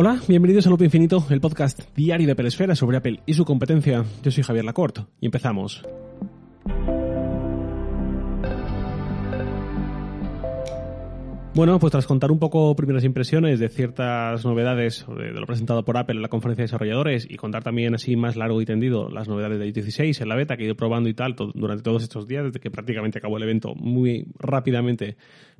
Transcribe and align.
Hola, 0.00 0.20
bienvenidos 0.28 0.64
a 0.64 0.70
Loop 0.70 0.82
Infinito, 0.82 1.26
el 1.28 1.40
podcast 1.40 1.80
diario 1.96 2.28
de 2.28 2.36
Peresfera 2.36 2.76
sobre 2.76 2.98
Apple 2.98 3.18
y 3.26 3.34
su 3.34 3.44
competencia. 3.44 4.04
Yo 4.22 4.30
soy 4.30 4.44
Javier 4.44 4.64
Lacorte 4.64 5.00
y 5.20 5.26
empezamos. 5.26 5.82
Bueno, 11.52 11.80
pues 11.80 11.90
tras 11.90 12.06
contar 12.06 12.30
un 12.30 12.38
poco 12.38 12.76
primeras 12.76 13.02
impresiones 13.02 13.58
de 13.58 13.68
ciertas 13.68 14.44
novedades 14.44 15.04
de 15.08 15.32
lo 15.32 15.46
presentado 15.46 15.84
por 15.84 15.96
Apple 15.96 16.14
en 16.14 16.22
la 16.22 16.28
conferencia 16.28 16.62
de 16.62 16.66
desarrolladores 16.66 17.26
y 17.28 17.36
contar 17.36 17.64
también 17.64 17.96
así 17.96 18.14
más 18.14 18.36
largo 18.36 18.62
y 18.62 18.66
tendido 18.66 19.08
las 19.10 19.26
novedades 19.26 19.58
de 19.58 19.66
iOS 19.66 19.74
16 19.74 20.20
en 20.20 20.28
la 20.28 20.36
beta 20.36 20.56
que 20.56 20.62
he 20.62 20.66
ido 20.66 20.76
probando 20.76 21.08
y 21.08 21.14
tal 21.14 21.34
durante 21.34 21.82
todos 21.82 22.04
estos 22.04 22.28
días, 22.28 22.44
desde 22.44 22.60
que 22.60 22.70
prácticamente 22.70 23.18
acabó 23.18 23.38
el 23.38 23.42
evento 23.42 23.74
muy 23.74 24.28
rápidamente 24.38 25.16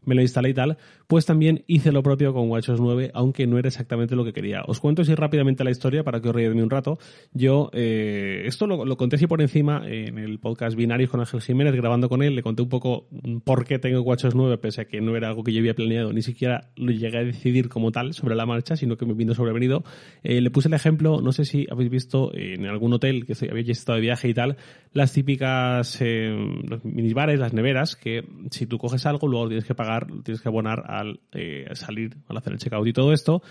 me 0.08 0.14
lo 0.14 0.22
instalé 0.22 0.48
y 0.48 0.54
tal, 0.54 0.78
pues 1.06 1.26
también 1.26 1.64
hice 1.66 1.92
lo 1.92 2.02
propio 2.02 2.32
con 2.32 2.50
WatchOS 2.50 2.80
9, 2.80 3.10
aunque 3.14 3.46
no 3.46 3.58
era 3.58 3.68
exactamente 3.68 4.16
lo 4.16 4.24
que 4.24 4.32
quería. 4.32 4.62
Os 4.66 4.80
cuento 4.80 5.02
así 5.02 5.14
rápidamente 5.14 5.64
la 5.64 5.70
historia 5.70 6.02
para 6.02 6.20
que 6.20 6.30
os 6.30 6.34
ríe 6.34 6.48
de 6.48 6.54
mí 6.54 6.62
un 6.62 6.70
rato. 6.70 6.98
Yo, 7.32 7.70
eh, 7.72 8.42
esto 8.46 8.66
lo, 8.66 8.96
conté 8.96 9.16
así 9.16 9.26
por 9.26 9.40
encima 9.40 9.82
en 9.86 10.18
el 10.18 10.38
podcast 10.40 10.76
Binarios 10.76 11.10
con 11.10 11.20
Ángel 11.20 11.40
Jiménez, 11.42 11.74
grabando 11.74 12.08
con 12.08 12.22
él, 12.22 12.34
le 12.34 12.42
conté 12.42 12.62
un 12.62 12.68
poco 12.68 13.06
por 13.44 13.64
qué 13.64 13.78
tengo 13.78 14.00
WatchOS 14.00 14.34
9, 14.34 14.58
pese 14.58 14.82
a 14.82 14.84
que 14.86 15.00
no 15.00 15.14
era 15.14 15.28
algo 15.28 15.44
que 15.44 15.52
yo 15.52 15.60
había 15.60 15.74
planeado, 15.74 16.12
ni 16.12 16.22
siquiera 16.22 16.70
lo 16.76 16.90
llegué 16.90 17.18
a 17.18 17.24
decidir 17.24 17.68
como 17.68 17.92
tal 17.92 18.14
sobre 18.14 18.34
la 18.34 18.46
marcha, 18.46 18.76
sino 18.76 18.96
que 18.96 19.04
me 19.04 19.14
vino 19.14 19.34
sobrevenido. 19.34 19.84
Eh, 20.22 20.40
le 20.40 20.50
puse 20.50 20.68
el 20.68 20.74
ejemplo, 20.74 21.20
no 21.20 21.32
sé 21.32 21.44
si 21.44 21.66
habéis 21.70 21.90
visto 21.90 22.34
en 22.34 22.66
algún 22.66 22.92
hotel 22.94 23.26
que 23.26 23.34
habéis 23.50 23.68
estado 23.68 23.96
de 23.96 24.02
viaje 24.02 24.28
y 24.28 24.34
tal, 24.34 24.56
las 24.92 25.12
típicas 25.12 25.98
eh, 26.00 26.34
los 26.68 26.84
minibares, 26.84 27.38
las 27.38 27.52
neveras, 27.52 27.96
que 27.96 28.24
si 28.50 28.66
tú 28.66 28.78
coges 28.78 29.06
algo, 29.06 29.28
luego 29.28 29.48
tienes 29.48 29.64
que 29.64 29.74
pagar 29.74 29.97
tienes 30.06 30.40
que 30.40 30.48
abonar 30.48 30.84
al 30.86 31.20
eh, 31.32 31.66
salir, 31.74 32.16
al 32.28 32.36
hacer 32.36 32.52
el 32.52 32.58
checkout 32.58 32.86
y 32.86 32.92
todo 32.92 33.12
esto. 33.12 33.42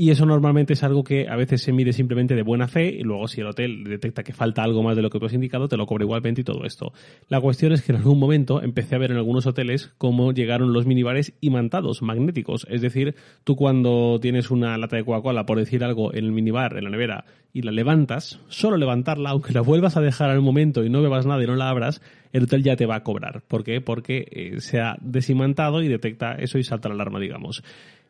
Y 0.00 0.10
eso 0.10 0.26
normalmente 0.26 0.74
es 0.74 0.84
algo 0.84 1.02
que 1.02 1.26
a 1.28 1.34
veces 1.34 1.60
se 1.60 1.72
mide 1.72 1.92
simplemente 1.92 2.36
de 2.36 2.42
buena 2.42 2.68
fe 2.68 2.88
y 2.88 3.02
luego 3.02 3.26
si 3.26 3.40
el 3.40 3.48
hotel 3.48 3.82
detecta 3.82 4.22
que 4.22 4.32
falta 4.32 4.62
algo 4.62 4.84
más 4.84 4.94
de 4.94 5.02
lo 5.02 5.10
que 5.10 5.18
tú 5.18 5.26
has 5.26 5.32
indicado, 5.32 5.66
te 5.66 5.76
lo 5.76 5.86
cobra 5.86 6.04
igualmente 6.04 6.42
y 6.42 6.44
todo 6.44 6.64
esto. 6.64 6.92
La 7.26 7.40
cuestión 7.40 7.72
es 7.72 7.82
que 7.82 7.90
en 7.90 7.98
algún 7.98 8.20
momento 8.20 8.62
empecé 8.62 8.94
a 8.94 8.98
ver 8.98 9.10
en 9.10 9.16
algunos 9.16 9.48
hoteles 9.48 9.92
cómo 9.98 10.32
llegaron 10.32 10.72
los 10.72 10.86
minibares 10.86 11.32
imantados, 11.40 12.00
magnéticos. 12.00 12.64
Es 12.70 12.80
decir, 12.80 13.16
tú 13.42 13.56
cuando 13.56 14.20
tienes 14.22 14.52
una 14.52 14.78
lata 14.78 14.94
de 14.94 15.04
Coca-Cola, 15.04 15.46
por 15.46 15.58
decir 15.58 15.82
algo, 15.82 16.14
en 16.14 16.26
el 16.26 16.30
minibar, 16.30 16.76
en 16.76 16.84
la 16.84 16.90
nevera, 16.90 17.24
y 17.52 17.62
la 17.62 17.72
levantas, 17.72 18.38
solo 18.46 18.76
levantarla, 18.76 19.30
aunque 19.30 19.52
la 19.52 19.62
vuelvas 19.62 19.96
a 19.96 20.00
dejar 20.00 20.30
al 20.30 20.42
momento 20.42 20.84
y 20.84 20.90
no 20.90 21.02
bebas 21.02 21.26
nada 21.26 21.42
y 21.42 21.46
no 21.48 21.56
la 21.56 21.70
abras, 21.70 22.00
el 22.32 22.44
hotel 22.44 22.62
ya 22.62 22.76
te 22.76 22.86
va 22.86 22.96
a 22.96 23.02
cobrar. 23.02 23.42
¿Por 23.46 23.64
qué? 23.64 23.80
Porque 23.80 24.26
eh, 24.30 24.60
se 24.60 24.80
ha 24.80 24.96
desimantado 25.00 25.82
y 25.82 25.88
detecta 25.88 26.32
eso 26.32 26.58
y 26.58 26.64
salta 26.64 26.88
la 26.88 26.94
alarma, 26.94 27.20
digamos. 27.20 27.62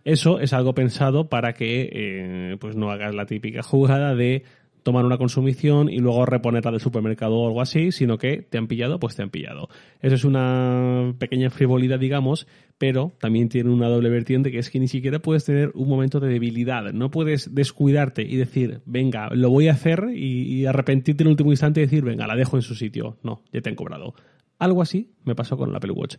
Eso 0.05 0.41
es 0.41 0.53
algo 0.53 0.75
pensado 0.75 1.29
para 1.29 1.53
que 1.53 1.91
eh, 1.93 2.57
pues 2.61 2.77
no 2.77 2.91
hagas 2.91 3.15
la 3.15 3.27
típica 3.27 3.63
jugada 3.63 4.15
de 4.15 4.45
tomar 4.89 5.05
una 5.05 5.19
consumición 5.19 5.91
y 5.91 5.99
luego 5.99 6.25
reponerla 6.25 6.71
del 6.71 6.81
supermercado 6.81 7.37
o 7.37 7.47
algo 7.47 7.61
así, 7.61 7.93
sino 7.93 8.17
que 8.17 8.39
te 8.41 8.57
han 8.57 8.69
pillado, 8.69 8.99
pues 8.99 9.17
te 9.17 9.23
han 9.23 9.29
pillado. 9.29 9.69
Eso 10.01 10.15
es 10.15 10.25
una 10.25 11.15
pequeña 11.19 11.51
frivolidad, 11.51 11.99
digamos, 11.99 12.47
pero 12.79 13.13
también 13.21 13.51
tiene 13.51 13.69
una 13.69 13.91
doble 13.91 14.09
vertiente 14.09 14.51
que 14.51 14.59
es 14.59 14.71
que 14.71 14.81
ni 14.81 14.89
siquiera 14.89 15.19
puedes 15.19 15.45
tener 15.45 15.73
un 15.75 15.91
momento 15.91 16.21
de 16.21 16.29
debilidad. 16.29 16.91
No 16.95 17.11
puedes 17.11 17.55
descuidarte 17.55 18.23
y 18.23 18.37
decir, 18.37 18.81
venga, 18.87 19.29
lo 19.31 19.51
voy 19.51 19.69
a 19.69 19.73
hacer 19.73 20.07
y, 20.15 20.55
y 20.55 20.65
arrepentirte 20.65 21.23
en 21.23 21.27
el 21.27 21.33
último 21.33 21.51
instante 21.51 21.81
y 21.81 21.85
decir, 21.85 22.03
venga, 22.03 22.27
la 22.27 22.35
dejo 22.35 22.57
en 22.57 22.63
su 22.63 22.75
sitio. 22.75 23.19
No, 23.23 23.43
ya 23.53 23.61
te 23.61 23.69
han 23.69 23.77
cobrado. 23.77 24.15
Algo 24.59 24.83
así 24.83 25.13
me 25.25 25.35
pasó 25.35 25.57
con 25.57 25.71
el 25.71 25.77
Apple 25.77 25.93
Watch. 25.93 26.17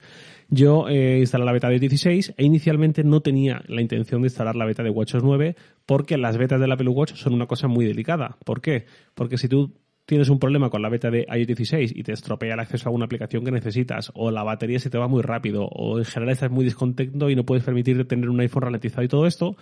Yo 0.49 0.87
eh, 0.87 1.19
instalé 1.19 1.45
la 1.45 1.51
beta 1.51 1.69
de 1.69 1.79
16 1.79 2.35
e 2.37 2.45
inicialmente 2.45 3.03
no 3.03 3.21
tenía 3.21 3.61
la 3.67 3.81
intención 3.81 4.21
de 4.21 4.27
instalar 4.27 4.55
la 4.55 4.65
beta 4.65 4.83
de 4.83 4.89
WatchOS 4.89 5.23
9 5.23 5.55
porque 5.85 6.17
las 6.17 6.37
betas 6.37 6.59
del 6.59 6.71
Apple 6.71 6.89
Watch 6.89 7.13
son 7.15 7.33
una 7.33 7.47
cosa 7.47 7.67
muy 7.67 7.85
delicada. 7.85 8.37
¿Por 8.45 8.61
qué? 8.61 8.85
Porque 9.13 9.37
si 9.37 9.49
tú 9.49 9.73
tienes 10.05 10.29
un 10.29 10.39
problema 10.39 10.71
con 10.71 10.81
la 10.81 10.89
beta 10.89 11.11
de 11.11 11.27
iOS 11.29 11.47
16 11.47 11.93
y 11.95 12.01
te 12.01 12.13
estropea 12.13 12.55
el 12.55 12.59
acceso 12.59 12.85
a 12.85 12.89
alguna 12.89 13.05
aplicación 13.05 13.45
que 13.45 13.51
necesitas, 13.51 14.11
o 14.15 14.31
la 14.31 14.41
batería 14.41 14.79
se 14.79 14.89
te 14.89 14.97
va 14.97 15.07
muy 15.07 15.21
rápido, 15.21 15.65
o 15.65 15.99
en 15.99 16.05
general 16.05 16.33
estás 16.33 16.49
muy 16.49 16.65
descontento 16.65 17.29
y 17.29 17.35
no 17.35 17.45
puedes 17.45 17.63
permitirte 17.63 18.05
tener 18.05 18.27
un 18.27 18.39
iPhone 18.39 18.63
ralentizado 18.63 19.03
y 19.03 19.07
todo 19.07 19.27
esto, 19.27 19.55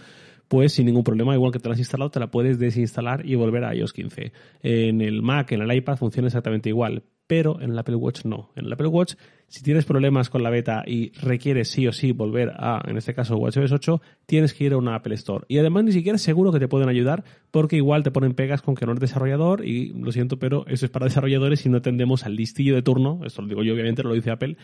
pues 0.47 0.71
sin 0.71 0.85
ningún 0.85 1.03
problema, 1.03 1.33
igual 1.33 1.51
que 1.51 1.59
te 1.59 1.67
la 1.67 1.73
has 1.73 1.79
instalado, 1.79 2.11
te 2.11 2.21
la 2.21 2.31
puedes 2.31 2.59
desinstalar 2.59 3.25
y 3.25 3.35
volver 3.35 3.65
a 3.65 3.75
iOS 3.75 3.91
15. 3.91 4.31
En 4.63 5.01
el 5.01 5.21
Mac, 5.21 5.51
en 5.51 5.63
el 5.63 5.75
iPad 5.75 5.97
funciona 5.97 6.27
exactamente 6.27 6.69
igual, 6.69 7.03
pero 7.27 7.61
en 7.61 7.71
el 7.71 7.79
Apple 7.79 7.95
Watch 7.95 8.23
no. 8.23 8.51
En 8.55 8.65
el 8.65 8.73
Apple 8.73 8.87
Watch, 8.87 9.15
si 9.47 9.61
tienes 9.61 9.85
problemas 9.85 10.29
con 10.29 10.43
la 10.43 10.49
beta 10.49 10.83
y 10.87 11.11
requieres 11.19 11.69
sí 11.69 11.85
o 11.87 11.91
sí 11.91 12.13
volver 12.13 12.53
a, 12.57 12.81
en 12.87 12.97
este 12.97 13.13
caso, 13.13 13.37
WatchOS 13.37 13.71
8, 13.71 14.01
tienes 14.25 14.53
que 14.53 14.63
ir 14.63 14.73
a 14.73 14.77
una 14.77 14.95
Apple 14.95 15.15
Store. 15.15 15.45
Y 15.49 15.57
además 15.59 15.83
ni 15.83 15.91
siquiera 15.91 16.17
seguro 16.17 16.51
que 16.51 16.59
te 16.59 16.67
pueden 16.67 16.89
ayudar 16.89 17.23
porque 17.51 17.75
igual 17.75 18.03
te 18.03 18.11
ponen 18.11 18.33
pegas 18.33 18.61
con 18.61 18.75
que 18.75 18.85
no 18.85 18.93
eres 18.93 19.01
desarrollador 19.01 19.65
y 19.65 19.93
lo 19.93 20.11
siento, 20.11 20.39
pero 20.39 20.65
eso 20.67 20.85
es 20.85 20.91
para 20.91 21.05
desarrolladores 21.05 21.65
y 21.65 21.69
no 21.69 21.81
tendemos 21.81 22.25
al 22.25 22.35
listillo 22.35 22.75
de 22.75 22.81
turno, 22.81 23.21
esto 23.25 23.41
lo 23.41 23.49
digo 23.49 23.63
yo 23.63 23.73
obviamente, 23.73 24.03
lo 24.03 24.13
dice 24.13 24.31
Apple, 24.31 24.57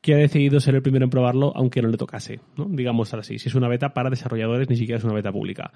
que 0.00 0.14
ha 0.14 0.18
decidido 0.18 0.60
ser 0.60 0.74
el 0.74 0.82
primero 0.82 1.04
en 1.04 1.10
probarlo 1.10 1.52
aunque 1.56 1.80
no 1.80 1.88
le 1.88 1.96
tocase, 1.96 2.40
¿no? 2.56 2.66
digamos 2.68 3.12
así. 3.14 3.38
Si 3.38 3.48
es 3.48 3.54
una 3.54 3.68
beta 3.68 3.94
para 3.94 4.10
desarrolladores, 4.10 4.68
ni 4.68 4.76
siquiera 4.76 4.98
es 4.98 5.04
una 5.04 5.14
beta 5.14 5.32
pública. 5.32 5.72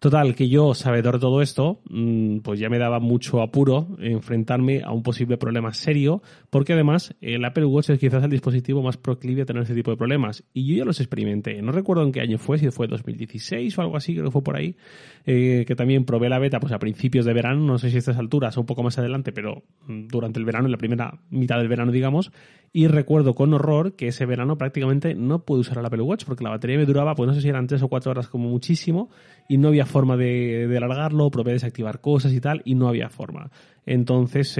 Total, 0.00 0.36
que 0.36 0.48
yo, 0.48 0.74
sabedor 0.74 1.14
de 1.14 1.20
todo 1.20 1.42
esto, 1.42 1.80
mm, 1.90 2.38
pues 2.38 2.60
ya 2.60 2.68
me 2.68 2.78
daba 2.78 3.00
mucho 3.00 3.42
apuro 3.42 3.88
enfrentarme 3.98 4.82
a 4.84 4.92
un 4.92 5.02
posible 5.02 5.38
problema 5.38 5.72
serio, 5.74 6.22
porque 6.50 6.74
además 6.74 7.16
el 7.20 7.44
Apple 7.44 7.64
Watch 7.64 7.90
es 7.90 7.98
quizás 7.98 8.22
el 8.22 8.30
dispositivo 8.30 8.80
más 8.80 8.96
proclive 8.96 9.42
a 9.42 9.44
tener 9.44 9.62
este 9.62 9.74
tipo 9.74 9.90
de 9.90 9.96
problemas. 9.96 10.44
Y 10.54 10.68
yo 10.68 10.76
ya 10.76 10.84
los 10.84 11.00
experimenté. 11.00 11.60
No 11.62 11.72
recuerdo 11.72 12.04
en 12.04 12.12
qué 12.12 12.20
año 12.20 12.38
fue, 12.38 12.58
si 12.58 12.70
fue 12.70 12.86
2016 12.86 13.76
o 13.76 13.82
algo 13.82 13.96
así, 13.96 14.12
creo 14.12 14.26
que 14.26 14.30
fue 14.30 14.42
por 14.42 14.56
ahí, 14.56 14.76
eh, 15.26 15.64
que 15.66 15.74
también 15.74 16.04
probé 16.04 16.28
la 16.28 16.38
beta 16.38 16.60
pues 16.60 16.72
a 16.72 16.78
principios 16.78 17.24
de 17.24 17.32
verano, 17.32 17.64
no 17.64 17.78
sé 17.78 17.90
si 17.90 17.96
a 17.96 17.98
estas 17.98 18.18
alturas 18.18 18.56
o 18.56 18.60
un 18.60 18.66
poco 18.66 18.84
más 18.84 18.98
adelante, 18.98 19.32
pero 19.32 19.64
mm, 19.88 20.06
durante 20.06 20.38
el 20.38 20.44
verano, 20.44 20.66
en 20.66 20.72
la 20.72 20.78
primera 20.78 21.20
mitad 21.30 21.58
del 21.58 21.66
verano, 21.66 21.90
digamos, 21.90 22.30
y 22.72 22.86
recuerdo 22.86 23.34
con 23.34 23.52
horror 23.52 23.96
que 23.96 24.08
ese 24.08 24.26
verano 24.26 24.58
prácticamente 24.58 25.14
no 25.14 25.44
pude 25.44 25.60
usar 25.60 25.78
el 25.78 25.86
Apple 25.86 26.02
Watch 26.02 26.24
porque 26.24 26.44
la 26.44 26.50
batería 26.50 26.78
me 26.78 26.86
duraba, 26.86 27.14
pues 27.14 27.26
no 27.26 27.34
sé 27.34 27.40
si 27.40 27.48
eran 27.48 27.66
tres 27.66 27.82
o 27.82 27.88
cuatro 27.88 28.12
horas 28.12 28.28
como 28.28 28.48
muchísimo, 28.48 29.10
y 29.48 29.56
no 29.56 29.68
había 29.68 29.86
forma 29.88 30.16
de, 30.16 30.72
alargarlo, 30.76 31.30
probé 31.30 31.52
desactivar 31.52 32.00
cosas 32.00 32.32
y 32.32 32.40
tal, 32.40 32.62
y 32.64 32.74
no 32.74 32.88
había 32.88 33.08
forma. 33.08 33.50
Entonces, 33.86 34.54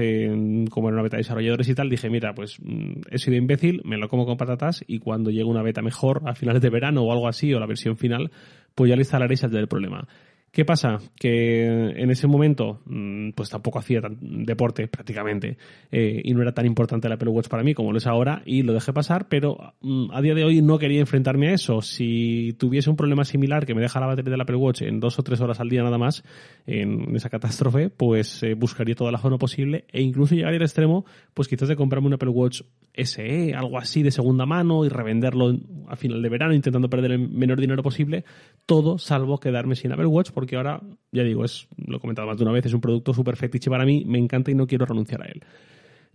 como 0.69 0.89
era 0.89 0.95
una 0.95 1.03
beta 1.03 1.17
de 1.17 1.21
desarrolladores 1.21 1.69
y 1.69 1.75
tal, 1.75 1.89
dije, 1.89 2.09
mira, 2.09 2.33
pues 2.33 2.57
mm, 2.59 3.01
he 3.11 3.17
sido 3.17 3.37
imbécil, 3.37 3.81
me 3.85 3.97
lo 3.97 4.09
como 4.09 4.25
con 4.25 4.37
patatas 4.37 4.83
y 4.87 4.99
cuando 4.99 5.29
llegue 5.29 5.45
una 5.45 5.61
beta 5.61 5.81
mejor 5.81 6.23
a 6.25 6.35
finales 6.35 6.61
de 6.61 6.69
verano 6.69 7.03
o 7.03 7.11
algo 7.11 7.27
así, 7.27 7.53
o 7.53 7.59
la 7.59 7.67
versión 7.67 7.95
final, 7.95 8.31
pues 8.75 8.89
ya 8.89 8.95
le 8.95 9.01
instalaré 9.01 9.35
y 9.35 9.37
saldrá 9.37 9.59
el 9.61 9.67
problema. 9.67 10.07
¿Qué 10.51 10.65
pasa? 10.65 10.97
Que 11.15 11.65
en 11.65 12.09
ese 12.09 12.25
momento, 12.25 12.81
mm, 12.85 13.31
pues 13.31 13.49
tampoco 13.49 13.77
hacía 13.77 14.01
deporte 14.19 14.87
prácticamente 14.87 15.57
eh, 15.91 16.21
y 16.23 16.33
no 16.33 16.41
era 16.41 16.53
tan 16.53 16.65
importante 16.65 17.07
el 17.07 17.13
Apple 17.13 17.29
Watch 17.29 17.47
para 17.47 17.63
mí 17.63 17.75
como 17.75 17.91
lo 17.91 17.99
es 17.99 18.07
ahora 18.07 18.41
y 18.45 18.63
lo 18.63 18.73
dejé 18.73 18.91
pasar, 18.91 19.27
pero 19.29 19.73
mm, 19.81 20.11
a 20.11 20.21
día 20.21 20.33
de 20.33 20.43
hoy 20.43 20.61
no 20.63 20.79
quería 20.79 21.01
enfrentarme 21.01 21.49
a 21.49 21.53
eso. 21.53 21.81
Si 21.81 22.55
tuviese 22.57 22.89
un 22.89 22.95
problema 22.95 23.25
similar 23.25 23.67
que 23.67 23.75
me 23.75 23.81
deja 23.81 23.99
la 23.99 24.07
batería 24.07 24.31
del 24.31 24.41
Apple 24.41 24.55
Watch 24.55 24.81
en 24.81 24.99
dos 24.99 25.19
o 25.19 25.23
tres 25.23 25.39
horas 25.39 25.59
al 25.59 25.69
día 25.69 25.83
nada 25.83 25.99
más, 25.99 26.23
en 26.65 27.15
esa 27.15 27.29
catástrofe, 27.29 27.89
pues 27.89 28.41
eh, 28.41 28.55
buscaría 28.55 28.95
toda 28.95 29.11
la 29.11 29.19
zona 29.19 29.37
posible 29.37 29.85
e 29.91 30.01
incluso 30.01 30.33
llegaría 30.33 30.57
al 30.57 30.63
extremo, 30.63 31.05
pues 31.35 31.47
quizás 31.47 31.69
de 31.69 31.75
comprarme 31.75 32.07
un 32.07 32.13
Apple 32.13 32.29
Watch 32.29 32.63
SE, 32.95 33.53
algo 33.53 33.77
así 33.77 34.01
de 34.01 34.11
segunda 34.11 34.45
mano 34.45 34.83
y 34.83 34.89
revenderlo 34.89 35.55
a 35.87 35.95
final 35.95 36.21
de 36.21 36.29
verano 36.29 36.53
intentando 36.53 36.89
perder 36.89 37.11
el 37.11 37.29
menor 37.29 37.59
dinero 37.59 37.83
posible, 37.83 38.25
todo 38.65 38.97
salvo 38.97 39.39
quedarme 39.39 39.75
sin 39.75 39.91
Apple 39.91 40.07
Watch 40.07 40.31
porque 40.39 40.55
ahora, 40.55 40.79
ya 41.11 41.23
digo, 41.23 41.43
es, 41.43 41.67
lo 41.75 41.97
he 41.97 41.99
comentado 41.99 42.25
más 42.25 42.37
de 42.37 42.43
una 42.43 42.53
vez, 42.53 42.65
es 42.65 42.73
un 42.73 42.79
producto 42.79 43.13
súper 43.13 43.35
fetiche 43.35 43.69
para 43.69 43.83
mí, 43.83 44.05
me 44.05 44.17
encanta 44.17 44.51
y 44.51 44.55
no 44.55 44.67
quiero 44.67 44.85
renunciar 44.85 45.21
a 45.21 45.25
él. 45.25 45.43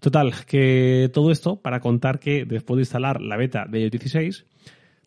Total, 0.00 0.32
que 0.46 1.10
todo 1.12 1.30
esto 1.30 1.60
para 1.60 1.80
contar 1.80 2.18
que 2.18 2.46
después 2.46 2.78
de 2.78 2.82
instalar 2.82 3.20
la 3.20 3.36
beta 3.36 3.66
de 3.68 3.80
iOS 3.80 3.90
16, 3.90 4.46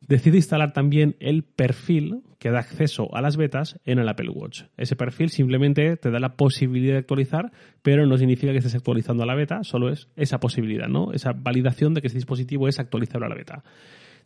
decide 0.07 0.37
instalar 0.37 0.71
también 0.71 1.15
el 1.19 1.43
perfil 1.43 2.21
que 2.37 2.51
da 2.51 2.59
acceso 2.59 3.09
a 3.15 3.21
las 3.21 3.37
betas 3.37 3.79
en 3.85 3.97
el 3.97 4.07
Apple 4.07 4.29
Watch. 4.29 4.65
Ese 4.77 4.95
perfil 4.95 5.31
simplemente 5.31 5.97
te 5.97 6.11
da 6.11 6.19
la 6.19 6.35
posibilidad 6.35 6.93
de 6.93 6.99
actualizar, 6.99 7.51
pero 7.81 8.05
no 8.05 8.19
significa 8.19 8.51
que 8.51 8.59
estés 8.59 8.75
actualizando 8.75 9.23
a 9.23 9.25
la 9.25 9.33
beta, 9.33 9.63
solo 9.63 9.89
es 9.89 10.09
esa 10.15 10.39
posibilidad, 10.39 10.87
¿no? 10.87 11.11
Esa 11.11 11.33
validación 11.33 11.95
de 11.95 12.01
que 12.01 12.07
ese 12.07 12.17
dispositivo 12.17 12.67
es 12.67 12.79
actualizable 12.79 13.25
a 13.25 13.29
la 13.29 13.35
beta. 13.35 13.63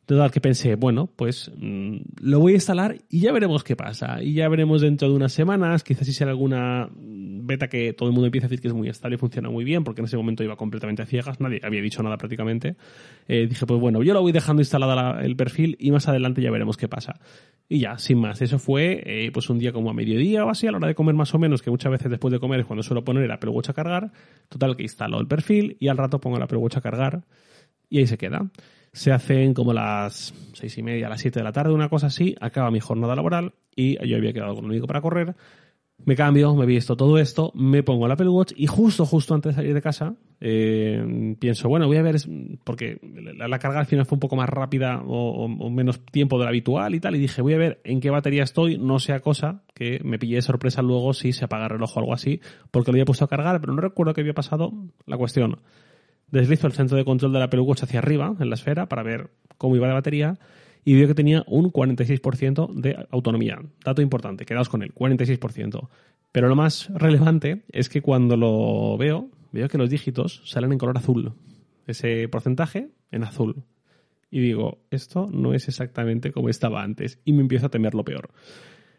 Total, 0.06 0.31
que 0.31 0.42
pensé, 0.42 0.75
bueno, 0.75 1.07
pues 1.15 1.51
mm, 1.56 1.98
lo 2.21 2.39
voy 2.39 2.53
a 2.53 2.56
instalar 2.56 2.98
y 3.09 3.19
ya 3.19 3.31
veremos 3.31 3.63
qué 3.63 3.75
pasa. 3.75 4.21
Y 4.21 4.33
ya 4.33 4.50
veremos 4.50 4.81
dentro 4.81 5.07
de 5.07 5.15
unas 5.15 5.31
semanas, 5.31 5.83
quizás 5.83 6.06
si 6.06 6.12
sea 6.12 6.27
alguna 6.27 6.89
beta 6.94 7.68
que 7.68 7.94
todo 7.94 8.09
el 8.09 8.13
mundo 8.13 8.25
empieza 8.25 8.48
a 8.48 8.50
decir 8.50 8.62
que 8.62 8.68
es 8.68 8.74
muy 8.74 8.89
estable 8.89 9.15
y 9.15 9.18
funciona 9.19 9.50
muy 9.50 9.63
bien, 9.63 9.83
porque 9.83 10.01
en 10.01 10.06
ese 10.06 10.18
momento 10.18 10.44
iba 10.44 10.56
completamente 10.56 11.03
a 11.03 11.06
ciegas, 11.06 11.39
nadie 11.39 11.62
había 11.63 11.81
dicho 11.81 12.01
nada 12.01 12.18
prácticamente. 12.18 12.75
Eh, 13.27 13.48
dije, 13.48 13.65
pues 13.65 13.80
bueno, 13.80 14.01
yo 14.03 14.13
lo 14.13 14.21
voy 14.21 14.31
dejando 14.31 14.62
instalado 14.62 15.19
el 15.19 15.36
perfil 15.36 15.77
y 15.80 15.92
más 15.92 16.07
adelante 16.07 16.42
ya 16.42 16.51
veremos 16.51 16.77
qué 16.77 16.88
pasa. 16.88 17.19
Y 17.69 17.80
ya, 17.80 17.98
sin 17.98 18.19
más, 18.19 18.42
eso 18.42 18.59
fue 18.59 19.03
eh, 19.06 19.31
pues 19.31 19.50
un 19.50 19.59
día 19.59 19.71
como 19.71 19.92
a 19.92 19.94
mediodía 19.94 20.44
o 20.45 20.50
así, 20.50 20.68
a 20.68 20.71
la 20.71 20.77
hora 20.77 20.88
de 20.88 20.95
comer 20.95 21.15
más 21.15 21.33
o 21.36 21.39
menos, 21.39 21.62
que 21.62 21.69
muchas 21.69 21.92
veces 21.92 22.09
después 22.09 22.31
de 22.31 22.39
comer 22.39 22.62
es 22.62 22.65
cuando 22.65 22.83
suelo 22.83 23.03
poner 23.03 23.24
el 23.24 23.31
Apple 23.31 23.51
Watch 23.51 23.69
a 23.69 23.74
cargar. 23.74 24.12
Total, 24.50 24.75
que 24.75 24.83
instalo 24.83 25.19
el 25.19 25.27
perfil 25.27 25.77
y 25.80 25.88
al 25.88 25.98
rato 25.98 26.19
pongo 26.19 26.38
el 26.38 26.44
Apple 26.44 26.59
a 26.75 26.81
cargar 26.81 27.24
y 27.89 28.00
ahí 28.00 28.07
se 28.07 28.18
queda 28.18 28.50
se 28.93 29.11
hacen 29.11 29.53
como 29.53 29.73
las 29.73 30.33
seis 30.53 30.77
y 30.77 30.83
media, 30.83 31.09
las 31.09 31.21
siete 31.21 31.39
de 31.39 31.43
la 31.43 31.51
tarde, 31.51 31.73
una 31.73 31.89
cosa 31.89 32.07
así, 32.07 32.35
acaba 32.41 32.71
mi 32.71 32.79
jornada 32.79 33.15
laboral 33.15 33.53
y 33.75 33.95
yo 34.05 34.17
había 34.17 34.33
quedado 34.33 34.55
con 34.55 34.65
un 34.65 34.71
amigo 34.71 34.88
para 34.88 35.01
correr. 35.01 35.35
Me 36.03 36.15
cambio, 36.15 36.55
me 36.55 36.63
he 36.63 36.67
visto 36.67 36.97
todo 36.97 37.19
esto, 37.19 37.51
me 37.53 37.83
pongo 37.83 38.07
el 38.07 38.11
Apple 38.11 38.27
Watch 38.27 38.53
y 38.55 38.65
justo, 38.65 39.05
justo 39.05 39.35
antes 39.35 39.51
de 39.51 39.55
salir 39.61 39.75
de 39.75 39.83
casa, 39.83 40.15
eh, 40.39 41.35
pienso, 41.39 41.69
bueno, 41.69 41.85
voy 41.85 41.97
a 41.97 42.01
ver, 42.01 42.15
porque 42.63 42.99
la, 43.38 43.59
carga 43.59 43.81
al 43.81 43.85
final 43.85 44.07
fue 44.07 44.15
un 44.15 44.19
poco 44.19 44.35
más 44.35 44.49
rápida 44.49 45.03
o, 45.05 45.47
menos 45.69 46.03
tiempo 46.05 46.39
de 46.39 46.45
lo 46.45 46.49
habitual 46.49 46.95
y 46.95 46.99
tal, 46.99 47.15
y 47.15 47.19
dije, 47.19 47.43
voy 47.43 47.53
a 47.53 47.59
ver 47.59 47.81
en 47.83 47.99
qué 47.99 48.09
batería 48.09 48.41
estoy, 48.41 48.79
no 48.79 48.97
sea 48.97 49.19
cosa 49.19 49.61
que 49.75 49.99
me 50.03 50.17
pille 50.17 50.38
de 50.38 50.41
sorpresa 50.41 50.81
luego 50.81 51.13
si 51.13 51.33
se 51.33 51.45
apaga 51.45 51.65
el 51.65 51.69
reloj 51.69 51.95
o 51.95 51.99
algo 51.99 52.13
así, 52.15 52.41
porque 52.71 52.91
lo 52.91 52.95
había 52.95 53.05
puesto 53.05 53.25
a 53.25 53.27
cargar, 53.27 53.61
pero 53.61 53.73
no 53.73 53.81
recuerdo 53.81 54.15
qué 54.15 54.21
había 54.21 54.33
pasado. 54.33 54.73
La 55.05 55.17
cuestión, 55.17 55.59
deslizo 56.31 56.68
el 56.68 56.74
centro 56.74 56.98
de 56.98 57.06
control 57.06 57.33
del 57.33 57.42
Apple 57.42 57.60
Watch 57.62 57.83
hacia 57.83 58.00
arriba, 58.00 58.36
en 58.39 58.50
la 58.50 58.56
esfera, 58.56 58.88
para 58.88 59.04
ver 59.04 59.30
cómo 59.57 59.75
iba 59.75 59.88
de 59.88 59.94
batería, 59.94 60.39
y 60.83 60.95
veo 60.95 61.07
que 61.07 61.13
tenía 61.13 61.44
un 61.48 61.72
46% 61.72 62.74
de 62.74 63.06
autonomía. 63.12 63.60
Dato 63.83 64.01
importante, 64.01 64.45
quedaos 64.45 64.69
con 64.69 64.81
él, 64.81 64.94
46%. 64.94 65.89
Pero 66.31 66.48
lo 66.48 66.56
más 66.56 66.89
relevante 66.94 67.63
es 67.72 67.89
que 67.89 68.01
cuando 68.01 68.38
lo 68.38 68.98
veo, 68.98 69.30
veo 69.51 69.68
que 69.68 69.78
los 69.78 69.89
dígitos 69.89 70.42
salen 70.45 70.72
en 70.72 70.78
color 70.78 70.98
azul. 70.98 71.33
Ese 71.86 72.28
porcentaje 72.30 72.89
en 73.12 73.24
azul. 73.24 73.63
Y 74.31 74.39
digo, 74.39 74.80
esto 74.89 75.30
no 75.31 75.54
es 75.54 75.68
exactamente 75.68 76.31
como 76.31 76.48
estaba 76.48 76.81
antes. 76.81 77.19
Y 77.25 77.34
me 77.34 77.42
empiezo 77.42 77.66
a 77.66 77.69
temer 77.69 77.94
lo 77.94 78.06
peor. 78.06 78.30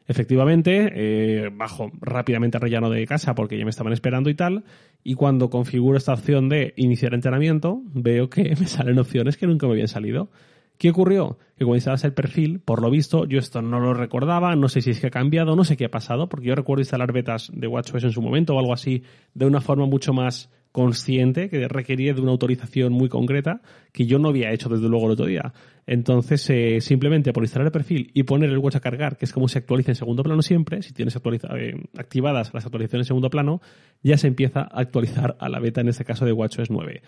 Efectivamente, 0.09 0.91
eh, 0.95 1.51
bajo 1.53 1.91
rápidamente 2.01 2.57
al 2.57 2.63
rellano 2.63 2.91
de 2.91 3.07
casa 3.07 3.35
porque 3.35 3.57
ya 3.57 3.65
me 3.65 3.71
estaban 3.71 3.93
esperando 3.93 4.31
y 4.31 4.35
tal. 4.35 4.65
Y 5.05 5.15
cuando 5.15 5.51
configuro 5.51 5.97
esta 5.97 6.13
opción 6.13 6.49
de 6.49 6.75
iniciar 6.77 7.15
entrenamiento, 7.15 7.83
veo 7.95 8.29
que 8.29 8.43
me 8.61 8.67
salen 8.67 8.99
opciones 8.99 9.37
que 9.37 9.47
nunca 9.47 9.67
me 9.67 9.73
habían 9.73 9.89
salido. 9.89 10.31
¿Qué 10.79 10.91
ocurrió? 10.91 11.39
Que 11.57 11.65
cuando 11.65 11.77
instalas 11.77 12.03
el 12.05 12.13
perfil, 12.13 12.59
por 12.59 12.83
lo 12.83 12.91
visto, 12.91 13.25
yo 13.27 13.39
esto 13.39 13.63
no 13.63 13.79
lo 13.79 13.95
recordaba, 13.95 14.57
no 14.57 14.69
sé 14.69 14.81
si 14.81 14.91
es 14.91 15.01
que 15.01 15.07
ha 15.07 15.11
cambiado, 15.11 15.55
no 15.55 15.63
sé 15.63 15.77
qué 15.77 15.85
ha 15.85 15.91
pasado, 15.91 16.29
porque 16.29 16.49
yo 16.49 16.57
recuerdo 16.57 16.81
instalar 16.81 17.13
betas 17.13 17.53
de 17.55 17.69
WatchOS 17.69 18.03
en 18.03 18.11
su 18.11 18.21
momento 18.21 18.57
o 18.57 18.59
algo 18.59 18.73
así 18.73 19.05
de 19.35 19.47
una 19.47 19.61
forma 19.61 19.87
mucho 19.87 20.13
más 20.13 20.51
consciente, 20.73 21.49
que 21.51 21.69
requería 21.69 22.15
de 22.15 22.21
una 22.21 22.33
autorización 22.33 22.93
muy 22.95 23.09
concreta, 23.09 23.61
que 23.93 24.07
yo 24.07 24.19
no 24.19 24.31
había 24.31 24.51
hecho 24.51 24.71
desde 24.71 24.89
luego 24.89 25.07
el 25.07 25.13
otro 25.13 25.27
día. 25.27 25.53
Entonces, 25.87 26.49
eh, 26.51 26.81
simplemente 26.81 27.33
por 27.33 27.43
instalar 27.43 27.67
el 27.67 27.73
perfil 27.73 28.11
y 28.15 28.23
poner 28.23 28.51
el 28.51 28.59
watch 28.59 28.77
a 28.77 28.81
cargar, 28.81 29.17
que 29.17 29.25
es 29.25 29.33
como 29.33 29.49
se 29.49 29.59
actualiza 29.59 29.91
en 29.91 29.97
segundo 29.97 30.23
plano 30.23 30.41
siempre, 30.43 30.83
si 30.83 30.93
tienes 30.93 31.17
eh, 31.17 31.75
activadas 31.99 32.55
las 32.55 32.65
actualizaciones 32.65 33.07
en 33.07 33.09
segundo 33.09 33.31
plano, 33.31 33.61
ya 34.03 34.17
se 34.17 34.29
empieza 34.29 34.61
a 34.61 34.81
actualizar 34.81 35.37
a 35.41 35.49
la 35.49 35.59
beta, 35.59 35.81
en 35.81 35.89
este 35.89 36.05
caso 36.05 36.25
de 36.25 36.33
WatchOS 36.33 36.71
9. 36.71 37.03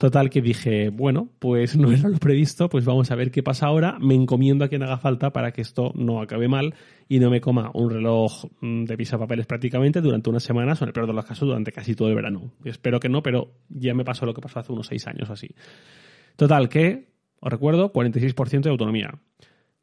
Total 0.00 0.30
que 0.30 0.40
dije, 0.40 0.88
bueno, 0.88 1.28
pues 1.38 1.76
no 1.76 1.92
era 1.92 2.08
lo 2.08 2.16
previsto, 2.16 2.70
pues 2.70 2.86
vamos 2.86 3.10
a 3.10 3.16
ver 3.16 3.30
qué 3.30 3.42
pasa 3.42 3.66
ahora. 3.66 3.98
Me 4.00 4.14
encomiendo 4.14 4.64
a 4.64 4.68
quien 4.68 4.82
haga 4.82 4.96
falta 4.96 5.30
para 5.30 5.52
que 5.52 5.60
esto 5.60 5.92
no 5.94 6.22
acabe 6.22 6.48
mal 6.48 6.74
y 7.06 7.18
no 7.18 7.28
me 7.28 7.42
coma 7.42 7.70
un 7.74 7.90
reloj 7.90 8.46
mm, 8.62 8.84
de 8.84 8.96
papeles 9.18 9.44
prácticamente 9.44 10.00
durante 10.00 10.30
unas 10.30 10.42
semanas 10.42 10.80
o 10.80 10.84
en 10.84 10.88
el 10.88 10.94
peor 10.94 11.06
de 11.06 11.12
los 11.12 11.26
casos 11.26 11.46
durante 11.46 11.70
casi 11.70 11.94
todo 11.94 12.08
el 12.08 12.14
verano. 12.14 12.50
Espero 12.64 12.98
que 12.98 13.10
no, 13.10 13.22
pero 13.22 13.52
ya 13.68 13.92
me 13.92 14.02
pasó 14.02 14.24
lo 14.24 14.32
que 14.32 14.40
pasó 14.40 14.60
hace 14.60 14.72
unos 14.72 14.86
seis 14.86 15.06
años 15.06 15.28
así. 15.28 15.48
Total 16.36 16.70
que, 16.70 17.09
os 17.40 17.50
recuerdo, 17.50 17.92
46% 17.92 18.62
de 18.62 18.70
autonomía. 18.70 19.18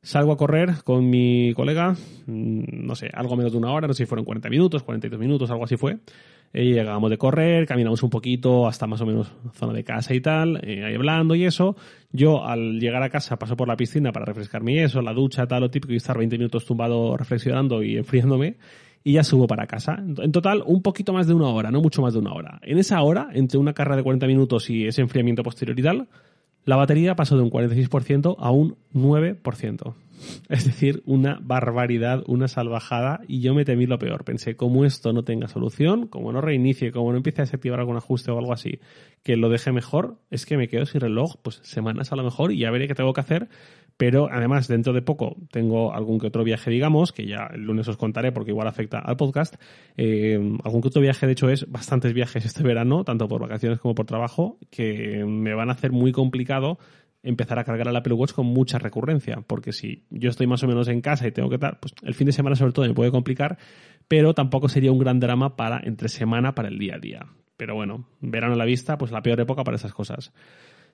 Salgo 0.02 0.32
a 0.32 0.38
correr 0.38 0.84
con 0.84 1.10
mi 1.10 1.54
colega, 1.56 1.96
mm, 2.28 2.86
no 2.86 2.96
sé, 2.96 3.10
algo 3.14 3.36
menos 3.36 3.52
de 3.52 3.58
una 3.58 3.72
hora, 3.72 3.88
no 3.88 3.94
sé 3.94 4.04
si 4.04 4.08
fueron 4.08 4.26
40 4.26 4.50
minutos, 4.50 4.84
42 4.84 5.20
minutos, 5.20 5.50
algo 5.50 5.66
así 5.66 5.76
fue. 5.76 5.98
Y 6.54 6.74
llegamos 6.74 7.10
de 7.10 7.18
correr, 7.18 7.66
caminamos 7.66 8.04
un 8.04 8.10
poquito 8.10 8.68
hasta 8.68 8.88
más 8.88 9.02
o 9.02 9.06
menos 9.06 9.34
zona 9.54 9.74
de 9.74 9.84
casa 9.84 10.14
y 10.14 10.22
tal, 10.22 10.62
eh, 10.64 10.86
ahí 10.86 10.96
hablando 10.96 11.36
y 11.36 11.44
eso. 11.46 11.76
Yo 12.12 12.46
al 12.46 12.80
llegar 12.80 13.04
a 13.04 13.10
casa 13.10 13.38
paso 13.38 13.58
por 13.58 13.68
la 13.68 13.76
piscina 13.76 14.12
para 14.12 14.26
refrescarme 14.26 14.74
y 14.74 14.80
eso, 14.80 15.02
la 15.02 15.14
ducha, 15.14 15.46
tal, 15.48 15.62
lo 15.62 15.70
típico, 15.70 15.94
y 15.94 15.98
estar 15.98 16.18
20 16.18 16.38
minutos 16.38 16.66
tumbado 16.66 17.18
reflexionando 17.18 17.84
y 17.84 17.98
enfriándome. 17.98 18.58
Y 19.04 19.14
ya 19.14 19.24
subo 19.24 19.48
para 19.48 19.68
casa. 19.68 19.98
En 20.00 20.32
total, 20.32 20.64
un 20.66 20.82
poquito 20.82 21.12
más 21.14 21.28
de 21.28 21.34
una 21.34 21.48
hora, 21.48 21.72
no 21.72 21.82
mucho 21.82 22.02
más 22.02 22.14
de 22.14 22.20
una 22.20 22.34
hora. 22.34 22.60
En 22.64 22.78
esa 22.78 23.02
hora, 23.02 23.30
entre 23.34 23.58
una 23.58 23.74
carrera 23.74 23.98
de 23.98 24.04
40 24.04 24.28
minutos 24.28 24.70
y 24.70 24.86
ese 24.86 25.02
enfriamiento 25.02 25.44
posterior 25.44 25.80
y 25.80 25.84
tal, 25.84 26.08
la 26.68 26.76
batería 26.76 27.16
pasó 27.16 27.38
de 27.38 27.44
un 27.44 27.50
46% 27.50 28.36
a 28.38 28.52
un 28.52 28.76
9%. 28.94 29.94
Es 30.50 30.66
decir, 30.66 31.04
una 31.06 31.40
barbaridad, 31.42 32.24
una 32.28 32.48
salvajada, 32.48 33.22
y 33.28 33.42
yo 33.42 33.54
me 33.54 33.66
temí 33.66 33.86
lo 33.86 34.00
peor. 34.00 34.24
Pensé, 34.24 34.56
como 34.56 34.86
esto 34.86 35.14
no 35.14 35.24
tenga 35.24 35.48
solución, 35.48 36.08
como 36.08 36.32
no 36.32 36.42
reinicie, 36.42 36.92
como 36.92 37.12
no 37.12 37.18
empiece 37.18 37.42
a 37.42 37.46
desactivar 37.46 37.80
algún 37.80 37.98
ajuste 37.98 38.32
o 38.32 38.40
algo 38.40 38.54
así, 38.54 38.80
que 39.24 39.36
lo 39.36 39.50
deje 39.50 39.72
mejor, 39.72 40.18
es 40.30 40.46
que 40.46 40.58
me 40.58 40.68
quedo 40.68 40.86
sin 40.86 41.02
reloj, 41.02 41.36
pues 41.42 41.60
semanas 41.64 42.12
a 42.12 42.16
lo 42.16 42.24
mejor, 42.24 42.52
y 42.52 42.60
ya 42.60 42.72
veré 42.72 42.88
qué 42.88 42.96
tengo 42.96 43.14
que 43.14 43.22
hacer. 43.22 43.50
Pero 43.98 44.30
además, 44.32 44.68
dentro 44.68 44.94
de 44.94 45.02
poco 45.02 45.36
tengo 45.52 45.92
algún 45.92 46.20
que 46.20 46.28
otro 46.28 46.44
viaje, 46.44 46.70
digamos, 46.70 47.12
que 47.12 47.26
ya 47.26 47.50
el 47.52 47.64
lunes 47.64 47.88
os 47.88 47.98
contaré 47.98 48.32
porque 48.32 48.52
igual 48.52 48.68
afecta 48.68 49.00
al 49.00 49.18
podcast. 49.18 49.56
Eh, 49.98 50.36
algún 50.64 50.82
que 50.82 50.90
otro 50.90 51.02
viaje, 51.02 51.26
de 51.26 51.32
hecho, 51.32 51.50
es 51.50 51.70
bastantes 51.70 52.14
viajes 52.14 52.46
este 52.46 52.62
verano, 52.62 53.04
tanto 53.04 53.28
por 53.28 53.42
vacaciones 53.42 53.80
como 53.80 53.96
por 53.96 54.06
trabajo, 54.06 54.60
que 54.70 55.26
me 55.26 55.56
van 55.56 55.70
a 55.70 55.74
hacer 55.74 55.92
muy 55.92 56.12
complicado 56.12 56.78
empezar 57.24 57.60
a 57.60 57.64
cargar 57.64 57.88
al 57.88 57.96
Apple 57.96 58.14
Watch 58.14 58.34
con 58.34 58.46
mucha 58.46 58.78
recurrencia, 58.78 59.42
porque 59.46 59.74
si 59.74 60.06
yo 60.10 60.30
estoy 60.30 60.48
más 60.48 60.64
o 60.64 60.68
menos 60.68 60.88
en 60.88 61.02
casa 61.02 61.28
y 61.28 61.32
tengo 61.32 61.50
que 61.50 61.56
estar, 61.56 61.80
pues 61.80 61.94
el 62.04 62.14
fin 62.14 62.28
de 62.28 62.34
semana 62.34 62.56
sobre 62.56 62.74
todo 62.74 62.86
me 62.88 62.94
puede 62.94 63.12
complicar, 63.12 63.58
pero 64.08 64.34
tampoco 64.34 64.70
sería 64.70 64.92
un 64.92 65.00
gran 65.00 65.20
drama 65.20 65.56
para 65.56 65.80
entre 65.84 66.10
semana 66.10 66.56
para 66.56 66.70
el 66.70 66.78
día 66.78 66.96
a 66.96 67.00
día. 67.00 67.26
Pero 67.58 67.76
bueno, 67.76 68.08
verano 68.22 68.54
a 68.54 68.58
la 68.58 68.66
vista, 68.66 68.98
pues 68.98 69.12
la 69.12 69.22
peor 69.22 69.40
época 69.40 69.64
para 69.64 69.78
esas 69.78 69.94
cosas. 69.94 70.32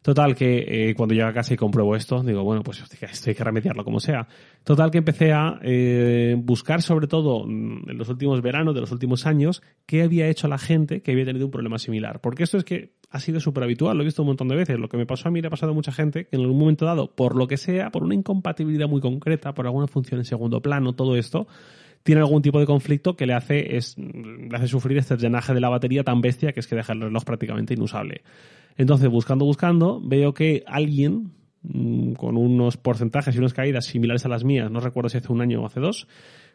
Total 0.04 0.36
que 0.36 0.90
eh, 0.90 0.96
cuando 0.96 1.16
casa 1.34 1.54
y 1.54 1.58
compruebo 1.58 1.96
esto, 1.96 2.22
digo, 2.24 2.44
bueno, 2.44 2.62
pues 2.62 2.82
esto 2.82 3.30
hay 3.30 3.36
que 3.36 3.44
remediarlo 3.44 3.86
como 3.86 4.02
sea. 4.02 4.28
Total 4.66 4.92
que 4.92 4.98
empecé 4.98 5.32
a 5.32 5.60
eh, 5.64 6.36
buscar 6.38 6.82
sobre 6.82 7.08
todo 7.08 7.46
mm, 7.48 7.90
en 7.90 7.98
los 7.98 8.10
últimos 8.10 8.42
veranos 8.42 8.76
de 8.76 8.82
los 8.82 8.92
últimos 8.92 9.26
años 9.26 9.64
qué 9.86 10.04
había 10.04 10.28
hecho 10.28 10.50
la 10.50 10.58
gente 10.58 11.02
que 11.02 11.14
había 11.14 11.24
tenido 11.24 11.46
un 11.46 11.52
problema 11.52 11.80
similar. 11.80 12.20
Porque 12.20 12.44
esto 12.44 12.58
es 12.58 12.66
que 12.66 12.96
ha 13.12 13.22
sido 13.22 13.40
súper 13.40 13.64
habitual, 13.64 13.96
lo 13.96 14.04
he 14.04 14.06
visto 14.06 14.24
un 14.24 14.28
montón 14.28 14.50
de 14.50 14.58
veces. 14.58 14.78
Lo 14.78 14.90
que 14.90 14.98
me 14.98 15.06
pasó 15.06 15.30
a 15.30 15.32
mí 15.32 15.40
le 15.40 15.48
ha 15.48 15.52
pasado 15.52 15.72
a 15.72 15.76
mucha 15.76 15.94
gente 15.94 16.26
que 16.26 16.36
en 16.36 16.42
algún 16.42 16.60
momento 16.60 16.84
dado, 16.84 17.16
por 17.16 17.38
lo 17.38 17.48
que 17.48 17.56
sea, 17.56 17.90
por 17.90 18.04
una 18.04 18.14
incompatibilidad 18.14 18.90
muy 18.90 19.00
concreta, 19.00 19.54
por 19.54 19.68
alguna 19.68 19.88
función 19.88 20.20
en 20.20 20.26
segundo 20.26 20.62
plano, 20.62 20.92
todo 20.94 21.16
esto, 21.16 21.48
tiene 22.04 22.20
algún 22.20 22.42
tipo 22.42 22.60
de 22.60 22.66
conflicto 22.66 23.16
que 23.16 23.26
le 23.26 23.36
hace, 23.36 23.78
es, 23.78 23.98
le 23.98 24.54
hace 24.54 24.68
sufrir 24.68 24.98
este 24.98 25.16
drenaje 25.16 25.54
de 25.54 25.62
la 25.62 25.70
batería 25.70 26.04
tan 26.04 26.20
bestia 26.20 26.52
que 26.52 26.60
es 26.60 26.68
que 26.68 26.76
deja 26.76 26.92
el 26.92 27.00
reloj 27.00 27.24
prácticamente 27.24 27.74
inusable. 27.74 28.22
Entonces, 28.78 29.10
buscando, 29.10 29.46
buscando, 29.46 30.02
veo 30.04 30.34
que 30.34 30.64
alguien 30.68 31.32
mm, 31.64 32.14
con 32.14 32.38
unos 32.38 32.78
porcentajes 32.78 33.36
y 33.36 33.40
unas 33.40 33.54
caídas 33.54 33.86
similares 33.86 34.26
a 34.26 34.30
las 34.30 34.44
mías, 34.44 34.72
no 34.72 34.80
recuerdo 34.80 35.10
si 35.10 35.18
hace 35.18 35.32
un 35.32 35.42
año 35.42 35.62
o 35.62 35.66
hace 35.66 35.80
dos, 35.80 36.08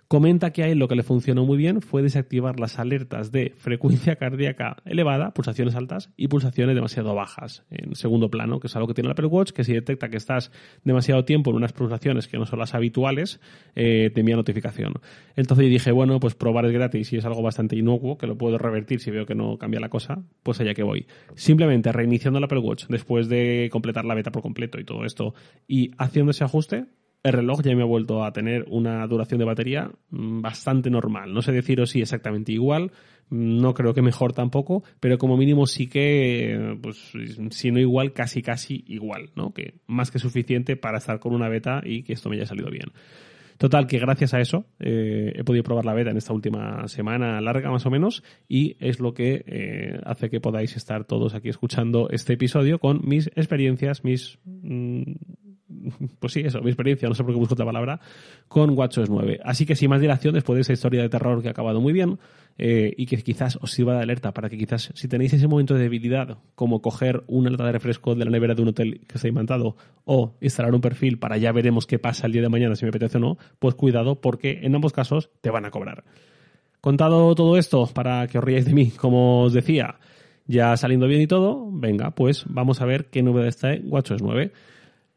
Comenta 0.08 0.54
que 0.54 0.62
a 0.62 0.68
él 0.68 0.78
lo 0.78 0.88
que 0.88 0.96
le 0.96 1.02
funcionó 1.02 1.44
muy 1.44 1.58
bien 1.58 1.82
fue 1.82 2.00
desactivar 2.00 2.58
las 2.58 2.78
alertas 2.78 3.30
de 3.30 3.52
frecuencia 3.58 4.16
cardíaca 4.16 4.78
elevada, 4.86 5.34
pulsaciones 5.34 5.74
altas 5.74 6.10
y 6.16 6.28
pulsaciones 6.28 6.74
demasiado 6.74 7.14
bajas 7.14 7.66
en 7.68 7.94
segundo 7.94 8.30
plano, 8.30 8.58
que 8.58 8.68
es 8.68 8.76
algo 8.76 8.88
que 8.88 8.94
tiene 8.94 9.08
el 9.08 9.12
Apple 9.12 9.26
Watch, 9.26 9.50
que 9.50 9.64
si 9.64 9.74
detecta 9.74 10.08
que 10.08 10.16
estás 10.16 10.50
demasiado 10.82 11.26
tiempo 11.26 11.50
en 11.50 11.56
unas 11.56 11.74
pulsaciones 11.74 12.26
que 12.26 12.38
no 12.38 12.46
son 12.46 12.58
las 12.58 12.74
habituales, 12.74 13.38
eh, 13.76 14.10
te 14.14 14.20
envía 14.20 14.36
notificación. 14.36 14.94
Entonces 15.36 15.66
yo 15.66 15.70
dije, 15.70 15.92
bueno, 15.92 16.18
pues 16.20 16.34
probar 16.34 16.64
es 16.64 16.72
gratis 16.72 17.12
y 17.12 17.18
es 17.18 17.26
algo 17.26 17.42
bastante 17.42 17.76
inocuo, 17.76 18.16
que 18.16 18.26
lo 18.26 18.38
puedo 18.38 18.56
revertir 18.56 19.00
si 19.00 19.10
veo 19.10 19.26
que 19.26 19.34
no 19.34 19.58
cambia 19.58 19.78
la 19.78 19.90
cosa, 19.90 20.22
pues 20.42 20.58
allá 20.58 20.72
que 20.72 20.84
voy. 20.84 21.06
Simplemente 21.34 21.92
reiniciando 21.92 22.38
el 22.38 22.44
Apple 22.44 22.60
Watch 22.60 22.86
después 22.88 23.28
de 23.28 23.68
completar 23.70 24.06
la 24.06 24.14
beta 24.14 24.32
por 24.32 24.40
completo 24.40 24.80
y 24.80 24.84
todo 24.84 25.04
esto 25.04 25.34
y 25.66 25.90
haciendo 25.98 26.30
ese 26.30 26.44
ajuste, 26.44 26.86
el 27.22 27.32
reloj 27.32 27.62
ya 27.62 27.75
me 27.75 27.82
ha 27.82 27.87
vuelto 27.87 28.25
a 28.25 28.32
tener 28.32 28.64
una 28.68 29.06
duración 29.06 29.38
de 29.38 29.44
batería 29.44 29.90
mm, 30.10 30.40
bastante 30.40 30.90
normal. 30.90 31.32
No 31.32 31.42
sé 31.42 31.52
deciros 31.52 31.90
si 31.90 32.00
exactamente 32.00 32.52
igual, 32.52 32.92
mm, 33.30 33.60
no 33.60 33.75
creo 33.75 33.94
que 33.94 34.02
mejor 34.02 34.32
tampoco, 34.32 34.84
pero 35.00 35.18
como 35.18 35.37
mínimo 35.37 35.66
sí 35.66 35.88
que, 35.88 36.78
pues, 36.82 37.12
si 37.50 37.70
no 37.70 37.80
igual, 37.80 38.12
casi 38.12 38.42
casi 38.42 38.84
igual, 38.87 39.30
¿no? 39.34 39.52
Que 39.52 39.75
más 39.87 40.10
que 40.10 40.18
suficiente 40.18 40.76
para 40.76 40.98
estar 40.98 41.18
con 41.18 41.34
una 41.34 41.48
beta 41.48 41.80
y 41.84 42.02
que 42.02 42.12
esto 42.12 42.30
me 42.30 42.37
haya 42.37 42.46
salido 42.46 42.70
bien. 42.70 42.92
Total, 43.58 43.88
que 43.88 43.98
gracias 43.98 44.34
a 44.34 44.40
eso 44.40 44.66
eh, 44.78 45.32
he 45.34 45.42
podido 45.42 45.64
probar 45.64 45.84
la 45.84 45.92
beta 45.92 46.12
en 46.12 46.16
esta 46.16 46.32
última 46.32 46.87
semana 46.87 47.40
larga 47.40 47.72
más 47.72 47.84
o 47.87 47.90
menos 47.90 48.22
y 48.48 48.76
es 48.78 49.00
lo 49.00 49.14
que 49.14 49.42
eh, 49.46 50.00
hace 50.04 50.30
que 50.30 50.40
podáis 50.40 50.76
estar 50.76 51.04
todos 51.04 51.34
aquí 51.34 51.48
escuchando 51.48 52.08
este 52.10 52.34
episodio 52.34 52.78
con 52.78 53.00
mis 53.02 53.26
experiencias, 53.34 54.04
mis 54.04 54.38
mm, 54.44 55.12
pues 56.18 56.33
sí, 56.33 56.40
eso, 56.40 56.61
mi 56.61 56.71
experiencia, 56.71 57.09
no 57.09 57.14
sé 57.14 57.23
por 57.23 57.33
qué 57.33 57.38
busco 57.38 57.54
otra 57.54 57.66
palabra, 57.66 58.00
con 58.49 58.76
WatchOS 58.76 59.11
9. 59.11 59.40
Así 59.45 59.66
que 59.66 59.76
sin 59.76 59.90
más 59.90 60.00
dilación, 60.00 60.35
después 60.35 60.57
de 60.57 60.62
esa 60.62 60.73
historia 60.73 61.02
de 61.02 61.09
terror 61.09 61.42
que 61.42 61.49
ha 61.49 61.50
acabado 61.52 61.80
muy 61.80 61.92
bien, 61.92 62.18
eh, 62.59 62.92
y 62.97 63.07
que 63.07 63.16
quizás 63.18 63.57
os 63.62 63.71
sirva 63.71 63.95
de 63.95 64.02
alerta 64.02 64.33
para 64.33 64.49
que 64.49 64.59
quizás 64.59 64.90
si 64.95 65.07
tenéis 65.07 65.33
ese 65.33 65.47
momento 65.47 65.75
de 65.75 65.80
debilidad, 65.80 66.38
como 66.54 66.83
coger 66.83 67.23
una 67.28 67.50
lata 67.50 67.64
de 67.64 67.73
refresco 67.73 68.14
de 68.14 68.25
la 68.25 68.30
nevera 68.30 68.54
de 68.54 68.62
un 68.62 68.68
hotel 68.68 69.00
que 69.07 69.16
está 69.16 69.28
imantado, 69.28 69.76
o 70.04 70.35
instalar 70.40 70.75
un 70.75 70.80
perfil 70.80 71.18
para 71.18 71.37
ya 71.37 71.52
veremos 71.52 71.87
qué 71.87 71.99
pasa 71.99 72.26
el 72.26 72.33
día 72.33 72.42
de 72.42 72.49
mañana 72.49 72.75
si 72.75 72.85
me 72.85 72.88
apetece 72.88 73.18
o 73.18 73.21
no, 73.21 73.38
pues 73.59 73.75
cuidado 73.75 74.21
porque 74.21 74.61
en 74.62 74.75
ambos 74.75 74.92
casos 74.92 75.30
te 75.40 75.50
van 75.50 75.66
a 75.66 75.71
cobrar. 75.71 76.04
Contado 76.80 77.35
todo 77.35 77.59
esto, 77.59 77.87
para 77.87 78.26
que 78.26 78.38
os 78.38 78.45
riáis 78.45 78.64
de 78.64 78.73
mí, 78.73 78.90
como 78.90 79.42
os 79.42 79.52
decía, 79.52 79.97
ya 80.47 80.76
saliendo 80.76 81.07
bien 81.07 81.21
y 81.23 81.26
todo, 81.26 81.68
venga, 81.71 82.12
pues 82.12 82.45
vamos 82.49 82.80
a 82.80 82.87
ver 82.87 83.07
qué 83.07 83.23
novedad 83.23 83.49
está 83.49 83.75
en 83.75 83.92
WatchOS 83.92 84.23
9. 84.23 84.52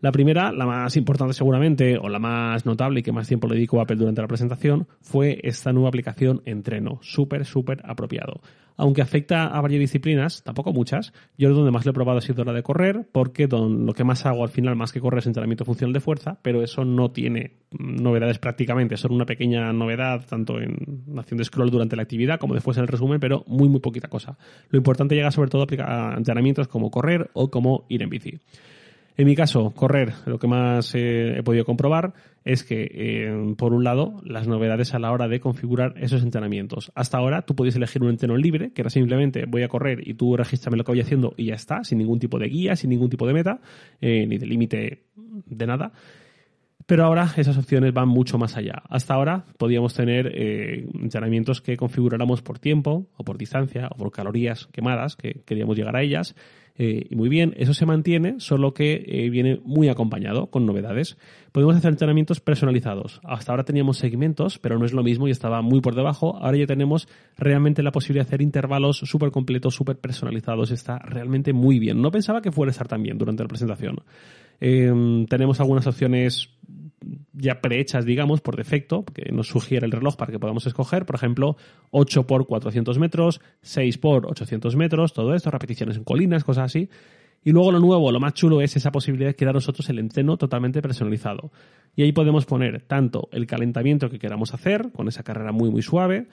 La 0.01 0.11
primera, 0.11 0.51
la 0.51 0.65
más 0.65 0.97
importante 0.97 1.33
seguramente, 1.33 1.97
o 1.97 2.09
la 2.09 2.17
más 2.17 2.65
notable 2.65 2.99
y 2.99 3.03
que 3.03 3.11
más 3.11 3.27
tiempo 3.27 3.47
le 3.47 3.55
dedicó 3.55 3.79
Apple 3.79 3.97
durante 3.97 4.21
la 4.21 4.27
presentación, 4.27 4.87
fue 4.99 5.39
esta 5.43 5.71
nueva 5.71 5.89
aplicación 5.89 6.41
Entreno. 6.45 6.97
Súper, 7.03 7.45
súper 7.45 7.81
apropiado. 7.85 8.41
Aunque 8.77 9.03
afecta 9.03 9.45
a 9.45 9.61
varias 9.61 9.79
disciplinas, 9.79 10.43
tampoco 10.43 10.73
muchas, 10.73 11.13
yo 11.37 11.53
donde 11.53 11.69
más 11.69 11.85
lo 11.85 11.91
he 11.91 11.93
probado 11.93 12.17
ha 12.17 12.21
sido 12.21 12.43
la 12.43 12.51
de 12.51 12.63
correr, 12.63 13.07
porque 13.11 13.47
lo 13.47 13.93
que 13.93 14.03
más 14.03 14.25
hago 14.25 14.41
al 14.41 14.49
final, 14.49 14.75
más 14.75 14.91
que 14.91 14.99
correr, 14.99 15.19
es 15.19 15.27
entrenamiento 15.27 15.65
funcional 15.65 15.93
de 15.93 15.99
fuerza, 15.99 16.39
pero 16.41 16.63
eso 16.63 16.83
no 16.83 17.11
tiene 17.11 17.57
novedades 17.77 18.39
prácticamente, 18.39 18.97
son 18.97 19.11
una 19.11 19.27
pequeña 19.27 19.71
novedad, 19.71 20.25
tanto 20.27 20.59
en 20.59 21.05
acción 21.15 21.37
de 21.37 21.43
scroll 21.43 21.69
durante 21.69 21.95
la 21.95 22.01
actividad 22.01 22.39
como 22.39 22.55
después 22.55 22.75
en 22.77 22.83
el 22.83 22.87
resumen, 22.87 23.19
pero 23.19 23.43
muy, 23.45 23.69
muy 23.69 23.81
poquita 23.81 24.07
cosa. 24.07 24.35
Lo 24.69 24.77
importante 24.77 25.13
llega 25.13 25.29
sobre 25.29 25.51
todo 25.51 25.67
a 25.85 26.15
entrenamientos 26.17 26.67
como 26.67 26.89
correr 26.89 27.29
o 27.33 27.51
como 27.51 27.85
ir 27.87 28.01
en 28.01 28.09
bici. 28.09 28.39
En 29.17 29.25
mi 29.25 29.35
caso, 29.35 29.71
correr, 29.71 30.13
lo 30.25 30.39
que 30.39 30.47
más 30.47 30.95
eh, 30.95 31.39
he 31.39 31.43
podido 31.43 31.65
comprobar 31.65 32.13
es 32.43 32.63
que, 32.63 32.89
eh, 32.91 33.53
por 33.57 33.73
un 33.73 33.83
lado, 33.83 34.19
las 34.23 34.47
novedades 34.47 34.93
a 34.93 34.99
la 34.99 35.11
hora 35.11 35.27
de 35.27 35.39
configurar 35.39 35.93
esos 35.97 36.23
entrenamientos. 36.23 36.91
Hasta 36.95 37.17
ahora 37.17 37.43
tú 37.43 37.55
podías 37.55 37.75
elegir 37.75 38.01
un 38.01 38.09
entreno 38.09 38.35
libre, 38.35 38.71
que 38.73 38.81
era 38.81 38.89
simplemente 38.89 39.45
voy 39.45 39.63
a 39.63 39.67
correr 39.67 40.07
y 40.07 40.15
tú 40.15 40.35
regístrame 40.35 40.77
lo 40.77 40.83
que 40.83 40.91
voy 40.91 41.01
haciendo 41.01 41.33
y 41.37 41.47
ya 41.47 41.55
está, 41.55 41.83
sin 41.83 41.99
ningún 41.99 42.19
tipo 42.19 42.39
de 42.39 42.47
guía, 42.47 42.75
sin 42.75 42.89
ningún 42.89 43.09
tipo 43.09 43.27
de 43.27 43.33
meta, 43.33 43.59
eh, 43.99 44.25
ni 44.25 44.37
de 44.37 44.45
límite 44.45 45.03
de 45.45 45.67
nada. 45.67 45.91
Pero 46.85 47.05
ahora 47.05 47.29
esas 47.37 47.57
opciones 47.57 47.93
van 47.93 48.07
mucho 48.07 48.37
más 48.37 48.57
allá. 48.57 48.83
Hasta 48.89 49.13
ahora 49.13 49.45
podíamos 49.57 49.93
tener 49.93 50.31
entrenamientos 50.35 51.61
que 51.61 51.77
configuráramos 51.77 52.41
por 52.41 52.59
tiempo, 52.59 53.07
o 53.17 53.23
por 53.23 53.37
distancia, 53.37 53.87
o 53.91 53.97
por 53.97 54.11
calorías 54.11 54.67
quemadas, 54.71 55.15
que 55.15 55.41
queríamos 55.45 55.77
llegar 55.77 55.95
a 55.95 56.01
ellas, 56.01 56.35
eh, 56.77 57.07
y 57.09 57.15
muy 57.15 57.29
bien, 57.29 57.53
eso 57.57 57.73
se 57.73 57.85
mantiene, 57.85 58.39
solo 58.39 58.73
que 58.73 59.03
eh, 59.05 59.29
viene 59.29 59.59
muy 59.63 59.89
acompañado 59.89 60.47
con 60.47 60.65
novedades. 60.65 61.17
Podemos 61.51 61.75
hacer 61.75 61.91
entrenamientos 61.91 62.39
personalizados. 62.39 63.19
Hasta 63.23 63.51
ahora 63.51 63.65
teníamos 63.65 63.97
segmentos, 63.97 64.57
pero 64.57 64.79
no 64.79 64.85
es 64.85 64.93
lo 64.93 65.03
mismo 65.03 65.27
y 65.27 65.31
estaba 65.31 65.61
muy 65.61 65.81
por 65.81 65.95
debajo. 65.95 66.37
Ahora 66.37 66.57
ya 66.57 66.65
tenemos 66.65 67.07
realmente 67.37 67.83
la 67.83 67.91
posibilidad 67.91 68.25
de 68.25 68.29
hacer 68.29 68.41
intervalos 68.41 68.97
súper 68.97 69.31
completos, 69.31 69.75
súper 69.75 69.97
personalizados. 69.97 70.71
Está 70.71 70.97
realmente 70.99 71.53
muy 71.53 71.77
bien. 71.77 72.01
No 72.01 72.09
pensaba 72.09 72.41
que 72.41 72.51
fuera 72.51 72.69
a 72.69 72.71
estar 72.71 72.87
tan 72.87 73.03
bien 73.03 73.17
durante 73.17 73.43
la 73.43 73.49
presentación. 73.49 73.97
Em, 74.61 75.25
tenemos 75.25 75.59
algunas 75.59 75.87
opciones 75.87 76.49
ya 77.33 77.61
prehechas, 77.61 78.05
digamos, 78.05 78.41
por 78.41 78.55
defecto, 78.55 79.03
que 79.03 79.31
nos 79.31 79.47
sugiere 79.47 79.87
el 79.87 79.91
reloj 79.91 80.15
para 80.15 80.31
que 80.31 80.39
podamos 80.39 80.67
escoger, 80.67 81.05
por 81.05 81.15
ejemplo, 81.15 81.57
8 81.89 82.27
por 82.27 82.45
400 82.45 82.99
metros, 82.99 83.41
6 83.61 83.97
por 83.97 84.27
800 84.27 84.75
metros, 84.75 85.13
todo 85.13 85.33
esto, 85.33 85.49
repeticiones 85.49 85.97
en 85.97 86.03
colinas, 86.03 86.43
cosas 86.43 86.65
así. 86.65 86.89
Y 87.43 87.51
luego 87.51 87.71
lo 87.71 87.79
nuevo, 87.79 88.11
lo 88.11 88.19
más 88.19 88.35
chulo 88.35 88.61
es 88.61 88.75
esa 88.75 88.91
posibilidad 88.91 89.31
de 89.31 89.35
crear 89.35 89.55
nosotros 89.55 89.89
el 89.89 89.97
entreno 89.97 90.37
totalmente 90.37 90.79
personalizado. 90.79 91.51
Y 91.95 92.03
ahí 92.03 92.11
podemos 92.11 92.45
poner 92.45 92.83
tanto 92.83 93.29
el 93.31 93.47
calentamiento 93.47 94.11
que 94.11 94.19
queramos 94.19 94.53
hacer, 94.53 94.91
con 94.91 95.07
esa 95.07 95.23
carrera 95.23 95.51
muy 95.51 95.71
muy 95.71 95.81
suave, 95.81 96.27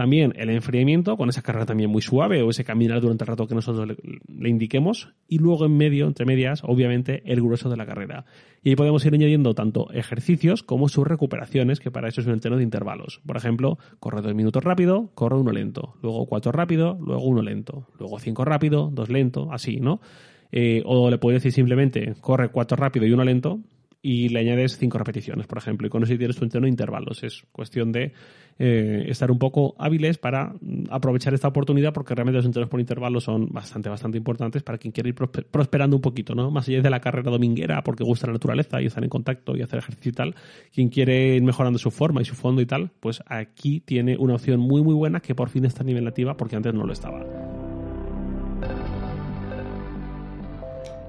también 0.00 0.32
el 0.36 0.48
enfriamiento, 0.48 1.18
con 1.18 1.28
esa 1.28 1.42
carrera 1.42 1.66
también 1.66 1.90
muy 1.90 2.00
suave, 2.00 2.40
o 2.40 2.48
ese 2.48 2.64
caminar 2.64 3.02
durante 3.02 3.24
el 3.24 3.28
rato 3.28 3.46
que 3.46 3.54
nosotros 3.54 3.86
le, 3.86 4.48
indiquemos. 4.48 5.12
Y 5.28 5.36
luego 5.36 5.66
en 5.66 5.76
medio, 5.76 6.06
entre 6.06 6.24
medias, 6.24 6.62
obviamente, 6.64 7.22
el 7.26 7.42
grueso 7.42 7.68
de 7.68 7.76
la 7.76 7.84
carrera. 7.84 8.24
Y 8.62 8.70
ahí 8.70 8.76
podemos 8.76 9.04
ir 9.04 9.12
añadiendo 9.12 9.52
tanto 9.52 9.92
ejercicios 9.92 10.62
como 10.62 10.88
sus 10.88 11.06
recuperaciones, 11.06 11.80
que 11.80 11.90
para 11.90 12.08
eso 12.08 12.22
es 12.22 12.26
un 12.26 12.32
entreno 12.32 12.56
de 12.56 12.62
intervalos. 12.62 13.20
Por 13.26 13.36
ejemplo, 13.36 13.76
corre 13.98 14.22
dos 14.22 14.34
minutos 14.34 14.64
rápido, 14.64 15.10
corre 15.14 15.36
uno 15.36 15.52
lento. 15.52 15.92
Luego 16.00 16.24
cuatro 16.24 16.50
rápido, 16.50 16.98
luego 16.98 17.24
uno 17.24 17.42
lento. 17.42 17.86
Luego 17.98 18.18
cinco 18.20 18.46
rápido, 18.46 18.88
dos 18.90 19.10
lento, 19.10 19.52
así, 19.52 19.80
¿no? 19.80 20.00
Eh, 20.50 20.82
o 20.86 21.10
le 21.10 21.18
puedes 21.18 21.42
decir 21.42 21.52
simplemente, 21.52 22.14
corre 22.22 22.48
cuatro 22.48 22.78
rápido 22.78 23.04
y 23.04 23.12
uno 23.12 23.22
lento, 23.22 23.60
y 24.02 24.28
le 24.30 24.40
añades 24.40 24.78
cinco 24.78 24.98
repeticiones, 24.98 25.46
por 25.46 25.58
ejemplo, 25.58 25.86
y 25.86 25.90
con 25.90 26.02
eso 26.02 26.16
tienes 26.16 26.36
tu 26.36 26.44
entreno 26.44 26.64
de 26.64 26.70
intervalos. 26.70 27.22
Es 27.22 27.44
cuestión 27.52 27.92
de 27.92 28.12
eh, 28.58 29.04
estar 29.08 29.30
un 29.30 29.38
poco 29.38 29.74
hábiles 29.78 30.18
para 30.18 30.54
mm, 30.60 30.84
aprovechar 30.90 31.34
esta 31.34 31.48
oportunidad 31.48 31.92
porque 31.92 32.14
realmente 32.14 32.36
los 32.38 32.46
entrenos 32.46 32.70
por 32.70 32.80
intervalos 32.80 33.24
son 33.24 33.48
bastante, 33.48 33.88
bastante 33.88 34.18
importantes 34.18 34.62
para 34.62 34.78
quien 34.78 34.92
quiere 34.92 35.10
ir 35.10 35.14
prosperando 35.14 35.96
un 35.96 36.02
poquito, 36.02 36.34
¿no? 36.34 36.50
Más 36.50 36.68
allá 36.68 36.80
de 36.80 36.90
la 36.90 37.00
carrera 37.00 37.30
dominguera 37.30 37.82
porque 37.82 38.04
gusta 38.04 38.26
la 38.26 38.34
naturaleza 38.34 38.80
y 38.80 38.86
estar 38.86 39.02
en 39.02 39.10
contacto 39.10 39.56
y 39.56 39.62
hacer 39.62 39.78
ejercicio 39.78 40.10
y 40.10 40.12
tal, 40.12 40.34
quien 40.72 40.88
quiere 40.88 41.36
ir 41.36 41.42
mejorando 41.42 41.78
su 41.78 41.90
forma 41.90 42.22
y 42.22 42.24
su 42.24 42.34
fondo 42.34 42.62
y 42.62 42.66
tal, 42.66 42.90
pues 43.00 43.22
aquí 43.26 43.80
tiene 43.80 44.16
una 44.18 44.34
opción 44.34 44.60
muy, 44.60 44.82
muy 44.82 44.94
buena 44.94 45.20
que 45.20 45.34
por 45.34 45.50
fin 45.50 45.64
está 45.64 45.82
a 45.82 45.86
nivel 45.86 46.04
nativa 46.04 46.36
porque 46.36 46.56
antes 46.56 46.72
no 46.72 46.86
lo 46.86 46.92
estaba. 46.92 47.49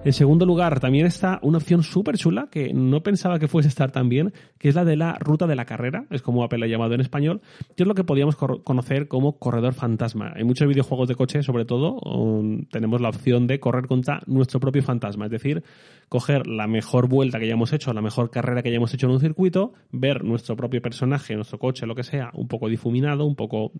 En 0.03 0.13
segundo 0.13 0.47
lugar, 0.47 0.79
también 0.79 1.05
está 1.05 1.37
una 1.43 1.59
opción 1.59 1.83
súper 1.83 2.17
chula 2.17 2.47
que 2.49 2.73
no 2.73 3.03
pensaba 3.03 3.37
que 3.37 3.47
fuese 3.47 3.69
estar 3.69 3.91
tan 3.91 4.09
bien, 4.09 4.33
que 4.57 4.67
es 4.67 4.73
la 4.73 4.83
de 4.83 4.95
la 4.95 5.13
ruta 5.19 5.45
de 5.45 5.55
la 5.55 5.65
carrera, 5.65 6.05
es 6.09 6.23
como 6.23 6.43
Apple 6.43 6.65
ha 6.65 6.67
llamado 6.67 6.95
en 6.95 7.01
español, 7.01 7.41
que 7.75 7.83
es 7.83 7.87
lo 7.87 7.93
que 7.93 8.03
podríamos 8.03 8.35
conocer 8.35 9.07
como 9.07 9.37
corredor 9.37 9.75
fantasma. 9.75 10.33
En 10.35 10.47
muchos 10.47 10.67
videojuegos 10.67 11.07
de 11.07 11.13
coche, 11.13 11.43
sobre 11.43 11.65
todo, 11.65 11.99
um, 11.99 12.65
tenemos 12.65 12.99
la 12.99 13.09
opción 13.09 13.45
de 13.45 13.59
correr 13.59 13.85
contra 13.85 14.21
nuestro 14.25 14.59
propio 14.59 14.81
fantasma, 14.81 15.25
es 15.25 15.31
decir, 15.31 15.61
coger 16.09 16.47
la 16.47 16.65
mejor 16.65 17.07
vuelta 17.07 17.37
que 17.37 17.45
hayamos 17.45 17.71
hecho, 17.71 17.93
la 17.93 18.01
mejor 18.01 18.31
carrera 18.31 18.63
que 18.63 18.69
hayamos 18.69 18.91
hecho 18.95 19.05
en 19.05 19.13
un 19.13 19.19
circuito, 19.19 19.73
ver 19.91 20.23
nuestro 20.23 20.55
propio 20.55 20.81
personaje, 20.81 21.35
nuestro 21.35 21.59
coche, 21.59 21.85
lo 21.85 21.93
que 21.93 22.03
sea, 22.03 22.31
un 22.33 22.47
poco 22.47 22.69
difuminado, 22.69 23.23
un 23.23 23.35
poco 23.35 23.71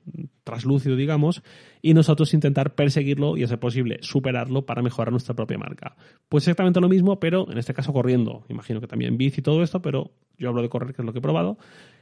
traslúcido, 0.43 0.95
digamos, 0.95 1.41
y 1.81 1.95
nosotros 1.95 2.33
intentar 2.35 2.75
perseguirlo 2.75 3.37
y, 3.37 3.43
a 3.43 3.47
ser 3.47 3.59
posible, 3.59 3.97
superarlo 4.01 4.67
para 4.67 4.83
mejorar 4.83 5.11
nuestra 5.11 5.33
propia 5.33 5.57
marca. 5.57 5.95
Pues 6.29 6.43
exactamente 6.43 6.79
lo 6.79 6.89
mismo, 6.89 7.19
pero 7.19 7.49
en 7.51 7.57
este 7.57 7.73
caso 7.73 7.91
corriendo. 7.91 8.45
Imagino 8.49 8.79
que 8.79 8.87
también 8.87 9.17
bici 9.17 9.41
y 9.41 9.43
todo 9.43 9.63
esto, 9.63 9.81
pero 9.81 10.11
yo 10.37 10.49
hablo 10.49 10.61
de 10.61 10.69
correr, 10.69 10.93
que 10.93 11.01
es 11.01 11.05
lo 11.05 11.11
que 11.11 11.19
he 11.19 11.21
probado. 11.21 11.57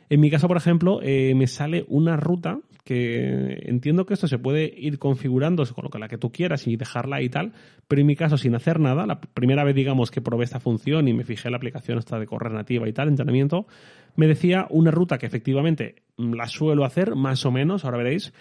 En 0.09 0.19
mi 0.19 0.29
caso, 0.29 0.47
por 0.47 0.57
ejemplo, 0.57 0.99
eh, 1.03 1.33
me 1.35 1.47
sale 1.47 1.85
una 1.87 2.15
ruta 2.15 2.59
que 2.83 3.59
entiendo 3.67 4.07
que 4.07 4.15
esto 4.15 4.27
se 4.27 4.39
puede 4.39 4.73
ir 4.75 4.97
configurando 4.97 5.63
con 5.75 5.83
lo 5.83 5.89
que 5.91 5.99
la 5.99 6.07
que 6.07 6.17
tú 6.17 6.31
quieras 6.31 6.65
y 6.65 6.75
dejarla 6.75 7.21
y 7.21 7.29
tal, 7.29 7.53
pero 7.87 8.01
en 8.01 8.07
mi 8.07 8.15
caso 8.15 8.35
sin 8.35 8.55
hacer 8.55 8.79
nada, 8.79 9.05
la 9.05 9.21
primera 9.21 9.63
vez 9.63 9.75
digamos 9.75 10.09
que 10.09 10.21
probé 10.21 10.45
esta 10.45 10.59
función 10.59 11.07
y 11.07 11.13
me 11.13 11.23
fijé 11.23 11.49
en 11.49 11.51
la 11.51 11.57
aplicación 11.57 11.99
esta 11.99 12.17
de 12.17 12.25
correr 12.25 12.51
nativa 12.51 12.89
y 12.89 12.93
tal, 12.93 13.09
entrenamiento, 13.09 13.67
me 14.15 14.25
decía 14.25 14.65
una 14.71 14.89
ruta 14.89 15.19
que 15.19 15.27
efectivamente 15.27 15.97
la 16.17 16.47
suelo 16.47 16.83
hacer 16.83 17.13
más 17.15 17.45
o 17.45 17.51
menos, 17.51 17.85
ahora 17.85 17.97
veréis, 17.97 18.33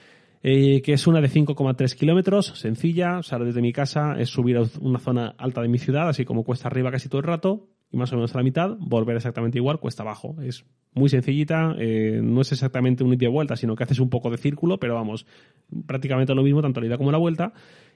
eh, 0.42 0.82
que 0.82 0.92
es 0.92 1.06
una 1.06 1.20
de 1.20 1.28
5,3 1.28 1.94
kilómetros, 1.96 2.46
sencilla, 2.56 3.18
o 3.18 3.38
desde 3.44 3.60
mi 3.60 3.72
casa 3.72 4.14
es 4.18 4.28
subir 4.28 4.56
a 4.56 4.62
una 4.80 4.98
zona 4.98 5.34
alta 5.38 5.62
de 5.62 5.68
mi 5.68 5.78
ciudad, 5.78 6.08
así 6.08 6.24
como 6.24 6.44
cuesta 6.44 6.68
arriba 6.68 6.90
casi 6.90 7.08
todo 7.08 7.20
el 7.20 7.26
rato, 7.26 7.68
y 7.90 7.96
más 7.96 8.12
o 8.12 8.16
menos 8.16 8.34
a 8.34 8.38
la 8.38 8.44
mitad, 8.44 8.76
volver 8.78 9.16
exactamente 9.16 9.58
igual, 9.58 9.80
cuesta 9.80 10.02
abajo. 10.02 10.36
Es 10.42 10.64
muy 10.92 11.08
sencillita, 11.08 11.74
eh, 11.78 12.20
no 12.22 12.42
es 12.42 12.52
exactamente 12.52 13.02
un 13.02 13.14
ida 13.14 13.26
y 13.26 13.28
vuelta, 13.30 13.56
sino 13.56 13.74
que 13.74 13.84
haces 13.84 13.98
un 13.98 14.10
poco 14.10 14.30
de 14.30 14.36
círculo, 14.36 14.78
pero 14.78 14.94
vamos, 14.94 15.26
prácticamente 15.86 16.34
lo 16.34 16.42
mismo, 16.42 16.60
tanto 16.60 16.80
la 16.80 16.86
ida 16.86 16.98
como 16.98 17.10
la 17.10 17.18
vuelta, 17.18 17.52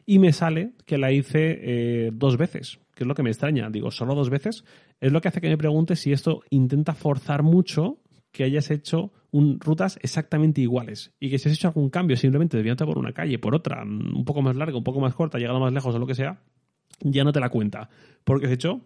y 0.06 0.18
me 0.18 0.32
sale 0.32 0.72
que 0.86 0.98
la 0.98 1.12
hice 1.12 1.58
eh, 1.60 2.10
dos 2.12 2.36
veces, 2.36 2.80
que 2.94 3.04
es 3.04 3.08
lo 3.08 3.14
que 3.14 3.22
me 3.22 3.30
extraña. 3.30 3.68
Digo, 3.70 3.90
solo 3.90 4.14
dos 4.14 4.30
veces, 4.30 4.64
es 5.00 5.12
lo 5.12 5.20
que 5.20 5.28
hace 5.28 5.40
que 5.40 5.48
me 5.48 5.58
pregunte 5.58 5.94
si 5.94 6.12
esto 6.12 6.40
intenta 6.50 6.94
forzar 6.94 7.42
mucho 7.42 7.98
que 8.32 8.44
hayas 8.44 8.70
hecho 8.70 9.12
rutas 9.32 9.98
exactamente 10.02 10.60
iguales 10.60 11.14
y 11.18 11.30
que 11.30 11.38
si 11.38 11.48
has 11.48 11.54
hecho 11.54 11.68
algún 11.68 11.88
cambio 11.88 12.16
simplemente 12.16 12.56
desviándote 12.56 12.86
por 12.86 12.98
una 12.98 13.12
calle, 13.12 13.38
por 13.38 13.54
otra, 13.54 13.82
un 13.82 14.24
poco 14.24 14.42
más 14.42 14.56
larga, 14.56 14.76
un 14.76 14.84
poco 14.84 15.00
más 15.00 15.14
corta, 15.14 15.38
llegando 15.38 15.60
más 15.60 15.72
lejos 15.72 15.94
o 15.94 15.98
lo 15.98 16.06
que 16.06 16.14
sea, 16.14 16.42
ya 17.00 17.24
no 17.24 17.32
te 17.32 17.40
la 17.40 17.48
cuenta. 17.48 17.88
Porque 18.24 18.46
has 18.46 18.52
hecho 18.52 18.82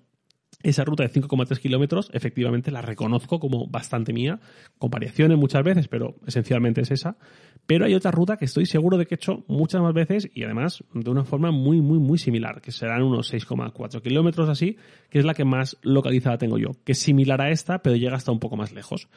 esa 0.63 0.85
ruta 0.85 1.03
de 1.03 1.11
5,3 1.11 1.59
kilómetros, 1.59 2.11
efectivamente 2.13 2.71
la 2.71 2.81
reconozco 2.81 3.39
como 3.39 3.67
bastante 3.67 4.13
mía, 4.13 4.41
con 4.79 4.91
variaciones 4.91 5.39
muchas 5.39 5.63
veces, 5.63 5.89
pero 5.89 6.17
esencialmente 6.27 6.81
es 6.81 6.91
esa. 6.91 7.19
Pero 7.67 7.85
hay 7.85 7.95
otra 7.95 8.11
ruta 8.11 8.37
que 8.37 8.47
estoy 8.47 8.67
seguro 8.67 8.97
de 8.97 9.07
que 9.07 9.15
he 9.15 9.17
hecho 9.17 9.45
muchas 9.49 9.83
más 9.83 9.93
veces 9.93 10.31
y 10.33 10.45
además 10.45 10.83
de 10.95 11.11
una 11.11 11.25
forma 11.25 11.51
muy, 11.51 11.81
muy, 11.81 11.99
muy 11.99 12.19
similar, 12.19 12.61
que 12.61 12.73
serán 12.73 13.03
unos 13.03 13.33
6,4 13.33 14.01
kilómetros 14.01 14.49
así, 14.49 14.77
que 15.11 15.19
es 15.19 15.25
la 15.25 15.35
que 15.35 15.45
más 15.45 15.77
localizada 15.83 16.39
tengo 16.39 16.59
yo, 16.59 16.71
que 16.85 16.93
es 16.93 16.99
similar 16.99 17.41
a 17.43 17.51
esta, 17.51 17.83
pero 17.83 17.97
llega 17.97 18.17
hasta 18.17 18.33
un 18.33 18.41
poco 18.41 18.57
más 18.57 18.73
lejos. 18.73 19.09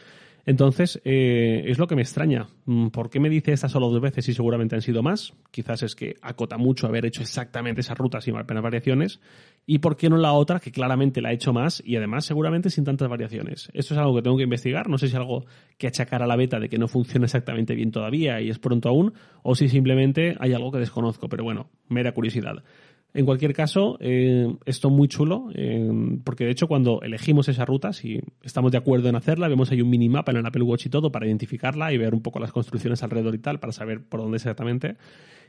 Entonces, 0.50 1.00
eh, 1.06 1.62
es 1.68 1.78
lo 1.78 1.86
que 1.86 1.96
me 1.96 2.02
extraña. 2.02 2.48
Mm, 2.66 2.88
¿Por 2.88 3.12
qué 3.12 3.20
me 3.20 3.30
dice 3.30 3.52
esta 3.52 3.70
solo 3.70 3.88
dos 3.88 4.02
veces 4.02 4.28
y 4.30 4.34
seguramente 4.34 4.74
han 4.74 4.82
sido 4.82 5.04
más? 5.04 5.36
Quizás 5.52 5.84
es 5.84 5.96
que 5.96 6.16
acota 6.24 6.58
mucho 6.58 6.88
haber 6.88 7.06
hecho 7.06 7.22
exactamente 7.22 7.82
esa 7.82 7.94
ruta 7.94 8.20
sin 8.20 8.36
apenas 8.36 8.64
variaciones. 8.64 9.20
¿Y 9.68 9.78
por 9.78 9.96
qué 9.96 10.10
no 10.10 10.18
la 10.18 10.34
otra 10.34 10.60
que 10.60 10.72
claramente 10.72 11.22
la 11.22 11.30
ha 11.30 11.34
hecho 11.34 11.54
más 11.54 11.84
y 11.86 11.98
además 11.98 12.26
seguramente 12.26 12.72
sin 12.72 12.84
tantas 12.84 13.08
variaciones? 13.08 13.70
Esto 13.74 13.94
es 13.94 14.00
algo 14.00 14.16
que 14.16 14.24
tengo 14.24 14.38
que 14.38 14.44
investigar. 14.44 14.90
No 14.90 14.98
sé 14.98 15.06
si 15.06 15.12
es 15.12 15.20
algo 15.20 15.46
que 15.78 15.86
achacar 15.86 16.24
a 16.24 16.26
la 16.26 16.36
beta 16.36 16.60
de 16.60 16.68
que 16.68 16.80
no 16.80 16.88
funciona 16.88 17.26
exactamente 17.26 17.76
bien 17.76 17.92
todavía 17.92 18.42
y 18.42 18.50
es 18.50 18.58
pronto 18.58 18.90
aún, 18.90 19.14
o 19.44 19.54
si 19.54 19.70
simplemente 19.70 20.36
hay 20.40 20.54
algo 20.54 20.72
que 20.72 20.80
desconozco. 20.80 21.30
Pero 21.30 21.44
bueno, 21.44 21.70
mera 21.90 22.12
curiosidad. 22.14 22.64
En 23.12 23.26
cualquier 23.26 23.54
caso, 23.54 23.98
eh, 24.00 24.56
esto 24.66 24.92
muy 24.92 25.08
chulo, 25.08 25.50
eh, 25.56 25.90
porque 26.24 26.46
de 26.46 26.52
hecho 26.52 26.68
cuando 26.68 27.02
elegimos 27.02 27.50
esa 27.50 27.66
ruta, 27.66 27.92
si 27.92 28.22
estamos 28.44 28.72
de 28.72 28.78
acuerdo 28.78 29.10
en 29.10 29.16
hacerla, 29.16 29.48
vemos 29.48 29.72
ahí 29.72 29.82
un 29.82 29.90
minimapa 29.90 30.32
en 30.32 30.38
el 30.38 30.46
Apple 30.46 30.62
Watch 30.62 30.86
y 30.86 30.90
todo 30.90 31.12
para 31.12 31.26
identificarla 31.26 31.92
y 31.92 31.98
ver 31.98 32.14
un 32.14 32.22
poco 32.22 32.40
las 32.40 32.52
construcciones 32.52 33.02
alrededor 33.02 33.34
y 33.34 33.40
tal, 33.40 33.60
para 33.60 33.74
saber 33.74 34.04
por 34.08 34.22
dónde 34.22 34.38
exactamente. 34.38 34.96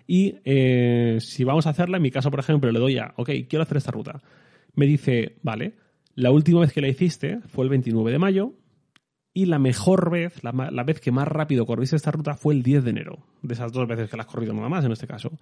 Y 0.07 0.37
eh, 0.45 1.19
si 1.21 1.45
vamos 1.45 1.67
a 1.67 1.71
hacerla, 1.71 1.99
en 1.99 2.03
mi 2.03 2.11
caso, 2.11 2.31
por 2.31 2.41
ejemplo, 2.41 2.73
le 2.73 2.81
doy 2.81 2.97
a, 2.97 3.13
ok, 3.17 3.31
quiero 3.47 3.63
hacer 3.63 3.77
esta 3.77 3.91
ruta. 3.91 4.23
Me 4.75 4.87
dice, 4.87 5.37
vale, 5.43 5.75
La 6.15 6.31
última 6.31 6.61
vez 6.61 6.73
que 6.73 6.81
la 6.81 6.89
hiciste 6.89 7.41
fue 7.47 7.65
el 7.65 7.71
29 7.71 8.11
de 8.11 8.19
mayo 8.19 8.55
y 9.35 9.47
la 9.47 9.59
mejor 9.59 10.11
vez, 10.11 10.43
la, 10.43 10.53
la, 10.71 10.83
vez 10.83 10.99
que 11.01 11.13
más 11.13 11.29
rápido 11.29 11.67
corriste 11.67 11.95
esta 11.95 12.11
ruta 12.11 12.35
fue 12.35 12.55
el 12.55 12.63
10 12.63 12.85
de 12.85 12.91
enero, 12.91 13.19
de 13.43 13.55
esas 13.55 13.71
dos 13.71 13.87
veces 13.87 14.11
que 14.11 14.17
la 14.17 14.23
has 14.23 14.29
corrido 14.29 14.55
nada 14.55 14.69
más 14.69 14.85
en 14.85 14.93
este 14.93 15.07
caso. 15.07 15.39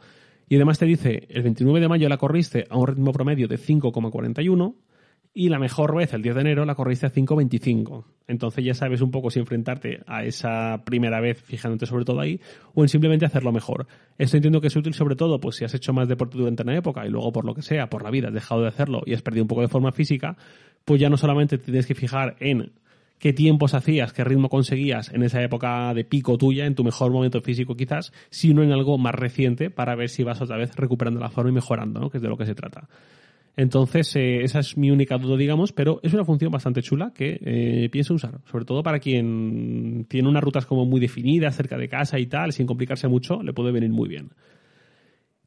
Y 0.49 0.57
además 0.57 0.78
te 0.78 0.87
dice, 0.87 1.26
el 1.28 1.43
29 1.43 1.81
de 1.81 1.88
mayo 1.88 2.09
la 2.09 2.17
corriste 2.17 2.67
a 2.71 2.76
un 2.76 2.87
ritmo 2.87 3.12
promedio 3.12 3.49
de 3.49 3.59
5,41 3.59 4.75
y 5.35 5.50
la 5.50 5.59
mejor 5.59 5.95
vez, 5.95 6.14
el 6.14 6.23
10 6.23 6.35
de 6.35 6.40
enero, 6.40 6.64
la 6.64 6.75
corriste 6.75 7.07
a 7.07 7.12
5.25. 7.12 8.05
Entonces 8.26 8.64
ya 8.64 8.75
sabes 8.75 9.02
un 9.02 9.11
poco 9.11 9.31
si 9.31 9.38
enfrentarte 9.38 10.00
a 10.07 10.25
esa 10.25 10.83
primera 10.85 11.21
vez 11.21 11.40
fijándote 11.40 11.87
sobre 11.87 12.05
todo 12.05 12.21
ahí 12.21 12.40
o 12.75 12.83
en 12.83 12.88
simplemente 12.88 13.26
hacerlo 13.26 13.52
mejor. 13.52 13.87
Esto 14.17 14.37
entiendo 14.37 14.61
que 14.61 14.69
es 14.69 14.76
útil 14.76 14.95
sobre 14.95 15.17
todo 15.17 15.38
pues 15.38 15.57
si 15.57 15.64
has 15.64 15.75
hecho 15.75 15.93
más 15.93 16.09
deporte 16.09 16.38
durante 16.38 16.62
una 16.62 16.76
época 16.76 17.07
y 17.07 17.11
luego 17.11 17.31
por 17.31 17.45
lo 17.45 17.55
que 17.55 17.62
sea, 17.62 17.88
por 17.88 18.02
la 18.02 18.11
vida, 18.11 18.28
has 18.28 18.35
dejado 18.35 18.62
de 18.62 18.69
hacerlo 18.69 19.02
y 19.07 19.14
has 19.14 19.23
perdido 19.23 19.45
un 19.45 19.49
poco 19.49 19.61
de 19.61 19.69
forma 19.69 19.93
física, 19.93 20.37
pues 20.85 21.00
ya 21.00 21.11
no 21.11 21.17
solamente 21.17 21.59
tienes 21.59 21.87
que 21.87 21.95
fijar 21.95 22.37
en 22.40 22.73
qué 23.19 23.33
tiempos 23.33 23.75
hacías, 23.75 24.13
qué 24.13 24.25
ritmo 24.25 24.49
conseguías 24.49 25.13
en 25.13 25.23
esa 25.23 25.43
época 25.43 25.93
de 25.95 26.05
pico 26.05 26.39
tuya, 26.39 26.67
en 26.67 26.75
tu 26.75 26.85
mejor 26.85 27.13
momento 27.13 27.41
físico 27.41 27.75
quizás, 27.75 28.13
sino 28.31 28.63
en 28.63 28.73
algo 28.73 28.99
más 28.99 29.15
reciente 29.15 29.71
para 29.71 29.95
ver 29.95 30.09
si 30.09 30.23
vas 30.23 30.41
otra 30.41 30.57
vez 30.57 30.75
recuperando 30.77 31.21
la 31.21 31.31
forma 31.31 31.51
y 31.51 31.55
mejorando, 31.55 32.01
¿no? 32.01 32.11
que 32.11 32.19
es 32.19 32.23
de 32.23 32.29
lo 32.29 32.37
que 32.37 32.47
se 32.47 32.55
trata. 32.55 32.89
Entonces, 33.57 34.15
eh, 34.15 34.45
esa 34.45 34.61
es 34.61 34.77
mi 34.77 34.93
única 34.93 35.19
duda, 35.19 35.37
digamos, 35.37 35.73
pero 35.73 35.99
es 36.05 36.15
una 36.15 36.25
función 36.25 36.53
bastante 36.53 36.81
chula 36.81 37.13
que 37.13 37.41
eh, 37.43 37.89
pienso 37.91 38.15
usar, 38.15 38.41
sobre 38.49 38.65
todo 38.65 38.85
para 38.85 39.01
quien 39.01 40.07
tiene 40.09 40.29
unas 40.29 40.45
rutas 40.45 40.65
como 40.65 40.87
muy 40.87 41.01
definidas 41.01 41.57
cerca 41.57 41.77
de 41.77 41.89
casa 41.89 42.21
y 42.21 42.27
tal, 42.27 42.53
sin 42.53 42.67
complicarse 42.67 43.09
mucho, 43.09 43.43
le 43.43 43.53
puede 43.53 43.73
venir 43.73 43.91
muy 43.91 44.09
bien. 44.09 44.31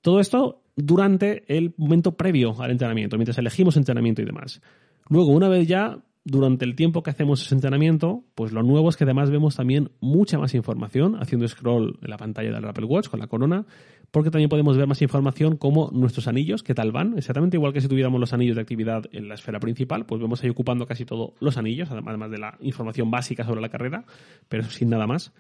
Todo 0.01 0.20
esto 0.20 0.62
durante 0.75 1.44
el 1.48 1.74
momento 1.78 2.18
previo 2.18 2.62
al 2.62 2.72
entrenamiento, 2.72 3.16
mientras 3.16 3.38
elegimos 3.38 3.78
entrenamiento 3.78 4.22
y 4.22 4.25
demás. 4.25 4.62
Luego, 5.08 5.32
una 5.32 5.48
vez 5.48 5.66
ya 5.68 6.04
durante 6.24 6.66
el 6.66 6.75
tiempo 6.75 7.01
que 7.01 7.10
hacemos 7.10 7.42
ese 7.42 7.56
entrenamiento, 7.56 8.24
pues 8.36 8.51
lo 8.51 8.62
nuevo 8.62 8.90
es 8.90 8.98
que 8.98 9.06
además 9.06 9.32
vemos 9.32 9.56
también 9.56 9.92
mucha 10.01 10.38
más 10.38 10.54
información 10.54 11.16
haciendo 11.20 11.48
scroll 11.48 11.98
en 12.01 12.10
la 12.10 12.18
pantalla 12.18 12.51
del 12.51 12.66
Apple 12.66 12.86
Watch 12.86 13.08
con 13.08 13.20
la 13.20 13.28
corona, 13.28 13.66
porque 14.12 14.30
también 14.30 14.50
podemos 14.50 14.78
ver 14.78 14.88
más 14.88 15.01
información 15.01 15.58
como 15.58 15.90
nuestros 15.92 16.28
anillos, 16.28 16.62
qué 16.63 16.75
tal 16.75 16.92
van, 16.92 17.18
exactamente 17.18 17.58
igual 17.58 17.74
que 17.74 17.82
si 17.82 17.88
tuviéramos 17.88 18.20
los 18.20 18.34
anillos 18.34 18.56
de 18.56 18.62
actividad 18.62 19.04
en 19.12 19.30
la 19.30 19.34
esfera 19.34 19.60
principal, 19.60 20.06
pues 20.06 20.22
vemos 20.22 20.44
ahí 20.44 20.50
ocupando 20.50 20.86
casi 20.86 21.06
todos 21.06 21.32
los 21.40 21.58
anillos, 21.58 21.90
además 21.90 22.30
de 22.30 22.38
la 22.38 22.58
información 22.62 23.10
básica 23.10 23.44
sobre 23.44 23.62
la 23.62 23.70
carrera, 23.70 24.06
pero 24.48 24.63
sin 24.66 24.90
nada 24.90 25.08
más. 25.08 25.34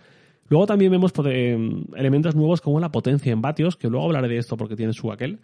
Luego 0.51 0.65
también 0.65 0.91
vemos 0.91 1.13
pues, 1.13 1.29
eh, 1.31 1.57
elementos 1.95 2.35
nuevos 2.35 2.59
como 2.59 2.79
la 2.81 2.91
potencia 2.91 3.31
en 3.31 3.41
vatios, 3.41 3.77
que 3.77 3.87
luego 3.87 4.07
hablaré 4.07 4.27
de 4.27 4.37
esto 4.37 4.57
porque 4.57 4.75
tiene 4.75 4.91
su 4.91 5.09
aquel, 5.11 5.39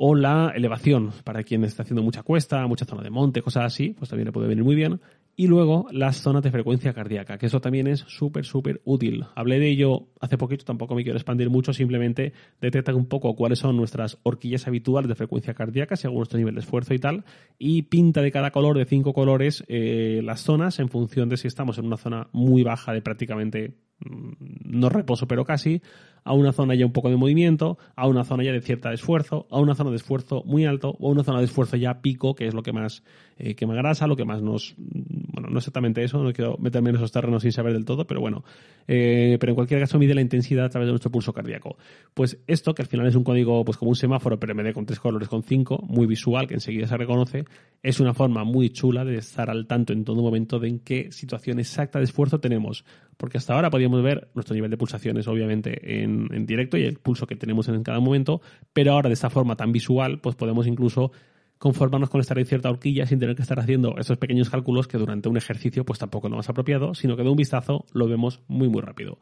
o 0.00 0.14
la 0.14 0.52
elevación, 0.54 1.10
para 1.24 1.42
quien 1.42 1.64
está 1.64 1.82
haciendo 1.82 2.04
mucha 2.04 2.22
cuesta, 2.22 2.64
mucha 2.68 2.84
zona 2.84 3.02
de 3.02 3.10
monte, 3.10 3.42
cosas 3.42 3.64
así, 3.64 3.96
pues 3.98 4.08
también 4.08 4.26
le 4.26 4.32
puede 4.32 4.46
venir 4.46 4.62
muy 4.62 4.76
bien. 4.76 5.00
Y 5.34 5.48
luego 5.48 5.86
las 5.90 6.18
zonas 6.18 6.42
de 6.44 6.52
frecuencia 6.52 6.92
cardíaca, 6.92 7.36
que 7.36 7.46
eso 7.46 7.60
también 7.60 7.88
es 7.88 8.04
súper, 8.06 8.44
súper 8.44 8.80
útil. 8.84 9.24
Hablé 9.34 9.58
de 9.58 9.68
ello 9.68 10.06
hace 10.20 10.38
poquito, 10.38 10.64
tampoco 10.64 10.94
me 10.94 11.02
quiero 11.02 11.18
expandir 11.18 11.50
mucho, 11.50 11.72
simplemente 11.72 12.32
detecta 12.60 12.94
un 12.94 13.06
poco 13.06 13.34
cuáles 13.34 13.58
son 13.58 13.76
nuestras 13.76 14.18
horquillas 14.22 14.68
habituales 14.68 15.08
de 15.08 15.16
frecuencia 15.16 15.52
cardíaca, 15.52 15.96
según 15.96 16.18
nuestro 16.18 16.38
nivel 16.38 16.54
de 16.54 16.60
esfuerzo 16.60 16.94
y 16.94 17.00
tal, 17.00 17.24
y 17.58 17.82
pinta 17.82 18.22
de 18.22 18.30
cada 18.30 18.52
color, 18.52 18.78
de 18.78 18.84
cinco 18.84 19.12
colores, 19.12 19.64
eh, 19.66 20.20
las 20.22 20.42
zonas 20.42 20.78
en 20.78 20.90
función 20.90 21.28
de 21.28 21.36
si 21.36 21.48
estamos 21.48 21.76
en 21.78 21.86
una 21.86 21.96
zona 21.96 22.28
muy 22.32 22.62
baja 22.62 22.92
de 22.92 23.02
prácticamente 23.02 23.74
mm, 23.98 24.32
no 24.64 24.88
reposo, 24.88 25.26
pero 25.26 25.44
casi, 25.44 25.82
a 26.28 26.34
una 26.34 26.52
zona 26.52 26.74
ya 26.74 26.84
un 26.84 26.92
poco 26.92 27.08
de 27.08 27.16
movimiento, 27.16 27.78
a 27.96 28.06
una 28.06 28.22
zona 28.22 28.44
ya 28.44 28.52
de 28.52 28.60
cierta 28.60 28.92
esfuerzo, 28.92 29.46
a 29.50 29.58
una 29.58 29.74
zona 29.74 29.88
de 29.88 29.96
esfuerzo 29.96 30.42
muy 30.44 30.66
alto 30.66 30.94
o 31.00 31.08
a 31.08 31.12
una 31.12 31.24
zona 31.24 31.38
de 31.38 31.46
esfuerzo 31.46 31.78
ya 31.78 32.02
pico, 32.02 32.34
que 32.34 32.46
es 32.46 32.52
lo 32.52 32.62
que 32.62 32.74
más 32.74 33.02
eh, 33.38 33.54
quema 33.54 33.74
grasa, 33.74 34.06
lo 34.06 34.14
que 34.14 34.26
más 34.26 34.42
nos... 34.42 34.74
Bueno, 34.76 35.48
no 35.48 35.58
exactamente 35.58 36.04
eso, 36.04 36.22
no 36.22 36.32
quiero 36.34 36.58
meterme 36.58 36.90
en 36.90 36.96
esos 36.96 37.12
terrenos 37.12 37.42
sin 37.42 37.52
saber 37.52 37.72
del 37.72 37.86
todo, 37.86 38.06
pero 38.06 38.20
bueno. 38.20 38.44
Eh, 38.86 39.38
pero 39.40 39.52
en 39.52 39.54
cualquier 39.54 39.80
caso 39.80 39.98
mide 39.98 40.14
la 40.14 40.20
intensidad 40.20 40.66
a 40.66 40.68
través 40.68 40.88
de 40.88 40.92
nuestro 40.92 41.10
pulso 41.10 41.32
cardíaco. 41.32 41.78
Pues 42.12 42.38
esto, 42.46 42.74
que 42.74 42.82
al 42.82 42.88
final 42.88 43.06
es 43.06 43.14
un 43.14 43.24
código 43.24 43.64
pues 43.64 43.78
como 43.78 43.90
un 43.90 43.96
semáforo, 43.96 44.38
pero 44.38 44.52
en 44.52 44.64
vez 44.64 44.74
con 44.74 44.84
tres 44.84 45.00
colores, 45.00 45.28
con 45.28 45.42
cinco, 45.42 45.82
muy 45.88 46.06
visual, 46.06 46.46
que 46.46 46.54
enseguida 46.54 46.86
se 46.86 46.96
reconoce, 46.98 47.46
es 47.82 48.00
una 48.00 48.12
forma 48.12 48.44
muy 48.44 48.68
chula 48.68 49.04
de 49.06 49.16
estar 49.16 49.48
al 49.48 49.66
tanto 49.66 49.94
en 49.94 50.04
todo 50.04 50.20
momento 50.20 50.58
de 50.58 50.68
en 50.68 50.80
qué 50.80 51.10
situación 51.10 51.58
exacta 51.58 52.00
de 52.00 52.04
esfuerzo 52.04 52.40
tenemos. 52.40 52.84
Porque 53.16 53.38
hasta 53.38 53.54
ahora 53.54 53.70
podíamos 53.70 54.02
ver 54.02 54.28
nuestro 54.34 54.54
nivel 54.54 54.70
de 54.70 54.76
pulsaciones, 54.76 55.26
obviamente, 55.26 56.02
en 56.02 56.17
en, 56.30 56.46
directo 56.46 56.76
y 56.76 56.84
el 56.84 56.98
pulso 56.98 57.26
que 57.26 57.36
tenemos 57.36 57.68
en 57.68 57.82
cada 57.82 58.00
momento, 58.00 58.40
pero 58.72 58.92
ahora 58.92 59.08
de 59.08 59.14
esta 59.14 59.30
forma 59.30 59.56
tan 59.56 59.72
visual, 59.72 60.20
pues 60.20 60.36
podemos 60.36 60.66
incluso 60.66 61.12
conformarnos 61.58 62.10
con 62.10 62.20
estar 62.20 62.38
en 62.38 62.46
cierta 62.46 62.70
horquilla 62.70 63.06
sin 63.06 63.18
tener 63.18 63.34
que 63.34 63.42
estar 63.42 63.58
haciendo 63.58 63.96
esos 63.98 64.16
pequeños 64.18 64.48
cálculos 64.48 64.86
que 64.86 64.96
durante 64.96 65.28
un 65.28 65.36
ejercicio 65.36 65.84
pues 65.84 65.98
tampoco 65.98 66.28
no 66.28 66.36
más 66.36 66.48
apropiado, 66.48 66.94
sino 66.94 67.16
que 67.16 67.24
de 67.24 67.30
un 67.30 67.36
vistazo 67.36 67.84
lo 67.92 68.08
vemos 68.08 68.40
muy 68.46 68.68
muy 68.68 68.80
rápido. 68.80 69.18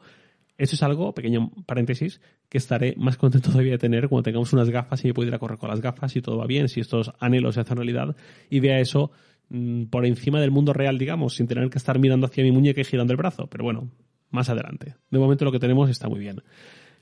Eso 0.57 0.75
es 0.75 0.81
algo, 0.81 1.13
pequeño 1.13 1.51
paréntesis, 1.65 2.19
que 2.49 2.57
estaré 2.57 2.95
más 2.97 3.17
contento 3.17 3.49
todavía 3.51 3.73
de 3.73 3.77
tener 3.77 4.09
cuando 4.09 4.23
tengamos 4.23 4.53
unas 4.53 4.69
gafas 4.69 5.03
y 5.03 5.07
me 5.07 5.13
pueda 5.13 5.29
ir 5.29 5.35
a 5.35 5.39
correr 5.39 5.59
con 5.59 5.69
las 5.69 5.81
gafas 5.81 6.15
y 6.15 6.21
todo 6.21 6.37
va 6.37 6.47
bien, 6.47 6.67
si 6.67 6.79
estos 6.79 7.11
anhelos 7.19 7.55
se 7.55 7.61
hacen 7.61 7.77
realidad 7.77 8.15
y 8.49 8.59
vea 8.59 8.79
eso 8.79 9.11
mm, 9.49 9.85
por 9.85 10.05
encima 10.05 10.41
del 10.41 10.51
mundo 10.51 10.73
real, 10.73 10.97
digamos, 10.97 11.35
sin 11.35 11.47
tener 11.47 11.69
que 11.69 11.77
estar 11.77 11.99
mirando 11.99 12.25
hacia 12.25 12.43
mi 12.43 12.51
muñeca 12.51 12.81
y 12.81 12.85
girando 12.85 13.13
el 13.13 13.17
brazo. 13.17 13.47
Pero 13.47 13.63
bueno, 13.63 13.91
más 14.31 14.49
adelante. 14.49 14.95
De 15.11 15.19
momento 15.19 15.45
lo 15.45 15.51
que 15.51 15.59
tenemos 15.59 15.89
está 15.89 16.09
muy 16.09 16.19
bien. 16.19 16.41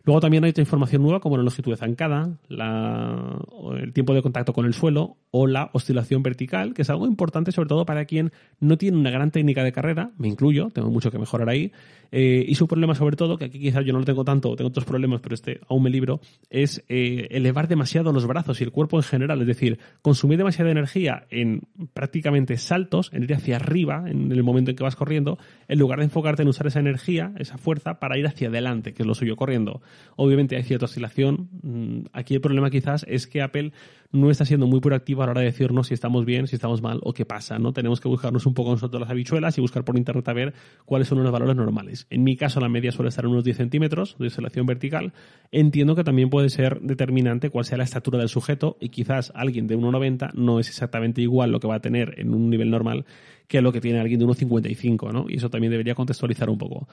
Luego 0.05 0.21
también 0.21 0.43
hay 0.43 0.51
otra 0.51 0.61
información 0.61 1.01
nueva 1.01 1.19
como 1.19 1.35
la 1.35 1.43
longitud 1.43 1.71
de 1.71 1.77
zancada, 1.77 2.29
el 2.47 3.93
tiempo 3.93 4.13
de 4.13 4.21
contacto 4.21 4.53
con 4.53 4.65
el 4.65 4.73
suelo 4.73 5.17
o 5.37 5.47
la 5.47 5.69
oscilación 5.73 6.23
vertical, 6.23 6.73
que 6.73 6.83
es 6.83 6.89
algo 6.89 7.07
importante 7.07 7.51
sobre 7.51 7.67
todo 7.67 7.85
para 7.85 8.05
quien 8.05 8.31
no 8.61 8.77
tiene 8.77 8.97
una 8.97 9.09
gran 9.11 9.31
técnica 9.31 9.65
de 9.65 9.73
carrera, 9.73 10.11
me 10.17 10.29
incluyo, 10.29 10.69
tengo 10.69 10.89
mucho 10.89 11.11
que 11.11 11.19
mejorar 11.19 11.49
ahí, 11.49 11.73
eh, 12.13 12.45
y 12.47 12.55
su 12.55 12.69
problema 12.69 12.95
sobre 12.95 13.17
todo, 13.17 13.37
que 13.37 13.43
aquí 13.43 13.59
quizás 13.59 13.83
yo 13.83 13.91
no 13.91 13.99
lo 13.99 14.05
tengo 14.05 14.23
tanto, 14.23 14.55
tengo 14.55 14.69
otros 14.69 14.85
problemas, 14.85 15.19
pero 15.19 15.35
este 15.35 15.59
aún 15.67 15.83
me 15.83 15.89
libro, 15.89 16.21
es 16.49 16.85
eh, 16.87 17.27
elevar 17.31 17.67
demasiado 17.67 18.13
los 18.13 18.25
brazos 18.25 18.61
y 18.61 18.63
el 18.63 18.71
cuerpo 18.71 18.95
en 18.95 19.03
general, 19.03 19.41
es 19.41 19.47
decir, 19.47 19.77
consumir 20.01 20.37
demasiada 20.37 20.71
energía 20.71 21.25
en 21.29 21.63
prácticamente 21.93 22.55
saltos, 22.55 23.09
en 23.11 23.23
ir 23.23 23.33
hacia 23.33 23.57
arriba 23.57 24.05
en 24.07 24.31
el 24.31 24.41
momento 24.41 24.71
en 24.71 24.77
que 24.77 24.83
vas 24.83 24.95
corriendo, 24.95 25.37
en 25.67 25.79
lugar 25.79 25.99
de 25.99 26.05
enfocarte 26.05 26.43
en 26.43 26.47
usar 26.47 26.67
esa 26.67 26.79
energía, 26.79 27.33
esa 27.39 27.57
fuerza, 27.57 27.99
para 27.99 28.17
ir 28.17 28.25
hacia 28.25 28.47
adelante, 28.47 28.93
que 28.93 29.03
es 29.03 29.07
lo 29.07 29.15
suyo 29.15 29.35
corriendo. 29.35 29.81
Obviamente 30.15 30.55
hay 30.55 30.63
cierta 30.63 30.85
oscilación. 30.85 31.49
Mm, 31.61 32.05
aquí 32.13 32.35
el 32.35 32.41
problema 32.41 32.69
quizás 32.69 33.05
es 33.09 33.27
que 33.27 33.41
Apple 33.41 33.73
no 34.15 34.31
está 34.31 34.45
siendo 34.45 34.67
muy 34.67 34.79
proactiva 34.79 35.24
a 35.25 35.27
la 35.27 35.31
hora 35.31 35.41
de 35.41 35.47
decirnos 35.47 35.87
si 35.87 35.93
estamos 35.93 36.25
bien, 36.25 36.47
si 36.47 36.55
estamos 36.55 36.81
mal 36.81 36.99
o 37.03 37.13
qué 37.13 37.25
pasa. 37.25 37.59
¿no? 37.59 37.73
Tenemos 37.73 37.99
que 37.99 38.07
buscarnos 38.07 38.45
un 38.45 38.53
poco 38.53 38.71
nosotros 38.71 39.01
las 39.01 39.09
habichuelas 39.09 39.57
y 39.57 39.61
buscar 39.61 39.83
por 39.83 39.97
internet 39.97 40.27
a 40.27 40.33
ver 40.33 40.53
cuáles 40.85 41.07
son 41.07 41.21
los 41.21 41.31
valores 41.31 41.55
normales. 41.55 42.07
En 42.09 42.23
mi 42.23 42.35
caso, 42.35 42.59
la 42.59 42.69
media 42.69 42.91
suele 42.91 43.09
estar 43.09 43.25
en 43.25 43.31
unos 43.31 43.43
10 43.43 43.57
centímetros 43.57 44.15
de 44.17 44.27
oscilación 44.27 44.65
vertical. 44.65 45.13
Entiendo 45.51 45.95
que 45.95 46.03
también 46.03 46.29
puede 46.29 46.49
ser 46.49 46.79
determinante 46.81 47.49
cuál 47.49 47.65
sea 47.65 47.77
la 47.77 47.83
estatura 47.83 48.19
del 48.19 48.29
sujeto 48.29 48.77
y 48.79 48.89
quizás 48.89 49.31
alguien 49.35 49.67
de 49.67 49.77
1,90 49.77 50.33
no 50.33 50.59
es 50.59 50.69
exactamente 50.69 51.21
igual 51.21 51.51
lo 51.51 51.59
que 51.59 51.67
va 51.67 51.75
a 51.75 51.81
tener 51.81 52.15
en 52.17 52.33
un 52.33 52.49
nivel 52.49 52.69
normal 52.69 53.05
que 53.47 53.61
lo 53.61 53.71
que 53.71 53.81
tiene 53.81 53.99
alguien 53.99 54.19
de 54.19 54.25
1,55, 54.25 55.11
¿no? 55.11 55.25
Y 55.29 55.35
eso 55.37 55.49
también 55.49 55.71
debería 55.71 55.95
contextualizar 55.95 56.49
un 56.49 56.57
poco. 56.57 56.87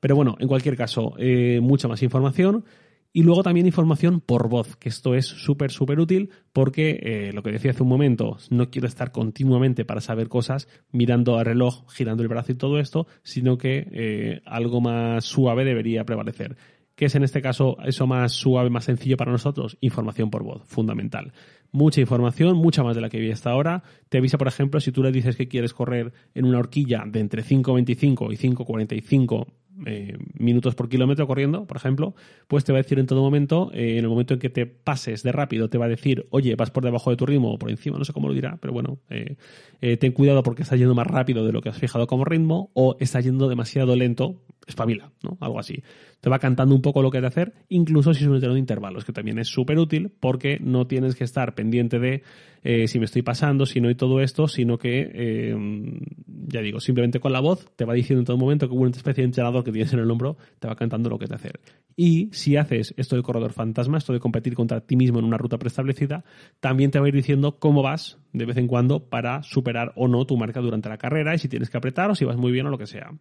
Pero 0.00 0.14
bueno, 0.14 0.36
en 0.38 0.48
cualquier 0.48 0.76
caso, 0.76 1.14
eh, 1.18 1.60
mucha 1.62 1.88
más 1.88 2.02
información. 2.02 2.64
Y 3.16 3.22
luego 3.22 3.42
también 3.42 3.64
información 3.64 4.20
por 4.20 4.50
voz, 4.50 4.76
que 4.76 4.90
esto 4.90 5.14
es 5.14 5.24
súper, 5.24 5.70
súper 5.70 6.00
útil 6.00 6.28
porque, 6.52 7.00
eh, 7.00 7.32
lo 7.32 7.42
que 7.42 7.50
decía 7.50 7.70
hace 7.70 7.82
un 7.82 7.88
momento, 7.88 8.36
no 8.50 8.68
quiero 8.68 8.86
estar 8.86 9.10
continuamente 9.10 9.86
para 9.86 10.02
saber 10.02 10.28
cosas 10.28 10.68
mirando 10.92 11.38
al 11.38 11.46
reloj, 11.46 11.90
girando 11.90 12.22
el 12.22 12.28
brazo 12.28 12.52
y 12.52 12.56
todo 12.56 12.78
esto, 12.78 13.06
sino 13.22 13.56
que 13.56 13.88
eh, 13.90 14.42
algo 14.44 14.82
más 14.82 15.24
suave 15.24 15.64
debería 15.64 16.04
prevalecer. 16.04 16.58
¿Qué 16.94 17.06
es 17.06 17.14
en 17.14 17.24
este 17.24 17.40
caso 17.40 17.78
eso 17.86 18.06
más 18.06 18.32
suave, 18.32 18.68
más 18.68 18.84
sencillo 18.84 19.16
para 19.16 19.32
nosotros? 19.32 19.78
Información 19.80 20.28
por 20.28 20.42
voz, 20.42 20.64
fundamental. 20.66 21.32
Mucha 21.72 22.02
información, 22.02 22.58
mucha 22.58 22.82
más 22.82 22.96
de 22.96 23.00
la 23.00 23.08
que 23.08 23.18
vi 23.18 23.30
hasta 23.30 23.50
ahora. 23.50 23.82
Te 24.10 24.18
avisa, 24.18 24.36
por 24.36 24.48
ejemplo, 24.48 24.78
si 24.78 24.92
tú 24.92 25.02
le 25.02 25.10
dices 25.10 25.36
que 25.36 25.48
quieres 25.48 25.72
correr 25.72 26.12
en 26.34 26.44
una 26.44 26.58
horquilla 26.58 27.04
de 27.06 27.20
entre 27.20 27.42
5.25 27.42 28.30
y 28.30 28.36
5.45 28.36 29.46
eh, 29.84 30.16
minutos 30.38 30.74
por 30.74 30.88
kilómetro 30.88 31.26
corriendo, 31.26 31.66
por 31.66 31.76
ejemplo, 31.76 32.14
pues 32.48 32.64
te 32.64 32.72
va 32.72 32.78
a 32.78 32.82
decir 32.82 32.98
en 32.98 33.06
todo 33.06 33.20
momento, 33.20 33.70
eh, 33.74 33.98
en 33.98 34.04
el 34.04 34.08
momento 34.08 34.32
en 34.32 34.40
que 34.40 34.48
te 34.48 34.64
pases 34.64 35.22
de 35.22 35.32
rápido, 35.32 35.68
te 35.68 35.76
va 35.76 35.84
a 35.84 35.88
decir, 35.88 36.26
oye, 36.30 36.54
vas 36.54 36.70
por 36.70 36.82
debajo 36.82 37.10
de 37.10 37.16
tu 37.16 37.26
ritmo 37.26 37.52
o 37.52 37.58
por 37.58 37.68
encima, 37.68 37.98
no 37.98 38.04
sé 38.04 38.14
cómo 38.14 38.28
lo 38.28 38.34
dirá, 38.34 38.56
pero 38.58 38.72
bueno, 38.72 39.00
eh, 39.10 39.36
ten 39.98 40.12
cuidado 40.12 40.42
porque 40.42 40.62
estás 40.62 40.78
yendo 40.78 40.94
más 40.94 41.06
rápido 41.06 41.44
de 41.44 41.52
lo 41.52 41.60
que 41.60 41.68
has 41.68 41.78
fijado 41.78 42.06
como 42.06 42.24
ritmo 42.24 42.70
o 42.72 42.96
estás 43.00 43.24
yendo 43.24 43.48
demasiado 43.48 43.94
lento, 43.96 44.40
espabila, 44.66 45.12
¿no? 45.22 45.36
Algo 45.40 45.58
así. 45.60 45.82
Te 46.20 46.30
va 46.30 46.38
cantando 46.38 46.74
un 46.74 46.80
poco 46.80 47.02
lo 47.02 47.10
que 47.10 47.18
hay 47.18 47.22
que 47.22 47.28
hacer, 47.28 47.52
incluso 47.68 48.14
si 48.14 48.22
es 48.22 48.28
un 48.28 48.36
entreno 48.36 48.54
de 48.54 48.60
intervalos, 48.60 49.04
que 49.04 49.12
también 49.12 49.38
es 49.38 49.48
súper 49.48 49.78
útil 49.78 50.10
porque 50.18 50.58
no 50.58 50.86
tienes 50.86 51.14
que 51.14 51.24
estar 51.24 51.54
pendiente 51.54 51.98
de 51.98 52.22
si 52.88 52.98
me 52.98 53.04
estoy 53.04 53.22
pasando, 53.22 53.64
si 53.64 53.80
no 53.80 53.86
hay 53.86 53.94
todo 53.94 54.20
esto, 54.20 54.48
sino 54.48 54.76
que, 54.76 55.54
ya 56.48 56.60
digo, 56.62 56.80
simplemente 56.80 57.20
con 57.20 57.32
la 57.32 57.38
voz 57.38 57.70
te 57.76 57.84
va 57.84 57.94
diciendo 57.94 58.22
en 58.22 58.24
todo 58.24 58.38
momento 58.38 58.68
que 58.68 58.74
una 58.74 58.90
especie 58.90 59.22
de 59.22 59.26
entrenador 59.26 59.62
que 59.66 59.72
tienes 59.72 59.92
en 59.92 60.00
el 60.00 60.10
hombro 60.10 60.36
te 60.58 60.68
va 60.68 60.76
cantando 60.76 61.10
lo 61.10 61.18
que 61.18 61.26
que 61.26 61.34
hacer. 61.34 61.60
Y 61.96 62.28
si 62.32 62.56
haces 62.56 62.94
esto 62.96 63.16
del 63.16 63.22
corredor 63.22 63.52
fantasma, 63.52 63.98
esto 63.98 64.12
de 64.12 64.20
competir 64.20 64.54
contra 64.54 64.80
ti 64.80 64.96
mismo 64.96 65.18
en 65.18 65.24
una 65.24 65.38
ruta 65.38 65.58
preestablecida, 65.58 66.24
también 66.60 66.90
te 66.90 66.98
va 66.98 67.06
a 67.06 67.08
ir 67.08 67.14
diciendo 67.14 67.58
cómo 67.58 67.82
vas 67.82 68.18
de 68.32 68.44
vez 68.44 68.56
en 68.58 68.66
cuando 68.66 69.08
para 69.08 69.42
superar 69.42 69.92
o 69.96 70.06
no 70.08 70.26
tu 70.26 70.36
marca 70.36 70.60
durante 70.60 70.88
la 70.88 70.98
carrera 70.98 71.34
y 71.34 71.38
si 71.38 71.48
tienes 71.48 71.70
que 71.70 71.78
apretar 71.78 72.10
o 72.10 72.14
si 72.14 72.24
vas 72.24 72.36
muy 72.36 72.52
bien 72.52 72.66
o 72.66 72.70
lo 72.70 72.78
que 72.78 72.86
sea. 72.86 73.12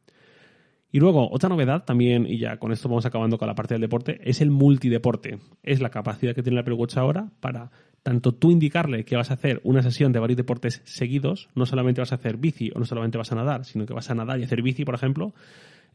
Y 0.92 1.00
luego, 1.00 1.30
otra 1.30 1.50
novedad 1.50 1.84
también, 1.84 2.26
y 2.26 2.38
ya 2.38 2.58
con 2.58 2.72
esto 2.72 2.88
vamos 2.88 3.06
acabando 3.06 3.38
con 3.38 3.50
la 3.50 3.56
parte 3.56 3.74
del 3.74 3.82
deporte, 3.82 4.22
es 4.24 4.40
el 4.40 4.50
multideporte. 4.50 5.40
Es 5.62 5.82
la 5.82 5.90
capacidad 5.90 6.34
que 6.34 6.42
tiene 6.42 6.56
la 6.56 6.62
Apple 6.62 6.76
Watch 6.76 6.96
ahora 6.96 7.32
para 7.42 7.72
tanto 8.02 8.34
tú 8.34 8.52
indicarle 8.52 9.04
que 9.04 9.16
vas 9.16 9.32
a 9.32 9.34
hacer 9.34 9.60
una 9.64 9.82
sesión 9.82 10.14
de 10.14 10.20
varios 10.20 10.38
deportes 10.38 10.82
seguidos, 10.86 11.50
no 11.56 11.66
solamente 11.66 12.02
vas 12.02 12.12
a 12.12 12.16
hacer 12.16 12.38
bici 12.38 12.72
o 12.76 12.80
no 12.80 12.86
solamente 12.86 13.18
vas 13.18 13.32
a 13.32 13.36
nadar, 13.36 13.66
sino 13.66 13.86
que 13.86 13.94
vas 13.94 14.10
a 14.12 14.16
nadar 14.16 14.40
y 14.40 14.44
hacer 14.44 14.62
bici, 14.62 14.86
por 14.86 14.94
ejemplo, 14.94 15.34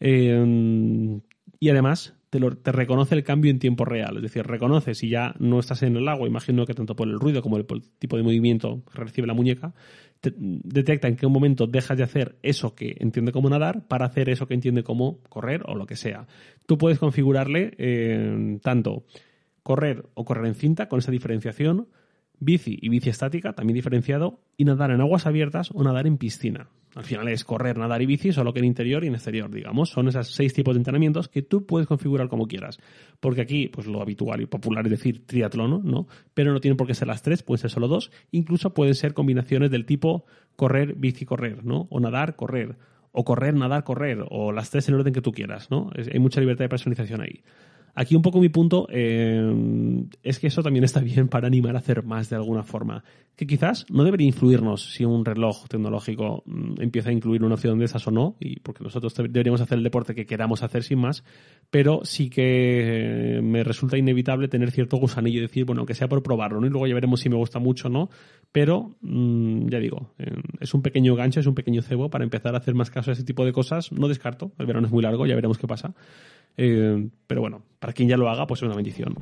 eh, 0.01 1.21
y 1.61 1.69
además 1.69 2.15
te, 2.31 2.73
reconoce 2.73 3.15
el 3.15 3.25
cambio 3.25 3.51
en 3.51 3.59
tiempo 3.59 3.85
real. 3.85 4.17
Es 4.17 4.23
decir, 4.23 4.47
reconoce 4.47 4.95
si 4.95 5.09
ya 5.09 5.35
no 5.39 5.59
estás 5.59 5.83
en 5.83 5.97
el 5.97 6.09
agua, 6.09 6.29
imagino 6.29 6.65
que 6.65 6.75
tanto 6.75 6.97
por 6.97 7.09
el 7.09 7.19
ruido 7.19 7.43
como 7.43 7.63
por 7.65 7.79
el 7.79 7.83
tipo 7.99 8.17
de 8.17 8.23
movimiento 8.23 8.83
que 8.91 8.99
recibe 8.99 9.27
la 9.27 9.35
muñeca, 9.35 9.75
detecta 10.23 11.09
en 11.09 11.17
qué 11.17 11.27
momento 11.27 11.67
dejas 11.67 11.99
de 11.99 12.05
hacer 12.05 12.37
eso 12.43 12.75
que 12.75 12.97
entiende 13.01 13.33
como 13.33 13.49
nadar 13.51 13.87
para 13.89 14.07
hacer 14.07 14.29
eso 14.29 14.47
que 14.47 14.55
entiende 14.55 14.83
como 14.83 15.19
correr 15.29 15.63
o 15.67 15.75
lo 15.75 15.87
que 15.87 15.97
sea. 15.97 16.27
Tú 16.67 16.79
puedes 16.79 16.99
configurarle 16.99 17.75
eh, 17.79 18.59
tanto 18.63 19.05
correr 19.63 20.05
o 20.15 20.25
correr 20.25 20.47
en 20.47 20.55
cinta 20.55 20.89
con 20.89 21.01
esa 21.01 21.11
diferenciación, 21.11 21.89
bici 22.39 22.79
y 22.81 22.89
bici 22.89 23.11
estática, 23.11 23.55
también 23.55 23.75
diferenciado, 23.75 24.41
y 24.57 24.65
nadar 24.65 24.91
en 24.93 25.01
aguas 25.01 25.27
abiertas 25.27 25.71
o 25.75 25.83
nadar 25.83 26.07
en 26.07 26.17
piscina. 26.17 26.69
Al 26.97 27.05
final 27.05 27.29
es 27.29 27.45
correr, 27.45 27.79
nadar 27.79 28.03
y 28.03 28.07
bici, 28.07 28.33
solo 28.33 28.53
que 28.53 28.59
en 28.59 28.65
interior 28.65 29.05
y 29.05 29.07
en 29.07 29.15
exterior, 29.15 29.51
digamos. 29.51 29.91
Son 29.91 30.09
esos 30.09 30.35
seis 30.35 30.53
tipos 30.53 30.75
de 30.75 30.79
entrenamientos 30.79 31.29
que 31.29 31.43
tú 31.43 31.65
puedes 31.65 31.87
configurar 31.87 32.29
como 32.29 32.49
quieras. 32.49 32.81
Porque 33.21 33.43
aquí, 33.43 33.69
pues 33.69 33.87
lo 33.87 34.03
habitual 34.03 34.41
y 34.41 34.47
popular 34.47 34.85
es 34.87 34.91
decir 34.91 35.25
triatlón, 35.25 35.83
¿no? 35.85 36.09
Pero 36.35 36.53
no 36.53 36.61
tienen 36.61 36.77
por 36.77 36.89
qué 36.89 36.95
ser 36.95 37.07
las 37.07 37.23
tres, 37.23 37.45
pueden 37.45 37.61
ser 37.61 37.71
solo 37.71 37.87
dos. 37.87 38.11
Incluso 38.33 38.75
pueden 38.75 38.95
ser 38.95 39.15
combinaciones 39.15 39.71
del 39.71 39.87
tipo 39.87 40.25
correr, 40.57 40.95
bici, 40.95 41.25
correr, 41.25 41.65
¿no? 41.65 41.87
O 41.91 42.01
nadar, 42.01 42.35
correr. 42.35 42.77
O 43.13 43.25
correr, 43.25 43.55
nadar, 43.55 43.85
correr. 43.85 44.25
O 44.29 44.51
las 44.51 44.71
tres 44.71 44.89
en 44.89 44.95
el 44.95 45.01
orden 45.01 45.15
que 45.15 45.23
tú 45.23 45.33
quieras, 45.33 45.71
¿no? 45.71 45.91
hay 45.95 46.19
mucha 46.19 46.41
libertad 46.41 46.65
de 46.65 46.69
personalización 46.71 47.21
ahí. 47.21 47.43
Aquí 47.95 48.15
un 48.15 48.23
poco 48.23 48.41
mi 48.41 48.49
punto 48.49 48.87
eh, 48.91 50.05
es 50.23 50.39
que 50.39 50.47
eso 50.47 50.63
también 50.63 50.85
está 50.85 51.01
bien 51.01 51.29
para 51.29 51.47
animar 51.47 51.75
a 51.77 51.79
hacer 51.79 52.03
más 52.03 52.31
de 52.31 52.37
alguna 52.37 52.63
forma. 52.63 53.05
Que 53.37 53.47
quizás 53.47 53.87
no 53.91 54.05
debería 54.05 54.27
influirnos 54.27 54.93
si 54.93 55.05
un 55.05 55.25
reloj 55.25 55.67
tecnológico 55.69 56.43
mm, 56.47 56.81
empieza 56.81 57.11
a 57.11 57.13
incluir 57.13 57.43
una 57.43 57.55
opción 57.55 57.79
de 57.79 57.87
esas 57.87 58.07
o 58.07 58.11
no, 58.11 58.37
y 58.39 58.61
porque 58.61 58.85
nosotros 58.85 59.15
deberíamos 59.15 59.61
hacer 59.61 59.79
el 59.79 59.85
deporte 59.85 60.15
que 60.15 60.27
queramos 60.27 60.63
hacer 60.63 60.83
sin 60.83 60.99
más, 60.99 61.25
pero 61.71 62.01
sí 62.05 62.29
que 62.29 63.39
eh, 63.39 63.43
me 63.43 63.65
resulta 63.65 63.97
inevitable 63.97 64.49
tener 64.49 64.71
cierto 64.71 64.97
gusanillo 64.99 65.39
y 65.39 65.43
decir, 65.43 65.65
bueno, 65.65 65.87
que 65.87 65.95
sea 65.95 66.09
por 66.09 66.23
probarlo. 66.23 66.65
Y 66.65 66.71
luego 66.71 66.87
ya 66.87 66.95
veremos 66.95 67.21
si 67.21 67.29
me 67.29 67.37
gusta 67.37 67.59
mucho 67.59 67.89
o 67.89 67.91
no, 67.91 68.11
pero 68.53 68.97
mm, 69.01 69.69
ya 69.69 69.79
digo, 69.79 70.13
eh, 70.19 70.31
es 70.61 70.75
un 70.75 70.83
pequeño 70.83 71.15
gancho, 71.15 71.41
es 71.41 71.47
un 71.47 71.55
pequeño 71.55 71.83
cebo 71.83 72.11
para 72.11 72.25
empezar 72.25 72.55
a 72.55 72.59
hacer 72.59 72.75
más 72.75 72.91
caso 72.91 73.11
a 73.11 73.15
ese 73.15 73.25
tipo 73.25 73.45
de 73.45 73.53
cosas. 73.53 73.93
No 73.93 74.09
descarto, 74.09 74.53
el 74.59 74.67
verano 74.67 74.87
es 74.87 74.93
muy 74.93 75.03
largo, 75.03 75.27
ya 75.27 75.35
veremos 75.35 75.59
qué 75.59 75.67
pasa. 75.67 75.95
Eh, 76.63 77.09
pero 77.27 77.41
bueno, 77.41 77.63
para 77.79 77.95
quien 77.95 78.07
ya 78.07 78.19
lo 78.19 78.29
haga, 78.29 78.47
pues 78.47 78.59
es 78.59 78.65
una 78.65 78.77
bendición. 78.77 79.15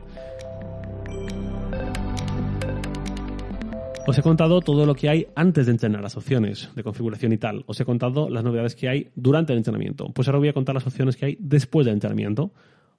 Os 4.09 4.19
he 4.19 4.23
contado 4.23 4.61
todo 4.61 4.87
lo 4.87 4.95
que 4.97 5.09
hay 5.09 5.29
antes 5.37 5.67
de 5.67 5.73
entrenar, 5.73 6.03
las 6.03 6.17
opciones 6.17 6.69
de 6.75 6.83
configuración 6.83 7.33
y 7.33 7.39
tal. 7.39 7.63
Os 7.67 7.81
he 7.81 7.85
contado 7.85 8.29
las 8.29 8.43
novedades 8.43 8.75
que 8.75 8.89
hay 8.89 9.11
durante 9.15 9.53
el 9.53 9.59
entrenamiento. 9.59 10.07
Pues 10.13 10.27
ahora 10.27 10.41
voy 10.41 10.49
a 10.49 10.53
contar 10.53 10.75
las 10.75 10.87
opciones 10.87 11.17
que 11.17 11.27
hay 11.27 11.37
después 11.39 11.87
del 11.87 11.95
entrenamiento. 11.95 12.51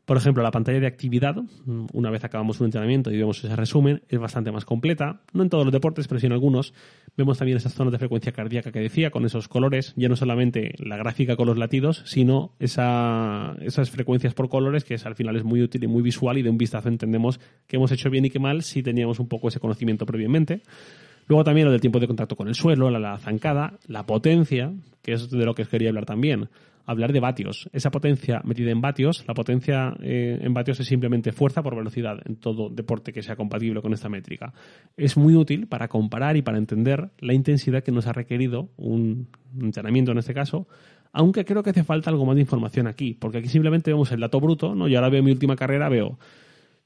Por 0.09 0.17
ejemplo, 0.17 0.41
la 0.41 0.49
pantalla 0.49 0.79
de 0.79 0.87
actividad, 0.87 1.35
una 1.93 2.09
vez 2.09 2.23
acabamos 2.23 2.59
un 2.59 2.65
entrenamiento 2.65 3.11
y 3.11 3.17
vemos 3.19 3.43
ese 3.43 3.55
resumen, 3.55 4.01
es 4.09 4.17
bastante 4.17 4.51
más 4.51 4.65
completa. 4.65 5.21
No 5.33 5.43
en 5.43 5.49
todos 5.49 5.65
los 5.65 5.71
deportes, 5.71 6.07
pero 6.07 6.19
sí 6.19 6.25
en 6.25 6.31
algunos. 6.31 6.73
Vemos 7.15 7.37
también 7.37 7.59
esas 7.59 7.75
zonas 7.75 7.91
de 7.91 7.99
frecuencia 7.99 8.31
cardíaca 8.31 8.71
que 8.71 8.79
decía, 8.79 9.11
con 9.11 9.23
esos 9.23 9.47
colores, 9.47 9.93
ya 9.97 10.09
no 10.09 10.15
solamente 10.15 10.73
la 10.79 10.97
gráfica 10.97 11.35
con 11.35 11.45
los 11.45 11.59
latidos, 11.59 12.01
sino 12.07 12.55
esa, 12.57 13.55
esas 13.61 13.91
frecuencias 13.91 14.33
por 14.33 14.49
colores, 14.49 14.83
que 14.83 14.95
es, 14.95 15.05
al 15.05 15.13
final 15.13 15.35
es 15.35 15.43
muy 15.43 15.61
útil 15.61 15.83
y 15.83 15.87
muy 15.87 16.01
visual 16.01 16.39
y 16.39 16.41
de 16.41 16.49
un 16.49 16.57
vistazo 16.57 16.89
entendemos 16.89 17.39
qué 17.67 17.75
hemos 17.75 17.91
hecho 17.91 18.09
bien 18.09 18.25
y 18.25 18.31
qué 18.31 18.39
mal 18.39 18.63
si 18.63 18.81
teníamos 18.81 19.19
un 19.19 19.27
poco 19.27 19.49
ese 19.49 19.59
conocimiento 19.59 20.07
previamente. 20.07 20.63
Luego 21.27 21.43
también 21.43 21.65
lo 21.65 21.71
del 21.71 21.81
tiempo 21.81 21.99
de 21.99 22.07
contacto 22.07 22.35
con 22.35 22.47
el 22.47 22.55
suelo, 22.55 22.89
la, 22.89 22.97
la 22.97 23.19
zancada, 23.19 23.77
la 23.85 24.07
potencia, 24.07 24.73
que 25.03 25.13
es 25.13 25.29
de 25.29 25.45
lo 25.45 25.53
que 25.53 25.61
os 25.61 25.69
quería 25.69 25.89
hablar 25.89 26.07
también 26.07 26.49
hablar 26.89 27.13
de 27.13 27.19
vatios. 27.19 27.69
Esa 27.71 27.91
potencia 27.91 28.41
metida 28.43 28.71
en 28.71 28.81
vatios, 28.81 29.23
la 29.27 29.35
potencia 29.35 29.93
eh, 30.01 30.39
en 30.41 30.53
vatios 30.55 30.79
es 30.79 30.87
simplemente 30.87 31.31
fuerza 31.31 31.61
por 31.61 31.75
velocidad 31.75 32.17
en 32.25 32.37
todo 32.37 32.69
deporte 32.69 33.13
que 33.13 33.21
sea 33.21 33.35
compatible 33.35 33.81
con 33.81 33.93
esta 33.93 34.09
métrica. 34.09 34.53
Es 34.97 35.15
muy 35.15 35.35
útil 35.35 35.67
para 35.67 35.87
comparar 35.87 36.35
y 36.35 36.41
para 36.41 36.57
entender 36.57 37.11
la 37.19 37.33
intensidad 37.33 37.83
que 37.83 37.91
nos 37.91 38.07
ha 38.07 38.13
requerido 38.13 38.69
un 38.77 39.27
entrenamiento 39.61 40.13
en 40.13 40.17
este 40.17 40.33
caso, 40.33 40.67
aunque 41.11 41.45
creo 41.45 41.61
que 41.61 41.69
hace 41.69 41.83
falta 41.83 42.09
algo 42.09 42.25
más 42.25 42.35
de 42.35 42.41
información 42.41 42.87
aquí, 42.87 43.13
porque 43.13 43.37
aquí 43.37 43.49
simplemente 43.49 43.91
vemos 43.91 44.11
el 44.11 44.19
dato 44.19 44.39
bruto, 44.39 44.73
¿no? 44.73 44.87
Yo 44.87 44.97
ahora 44.97 45.09
veo 45.09 45.21
mi 45.21 45.31
última 45.31 45.55
carrera, 45.55 45.89
veo 45.89 46.17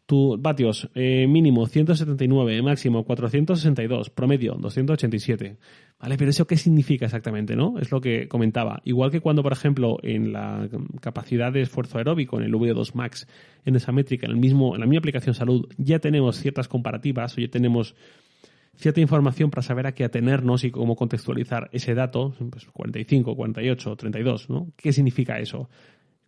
tu 0.06 0.38
vatios 0.38 0.90
eh, 0.96 1.28
mínimo 1.28 1.66
179, 1.66 2.62
máximo 2.62 3.04
462, 3.04 4.10
promedio 4.10 4.56
287. 4.56 5.58
¿Vale? 6.00 6.18
Pero 6.18 6.32
eso 6.32 6.46
qué 6.46 6.58
significa 6.58 7.06
exactamente, 7.06 7.56
¿no? 7.56 7.80
Es 7.80 7.92
lo 7.92 8.02
que 8.02 8.28
comentaba. 8.28 8.82
Igual 8.84 9.10
que 9.10 9.22
cuando, 9.22 9.42
por 9.42 9.54
ejemplo, 9.54 10.00
en 10.04 10.34
la 10.34 10.68
capacidad 11.00 11.54
de 11.54 11.62
esfuerzo 11.62 11.98
aeróbico, 11.98 12.38
en 12.38 12.44
el 12.44 12.54
VO2 12.54 12.94
Max, 12.94 13.26
en 13.64 13.78
esa 13.78 13.94
métrica, 13.94 14.26
en 14.26 14.34
el 14.34 14.38
mismo, 14.38 14.76
en 14.76 14.82
la 14.82 14.86
misma 14.86 15.00
aplicación 15.00 15.34
salud, 15.34 15.70
ya 15.78 16.00
tenemos 16.00 16.38
ciertas 16.38 16.68
comparativas 16.68 17.38
o 17.38 17.42
ya 17.42 17.48
tenemos 17.48 17.96
cierta 18.76 19.02
información 19.02 19.50
para 19.50 19.62
saber 19.62 19.88
a 19.88 19.94
qué 19.94 20.04
atenernos 20.04 20.64
y 20.64 20.72
cómo 20.72 20.96
contextualizar 20.96 21.70
ese 21.72 21.94
dato, 21.94 22.36
pues 22.50 22.66
45, 22.66 23.36
48, 23.36 23.96
32, 23.96 24.50
¿no? 24.50 24.72
¿Qué 24.76 24.92
significa 24.92 25.40
eso? 25.40 25.70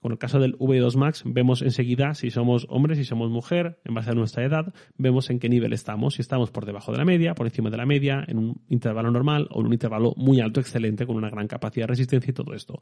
Con 0.05 0.11
el 0.11 0.19
caso 0.19 0.37
del 0.37 0.55
V2 0.59 0.97
Max 0.97 1.23
vemos 1.25 1.63
enseguida 1.63 2.13
si 2.13 2.29
somos 2.29 2.67
hombres, 2.69 2.99
si 2.99 3.05
somos 3.05 3.31
mujer, 3.31 3.79
en 3.85 3.95
base 3.95 4.11
a 4.11 4.13
nuestra 4.13 4.45
edad, 4.45 4.71
vemos 4.99 5.31
en 5.31 5.39
qué 5.39 5.49
nivel 5.49 5.73
estamos, 5.73 6.13
si 6.13 6.21
estamos 6.21 6.51
por 6.51 6.67
debajo 6.67 6.91
de 6.91 6.99
la 6.99 7.05
media, 7.05 7.33
por 7.33 7.47
encima 7.47 7.71
de 7.71 7.77
la 7.77 7.87
media, 7.87 8.23
en 8.27 8.37
un 8.37 8.61
intervalo 8.69 9.09
normal 9.09 9.47
o 9.49 9.61
en 9.61 9.65
un 9.65 9.73
intervalo 9.73 10.13
muy 10.15 10.41
alto, 10.41 10.59
excelente, 10.59 11.07
con 11.07 11.15
una 11.15 11.31
gran 11.31 11.47
capacidad 11.47 11.85
de 11.85 11.93
resistencia 11.93 12.29
y 12.29 12.33
todo 12.35 12.53
esto. 12.53 12.79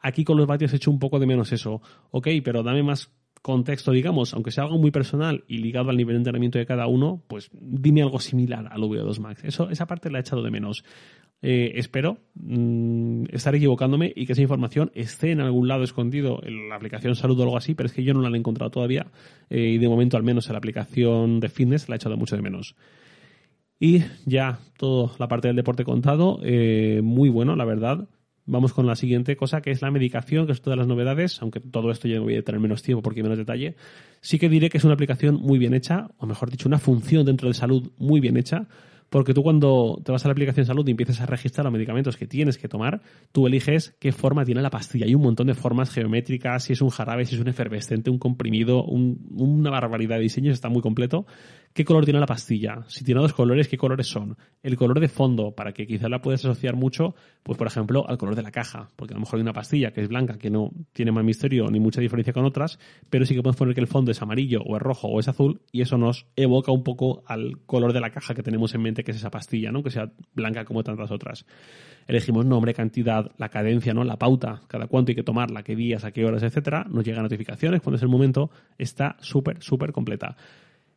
Aquí 0.00 0.24
con 0.24 0.36
los 0.36 0.48
vatios 0.48 0.72
he 0.72 0.76
hecho 0.78 0.90
un 0.90 0.98
poco 0.98 1.20
de 1.20 1.26
menos 1.26 1.52
eso. 1.52 1.80
Ok, 2.10 2.26
pero 2.42 2.64
dame 2.64 2.82
más 2.82 3.08
contexto, 3.40 3.92
digamos, 3.92 4.34
aunque 4.34 4.50
sea 4.50 4.64
algo 4.64 4.78
muy 4.78 4.90
personal 4.90 5.44
y 5.46 5.58
ligado 5.58 5.90
al 5.90 5.96
nivel 5.96 6.14
de 6.14 6.18
entrenamiento 6.22 6.58
de 6.58 6.66
cada 6.66 6.88
uno, 6.88 7.22
pues 7.28 7.50
dime 7.52 8.02
algo 8.02 8.18
similar 8.18 8.66
al 8.72 8.80
V2 8.80 9.20
Max. 9.20 9.44
Eso, 9.44 9.70
esa 9.70 9.86
parte 9.86 10.10
la 10.10 10.18
he 10.18 10.22
echado 10.22 10.42
de 10.42 10.50
menos. 10.50 10.82
Eh, 11.46 11.78
espero 11.78 12.16
mm, 12.36 13.24
estar 13.30 13.54
equivocándome 13.54 14.10
y 14.16 14.24
que 14.24 14.32
esa 14.32 14.40
información 14.40 14.90
esté 14.94 15.30
en 15.30 15.42
algún 15.42 15.68
lado 15.68 15.84
escondido 15.84 16.40
en 16.42 16.70
la 16.70 16.76
aplicación 16.76 17.14
Salud 17.16 17.38
o 17.38 17.42
algo 17.42 17.58
así, 17.58 17.74
pero 17.74 17.86
es 17.86 17.92
que 17.92 18.02
yo 18.02 18.14
no 18.14 18.22
la 18.22 18.34
he 18.34 18.38
encontrado 18.38 18.70
todavía 18.70 19.08
eh, 19.50 19.72
y 19.74 19.76
de 19.76 19.86
momento 19.86 20.16
al 20.16 20.22
menos 20.22 20.46
en 20.46 20.54
la 20.54 20.58
aplicación 20.58 21.40
de 21.40 21.50
fitness 21.50 21.90
la 21.90 21.96
he 21.96 21.98
echado 21.98 22.16
mucho 22.16 22.34
de 22.34 22.40
menos. 22.40 22.76
Y 23.78 24.04
ya 24.24 24.58
toda 24.78 25.12
la 25.18 25.28
parte 25.28 25.48
del 25.48 25.56
deporte 25.56 25.84
contado, 25.84 26.40
eh, 26.42 27.02
muy 27.04 27.28
bueno, 27.28 27.56
la 27.56 27.66
verdad. 27.66 28.08
Vamos 28.46 28.72
con 28.72 28.86
la 28.86 28.96
siguiente 28.96 29.36
cosa, 29.36 29.60
que 29.60 29.70
es 29.70 29.82
la 29.82 29.90
medicación, 29.90 30.46
que 30.46 30.52
es 30.52 30.62
todas 30.62 30.78
las 30.78 30.86
novedades, 30.86 31.42
aunque 31.42 31.60
todo 31.60 31.90
esto 31.90 32.08
ya 32.08 32.20
voy 32.20 32.36
a 32.36 32.42
tener 32.42 32.58
menos 32.58 32.82
tiempo 32.82 33.02
porque 33.02 33.22
menos 33.22 33.36
detalle. 33.36 33.76
Sí 34.22 34.38
que 34.38 34.48
diré 34.48 34.70
que 34.70 34.78
es 34.78 34.84
una 34.84 34.94
aplicación 34.94 35.34
muy 35.34 35.58
bien 35.58 35.74
hecha, 35.74 36.08
o 36.16 36.24
mejor 36.24 36.50
dicho, 36.50 36.68
una 36.68 36.78
función 36.78 37.26
dentro 37.26 37.48
de 37.48 37.54
salud 37.54 37.92
muy 37.98 38.20
bien 38.20 38.38
hecha, 38.38 38.66
porque 39.10 39.34
tú 39.34 39.42
cuando 39.42 40.00
te 40.04 40.12
vas 40.12 40.24
a 40.24 40.28
la 40.28 40.32
aplicación 40.32 40.66
salud 40.66 40.86
y 40.86 40.90
empiezas 40.90 41.20
a 41.20 41.26
registrar 41.26 41.64
los 41.64 41.72
medicamentos 41.72 42.16
que 42.16 42.26
tienes 42.26 42.58
que 42.58 42.68
tomar, 42.68 43.00
tú 43.32 43.46
eliges 43.46 43.94
qué 44.00 44.12
forma 44.12 44.44
tiene 44.44 44.62
la 44.62 44.70
pastilla. 44.70 45.06
Hay 45.06 45.14
un 45.14 45.22
montón 45.22 45.46
de 45.46 45.54
formas 45.54 45.90
geométricas, 45.90 46.64
si 46.64 46.72
es 46.72 46.82
un 46.82 46.90
jarabe, 46.90 47.24
si 47.24 47.36
es 47.36 47.40
un 47.40 47.48
efervescente, 47.48 48.10
un 48.10 48.18
comprimido, 48.18 48.84
una 48.84 49.70
barbaridad 49.70 50.16
de 50.16 50.22
diseños, 50.22 50.54
está 50.54 50.68
muy 50.68 50.82
completo, 50.82 51.26
qué 51.74 51.84
color 51.84 52.04
tiene 52.04 52.20
la 52.20 52.26
pastilla, 52.26 52.84
si 52.86 53.04
tiene 53.04 53.20
dos 53.20 53.32
colores, 53.32 53.66
qué 53.66 53.76
colores 53.76 54.06
son, 54.06 54.36
el 54.62 54.76
color 54.76 55.00
de 55.00 55.08
fondo, 55.08 55.50
para 55.50 55.72
que 55.72 55.86
quizás 55.86 56.08
la 56.08 56.22
puedas 56.22 56.44
asociar 56.44 56.76
mucho, 56.76 57.16
pues 57.42 57.58
por 57.58 57.66
ejemplo, 57.66 58.08
al 58.08 58.16
color 58.16 58.36
de 58.36 58.42
la 58.42 58.52
caja, 58.52 58.88
porque 58.94 59.12
a 59.12 59.16
lo 59.16 59.22
mejor 59.22 59.38
hay 59.38 59.42
una 59.42 59.52
pastilla 59.52 59.90
que 59.90 60.00
es 60.00 60.08
blanca, 60.08 60.38
que 60.38 60.50
no 60.50 60.70
tiene 60.92 61.10
más 61.10 61.24
misterio 61.24 61.68
ni 61.70 61.80
mucha 61.80 62.00
diferencia 62.00 62.32
con 62.32 62.44
otras, 62.44 62.78
pero 63.10 63.26
sí 63.26 63.34
que 63.34 63.42
podemos 63.42 63.56
poner 63.56 63.74
que 63.74 63.80
el 63.80 63.88
fondo 63.88 64.12
es 64.12 64.22
amarillo 64.22 64.62
o 64.62 64.76
es 64.76 64.82
rojo 64.82 65.08
o 65.08 65.18
es 65.18 65.26
azul 65.26 65.60
y 65.72 65.82
eso 65.82 65.98
nos 65.98 66.26
evoca 66.36 66.70
un 66.70 66.84
poco 66.84 67.24
al 67.26 67.58
color 67.66 67.92
de 67.92 68.00
la 68.00 68.10
caja 68.10 68.34
que 68.34 68.44
tenemos 68.44 68.72
en 68.76 68.82
mente, 68.82 69.02
que 69.02 69.10
es 69.10 69.16
esa 69.16 69.30
pastilla, 69.30 69.72
¿no? 69.72 69.82
Que 69.82 69.90
sea 69.90 70.12
blanca 70.32 70.64
como 70.64 70.84
tantas 70.84 71.10
otras. 71.10 71.44
Elegimos 72.06 72.46
nombre, 72.46 72.72
cantidad, 72.72 73.32
la 73.36 73.48
cadencia, 73.48 73.94
¿no? 73.94 74.04
La 74.04 74.16
pauta, 74.16 74.62
cada 74.68 74.86
cuánto 74.86 75.10
hay 75.10 75.16
que 75.16 75.22
tomarla, 75.24 75.64
qué 75.64 75.74
días, 75.74 76.04
a 76.04 76.12
qué 76.12 76.24
horas, 76.24 76.42
etcétera. 76.44 76.86
Nos 76.88 77.04
llegan 77.04 77.24
notificaciones 77.24 77.80
cuando 77.80 77.96
es 77.96 78.02
el 78.02 78.10
momento. 78.10 78.50
Está 78.78 79.16
súper, 79.20 79.60
súper 79.62 79.90
completa. 79.90 80.36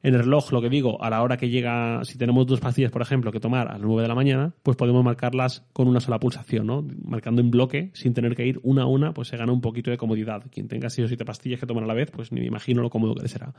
En 0.04 0.14
el 0.14 0.22
reloj, 0.22 0.52
lo 0.52 0.62
que 0.62 0.70
digo, 0.70 1.04
a 1.04 1.10
la 1.10 1.24
hora 1.24 1.38
que 1.38 1.50
llega, 1.50 2.04
si 2.04 2.18
tenemos 2.18 2.46
dos 2.46 2.60
pastillas, 2.60 2.92
por 2.92 3.02
ejemplo, 3.02 3.32
que 3.32 3.40
tomar 3.40 3.68
a 3.68 3.74
las 3.74 3.82
9 3.82 4.04
de 4.04 4.08
la 4.08 4.16
mañana, 4.16 4.54
pues 4.62 4.78
podemos 4.78 5.04
marcarlas 5.04 5.66
con 5.74 5.88
una 5.88 6.00
sola 6.00 6.20
pulsación, 6.20 6.68
¿no? 6.68 6.86
Marcando 7.04 7.42
en 7.42 7.50
bloque, 7.50 7.90
sin 7.94 8.14
tener 8.14 8.36
que 8.36 8.46
ir 8.46 8.60
una 8.64 8.84
a 8.84 8.86
una, 8.86 9.14
pues 9.14 9.30
se 9.30 9.38
gana 9.38 9.52
un 9.52 9.62
poquito 9.62 9.90
de 9.90 9.98
comodidad. 9.98 10.44
Quien 10.52 10.68
tenga 10.68 10.90
6 10.90 11.06
o 11.06 11.08
7 11.08 11.26
pastillas 11.26 11.60
que 11.60 11.66
tomar 11.66 11.84
a 11.84 11.88
la 11.88 11.96
vez, 11.96 12.12
pues 12.12 12.32
ni 12.32 12.42
me 12.42 12.46
imagino 12.46 12.82
lo 12.82 12.90
cómodo 12.92 13.16
que 13.16 13.24
le 13.24 13.28
será. 13.28 13.54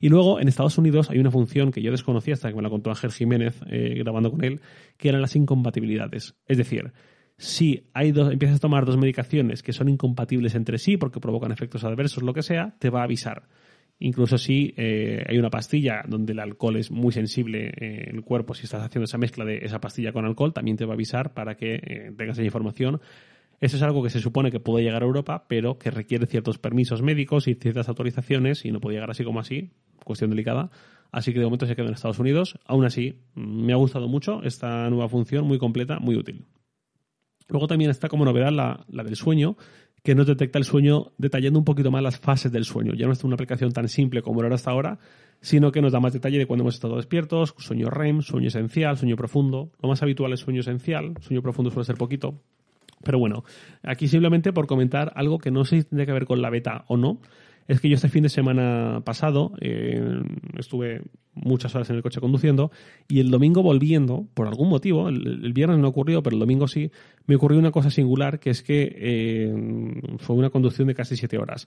Y 0.00 0.08
luego, 0.08 0.40
en 0.40 0.48
Estados 0.48 0.78
Unidos, 0.78 1.10
hay 1.10 1.18
una 1.18 1.30
función 1.30 1.70
que 1.70 1.82
yo 1.82 1.90
desconocía 1.90 2.34
hasta 2.34 2.48
que 2.48 2.54
me 2.54 2.62
la 2.62 2.70
contó 2.70 2.90
Ángel 2.90 3.12
Jiménez, 3.12 3.60
eh, 3.68 3.94
grabando 3.98 4.30
con 4.30 4.44
él, 4.44 4.60
que 4.96 5.08
eran 5.08 5.20
las 5.20 5.34
incompatibilidades. 5.36 6.34
Es 6.46 6.58
decir, 6.58 6.92
si 7.36 7.88
hay 7.94 8.12
dos, 8.12 8.32
empiezas 8.32 8.56
a 8.56 8.60
tomar 8.60 8.84
dos 8.84 8.96
medicaciones 8.96 9.62
que 9.62 9.72
son 9.72 9.88
incompatibles 9.88 10.54
entre 10.54 10.78
sí 10.78 10.96
porque 10.96 11.20
provocan 11.20 11.52
efectos 11.52 11.84
adversos, 11.84 12.22
lo 12.22 12.34
que 12.34 12.42
sea, 12.42 12.74
te 12.78 12.90
va 12.90 13.00
a 13.00 13.04
avisar. 13.04 13.48
Incluso 14.00 14.38
si 14.38 14.74
eh, 14.76 15.24
hay 15.28 15.38
una 15.38 15.50
pastilla 15.50 16.04
donde 16.06 16.32
el 16.32 16.38
alcohol 16.38 16.76
es 16.76 16.90
muy 16.90 17.12
sensible 17.12 17.72
en 17.76 18.14
el 18.14 18.22
cuerpo, 18.22 18.54
si 18.54 18.64
estás 18.64 18.84
haciendo 18.84 19.04
esa 19.04 19.18
mezcla 19.18 19.44
de 19.44 19.58
esa 19.64 19.80
pastilla 19.80 20.12
con 20.12 20.24
alcohol, 20.24 20.52
también 20.52 20.76
te 20.76 20.84
va 20.84 20.92
a 20.92 20.94
avisar 20.94 21.34
para 21.34 21.56
que 21.56 21.74
eh, 21.74 22.12
tengas 22.16 22.38
esa 22.38 22.44
información. 22.44 23.00
Eso 23.60 23.76
es 23.76 23.82
algo 23.82 24.04
que 24.04 24.10
se 24.10 24.20
supone 24.20 24.52
que 24.52 24.60
puede 24.60 24.84
llegar 24.84 25.02
a 25.02 25.06
Europa, 25.06 25.46
pero 25.48 25.78
que 25.78 25.90
requiere 25.90 26.26
ciertos 26.26 26.58
permisos 26.58 27.02
médicos 27.02 27.48
y 27.48 27.54
ciertas 27.56 27.88
autorizaciones 27.88 28.64
y 28.64 28.70
no 28.70 28.80
puede 28.80 28.94
llegar 28.96 29.10
así 29.10 29.24
como 29.24 29.40
así, 29.40 29.72
cuestión 30.04 30.30
delicada. 30.30 30.70
Así 31.10 31.32
que 31.32 31.40
de 31.40 31.46
momento 31.46 31.66
se 31.66 31.74
queda 31.74 31.88
en 31.88 31.94
Estados 31.94 32.20
Unidos. 32.20 32.56
Aún 32.66 32.84
así, 32.84 33.18
me 33.34 33.72
ha 33.72 33.76
gustado 33.76 34.06
mucho 34.06 34.44
esta 34.44 34.88
nueva 34.90 35.08
función, 35.08 35.44
muy 35.44 35.58
completa, 35.58 35.98
muy 35.98 36.14
útil. 36.14 36.44
Luego 37.48 37.66
también 37.66 37.90
está 37.90 38.08
como 38.08 38.24
novedad 38.24 38.52
la, 38.52 38.84
la 38.88 39.02
del 39.02 39.16
sueño, 39.16 39.56
que 40.02 40.14
nos 40.14 40.26
detecta 40.26 40.58
el 40.58 40.64
sueño 40.64 41.12
detallando 41.18 41.58
un 41.58 41.64
poquito 41.64 41.90
más 41.90 42.02
las 42.02 42.18
fases 42.18 42.52
del 42.52 42.64
sueño. 42.64 42.94
Ya 42.94 43.06
no 43.06 43.12
es 43.12 43.24
una 43.24 43.34
aplicación 43.34 43.72
tan 43.72 43.88
simple 43.88 44.22
como 44.22 44.42
era 44.42 44.54
hasta 44.54 44.70
ahora, 44.70 44.98
sino 45.40 45.72
que 45.72 45.82
nos 45.82 45.92
da 45.92 46.00
más 46.00 46.12
detalle 46.12 46.38
de 46.38 46.46
cuando 46.46 46.62
hemos 46.62 46.74
estado 46.74 46.96
despiertos, 46.96 47.54
sueño 47.58 47.90
REM, 47.90 48.22
sueño 48.22 48.48
esencial, 48.48 48.96
sueño 48.96 49.16
profundo. 49.16 49.70
Lo 49.82 49.88
más 49.88 50.02
habitual 50.02 50.32
es 50.32 50.40
sueño 50.40 50.60
esencial, 50.60 51.14
sueño 51.20 51.42
profundo 51.42 51.70
suele 51.70 51.84
ser 51.84 51.96
poquito. 51.96 52.40
Pero 53.04 53.18
bueno, 53.18 53.44
aquí 53.82 54.08
simplemente 54.08 54.52
por 54.52 54.66
comentar 54.66 55.12
algo 55.14 55.38
que 55.38 55.50
no 55.50 55.64
sé 55.64 55.78
si 55.78 55.84
tendría 55.84 56.06
que 56.06 56.12
ver 56.12 56.26
con 56.26 56.42
la 56.42 56.50
beta 56.50 56.84
o 56.88 56.96
no, 56.96 57.20
es 57.68 57.80
que 57.80 57.88
yo 57.88 57.94
este 57.94 58.08
fin 58.08 58.22
de 58.22 58.28
semana 58.28 59.02
pasado 59.04 59.52
eh, 59.60 60.22
estuve 60.56 61.02
muchas 61.42 61.74
horas 61.74 61.90
en 61.90 61.96
el 61.96 62.02
coche 62.02 62.20
conduciendo 62.20 62.70
y 63.08 63.20
el 63.20 63.30
domingo 63.30 63.62
volviendo, 63.62 64.26
por 64.34 64.46
algún 64.46 64.68
motivo, 64.68 65.08
el, 65.08 65.52
viernes 65.52 65.78
no 65.78 65.88
ocurrió, 65.88 66.22
pero 66.22 66.34
el 66.34 66.40
domingo 66.40 66.68
sí, 66.68 66.90
me 67.26 67.36
ocurrió 67.36 67.58
una 67.58 67.70
cosa 67.70 67.90
singular 67.90 68.40
que 68.40 68.50
es 68.50 68.62
que 68.62 68.94
eh, 68.96 69.98
fue 70.18 70.36
una 70.36 70.50
conducción 70.50 70.88
de 70.88 70.94
casi 70.94 71.16
siete 71.16 71.38
horas 71.38 71.66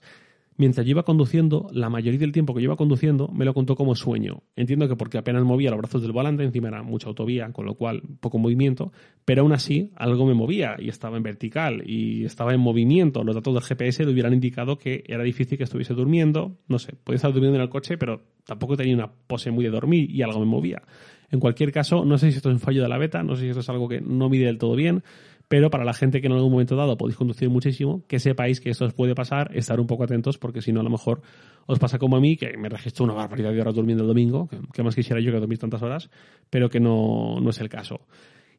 mientras 0.56 0.86
yo 0.86 0.90
iba 0.90 1.02
conduciendo, 1.04 1.68
la 1.72 1.88
mayoría 1.88 2.20
del 2.20 2.32
tiempo 2.32 2.54
que 2.54 2.60
yo 2.60 2.66
iba 2.66 2.76
conduciendo 2.76 3.28
me 3.28 3.44
lo 3.44 3.54
contó 3.54 3.76
como 3.76 3.94
sueño. 3.94 4.42
Entiendo 4.56 4.88
que 4.88 4.96
porque 4.96 5.18
apenas 5.18 5.44
movía 5.44 5.70
los 5.70 5.78
brazos 5.78 6.02
del 6.02 6.12
volante, 6.12 6.44
encima 6.44 6.68
era 6.68 6.82
mucha 6.82 7.08
autovía, 7.08 7.52
con 7.52 7.66
lo 7.66 7.74
cual 7.74 8.02
poco 8.20 8.38
movimiento, 8.38 8.92
pero 9.24 9.42
aún 9.42 9.52
así 9.52 9.90
algo 9.96 10.26
me 10.26 10.34
movía 10.34 10.76
y 10.78 10.88
estaba 10.88 11.16
en 11.16 11.22
vertical 11.22 11.82
y 11.86 12.24
estaba 12.24 12.54
en 12.54 12.60
movimiento. 12.60 13.24
Los 13.24 13.34
datos 13.34 13.54
del 13.54 13.62
GPS 13.62 14.04
le 14.04 14.12
hubieran 14.12 14.34
indicado 14.34 14.78
que 14.78 15.04
era 15.06 15.22
difícil 15.22 15.58
que 15.58 15.64
estuviese 15.64 15.94
durmiendo. 15.94 16.58
No 16.68 16.78
sé, 16.78 16.94
podía 17.02 17.16
estar 17.16 17.32
durmiendo 17.32 17.56
en 17.56 17.62
el 17.62 17.70
coche, 17.70 17.96
pero 17.96 18.22
tampoco 18.44 18.76
tenía 18.76 18.94
una 18.94 19.10
pose 19.10 19.50
muy 19.50 19.64
de 19.64 19.70
dormir 19.70 20.10
y 20.10 20.22
algo 20.22 20.40
me 20.40 20.46
movía. 20.46 20.82
En 21.30 21.40
cualquier 21.40 21.72
caso, 21.72 22.04
no 22.04 22.18
sé 22.18 22.30
si 22.30 22.36
esto 22.36 22.50
es 22.50 22.54
un 22.54 22.60
fallo 22.60 22.82
de 22.82 22.88
la 22.88 22.98
beta, 22.98 23.22
no 23.22 23.36
sé 23.36 23.42
si 23.42 23.48
esto 23.48 23.60
es 23.60 23.68
algo 23.68 23.88
que 23.88 24.00
no 24.00 24.28
mide 24.28 24.46
del 24.46 24.58
todo 24.58 24.74
bien, 24.74 25.02
pero 25.48 25.70
para 25.70 25.84
la 25.84 25.92
gente 25.92 26.20
que 26.20 26.26
en 26.26 26.32
algún 26.32 26.50
momento 26.50 26.76
dado 26.76 26.96
podéis 26.96 27.16
conducir 27.16 27.50
muchísimo, 27.50 28.04
que 28.06 28.18
sepáis 28.18 28.60
que 28.60 28.70
esto 28.70 28.84
os 28.84 28.94
puede 28.94 29.14
pasar, 29.14 29.50
estar 29.54 29.80
un 29.80 29.86
poco 29.86 30.04
atentos, 30.04 30.38
porque 30.38 30.62
si 30.62 30.72
no, 30.72 30.80
a 30.80 30.82
lo 30.82 30.90
mejor 30.90 31.22
os 31.66 31.78
pasa 31.78 31.98
como 31.98 32.16
a 32.16 32.20
mí, 32.20 32.36
que 32.36 32.56
me 32.56 32.68
registro 32.68 33.04
una 33.04 33.14
barbaridad 33.14 33.52
de 33.52 33.60
horas 33.60 33.74
durmiendo 33.74 34.02
el 34.02 34.08
domingo, 34.08 34.48
que, 34.72 34.82
más 34.82 34.94
quisiera 34.94 35.20
yo 35.20 35.30
que 35.30 35.38
dormir 35.38 35.58
tantas 35.58 35.82
horas, 35.82 36.10
pero 36.50 36.68
que 36.68 36.80
no, 36.80 37.38
no 37.40 37.50
es 37.50 37.60
el 37.60 37.68
caso. 37.68 38.00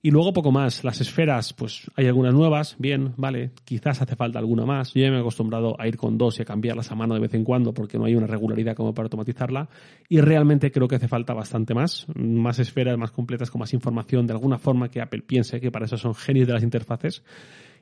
Y 0.05 0.11
luego 0.11 0.33
poco 0.33 0.51
más. 0.51 0.83
Las 0.83 0.99
esferas, 0.99 1.53
pues 1.53 1.89
hay 1.95 2.07
algunas 2.07 2.33
nuevas, 2.33 2.75
bien, 2.77 3.13
vale, 3.15 3.51
quizás 3.63 4.01
hace 4.01 4.17
falta 4.17 4.37
alguna 4.37 4.65
más. 4.65 4.93
Yo 4.93 5.01
ya 5.01 5.09
me 5.09 5.15
he 5.15 5.19
acostumbrado 5.21 5.79
a 5.79 5.87
ir 5.87 5.95
con 5.95 6.17
dos 6.17 6.37
y 6.39 6.41
a 6.41 6.45
cambiarlas 6.45 6.91
a 6.91 6.95
mano 6.95 7.13
de 7.13 7.21
vez 7.21 7.33
en 7.35 7.45
cuando 7.45 7.73
porque 7.73 7.97
no 7.97 8.03
hay 8.03 8.13
una 8.13 8.27
regularidad 8.27 8.75
como 8.75 8.93
para 8.93 9.05
automatizarla. 9.05 9.69
Y 10.09 10.19
realmente 10.19 10.73
creo 10.73 10.89
que 10.89 10.97
hace 10.97 11.07
falta 11.07 11.33
bastante 11.33 11.73
más. 11.73 12.05
Más 12.15 12.59
esferas, 12.59 12.97
más 12.97 13.11
completas, 13.11 13.49
con 13.49 13.59
más 13.59 13.73
información, 13.73 14.27
de 14.27 14.33
alguna 14.33 14.57
forma 14.57 14.89
que 14.89 14.99
Apple 14.99 15.21
piense 15.21 15.61
que 15.61 15.71
para 15.71 15.85
eso 15.85 15.95
son 15.95 16.13
genios 16.15 16.47
de 16.47 16.53
las 16.53 16.63
interfaces. 16.63 17.23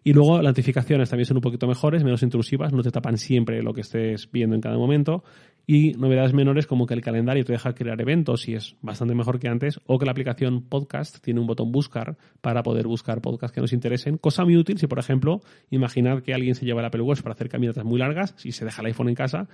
Y 0.03 0.13
luego 0.13 0.38
las 0.38 0.51
notificaciones 0.51 1.10
también 1.10 1.25
son 1.25 1.38
un 1.38 1.41
poquito 1.41 1.65
mejores, 1.65 2.03
menos 2.03 2.21
intrusivas, 2.21 2.71
no 2.71 2.84
te 2.84 2.91
tapan 2.91 3.17
siempre 3.17 3.63
lo 3.63 3.73
que 3.73 3.81
estés 3.81 4.29
viendo 4.31 4.55
en 4.55 4.62
cada 4.62 4.77
momento 4.77 5.23
y 5.67 5.93
novedades 5.93 6.34
menores 6.34 6.67
como 6.67 6.86
que 6.86 6.93
el 6.93 7.02
calendario 7.02 7.45
te 7.45 7.54
deja 7.54 7.74
crear 7.74 8.00
eventos 8.02 8.47
y 8.47 8.56
es 8.56 8.76
bastante 8.82 9.15
mejor 9.15 9.39
que 9.39 9.47
antes, 9.47 9.80
o 9.86 10.00
que 10.00 10.06
la 10.06 10.12
aplicación 10.12 10.63
podcast 10.63 11.19
tiene 11.21 11.39
un 11.39 11.47
botón 11.47 11.71
buscar 11.71 12.17
para 12.41 12.63
poder 12.63 12.88
buscar 12.88 13.21
podcasts 13.21 13.54
que 13.54 13.62
nos 13.62 13.74
interesen. 13.74 14.17
Cosa 14.17 14.43
muy 14.43 14.58
útil 14.58 14.78
si, 14.78 14.88
por 14.88 15.00
ejemplo, 15.00 15.41
imaginar 15.69 16.24
que 16.24 16.34
alguien 16.34 16.56
se 16.56 16.65
lleva 16.65 16.82
el 16.82 16.88
Apple 16.88 17.04
para 17.21 17.34
hacer 17.34 17.50
caminatas 17.50 17.84
muy 17.84 18.00
largas, 18.00 18.34
si 18.38 18.52
se 18.52 18.65
deja 18.65 18.82
el 18.82 18.88
iPhone 18.88 19.10
en 19.10 19.15
casa, 19.15 19.47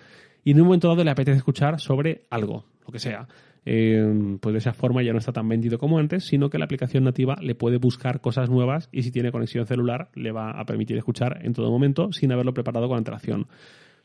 y 0.43 0.52
en 0.52 0.62
un 0.62 0.65
momento 0.65 0.88
dado 0.88 1.04
le 1.04 1.12
apetece 1.12 1.38
escuchar 1.38 1.80
sobre 1.80 2.24
algo, 2.30 2.65
lo 2.86 2.91
que 2.91 3.00
sea. 3.00 3.28
Eh, 3.70 4.38
pues 4.39 4.54
de 4.54 4.60
esa 4.60 4.72
forma 4.72 5.04
ya 5.04 5.12
no 5.12 5.20
está 5.20 5.34
tan 5.34 5.50
vendido 5.50 5.78
como 5.78 6.00
antes, 6.00 6.24
sino 6.24 6.50
que 6.50 6.58
la 6.58 6.63
aplicación 6.63 7.04
nativa 7.04 7.36
le 7.41 7.54
puede 7.54 7.78
buscar 7.80 8.22
cosas 8.22 8.50
nuevas 8.50 8.88
y 8.93 9.04
si 9.04 9.12
tiene 9.12 9.30
conexión 9.30 9.65
celular 9.65 10.10
le 10.15 10.32
va 10.32 10.52
a 10.52 10.65
permitir 10.65 10.98
escuchar 10.98 11.39
en 11.46 11.52
todo 11.52 11.70
momento 11.70 12.13
sin 12.13 12.32
haberlo 12.32 12.54
preparado 12.54 12.88
con 12.88 12.98
antelación. 12.98 13.48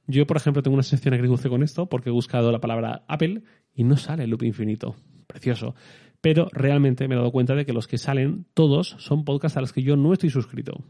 Yo, 0.06 0.26
por 0.26 0.36
ejemplo, 0.36 0.62
tengo 0.62 0.74
una 0.74 0.82
sección 0.82 1.14
agridulce 1.14 1.48
con 1.48 1.62
esto 1.62 1.86
porque 1.86 2.10
he 2.10 2.12
buscado 2.12 2.50
la 2.50 2.60
palabra 2.60 3.04
Apple 3.08 3.42
y 3.74 3.84
no 3.84 3.96
sale 3.96 4.24
el 4.24 4.30
loop 4.30 4.42
infinito. 4.42 4.96
Precioso. 5.26 5.74
Pero 6.20 6.48
realmente 6.52 7.08
me 7.08 7.14
he 7.14 7.18
dado 7.18 7.32
cuenta 7.32 7.54
de 7.54 7.64
que 7.66 7.72
los 7.72 7.88
que 7.88 7.98
salen, 7.98 8.46
todos, 8.54 8.96
son 8.98 9.24
podcasts 9.24 9.56
a 9.56 9.60
los 9.60 9.72
que 9.72 9.82
yo 9.82 9.96
no 9.96 10.12
estoy 10.12 10.30
suscrito. 10.30 10.84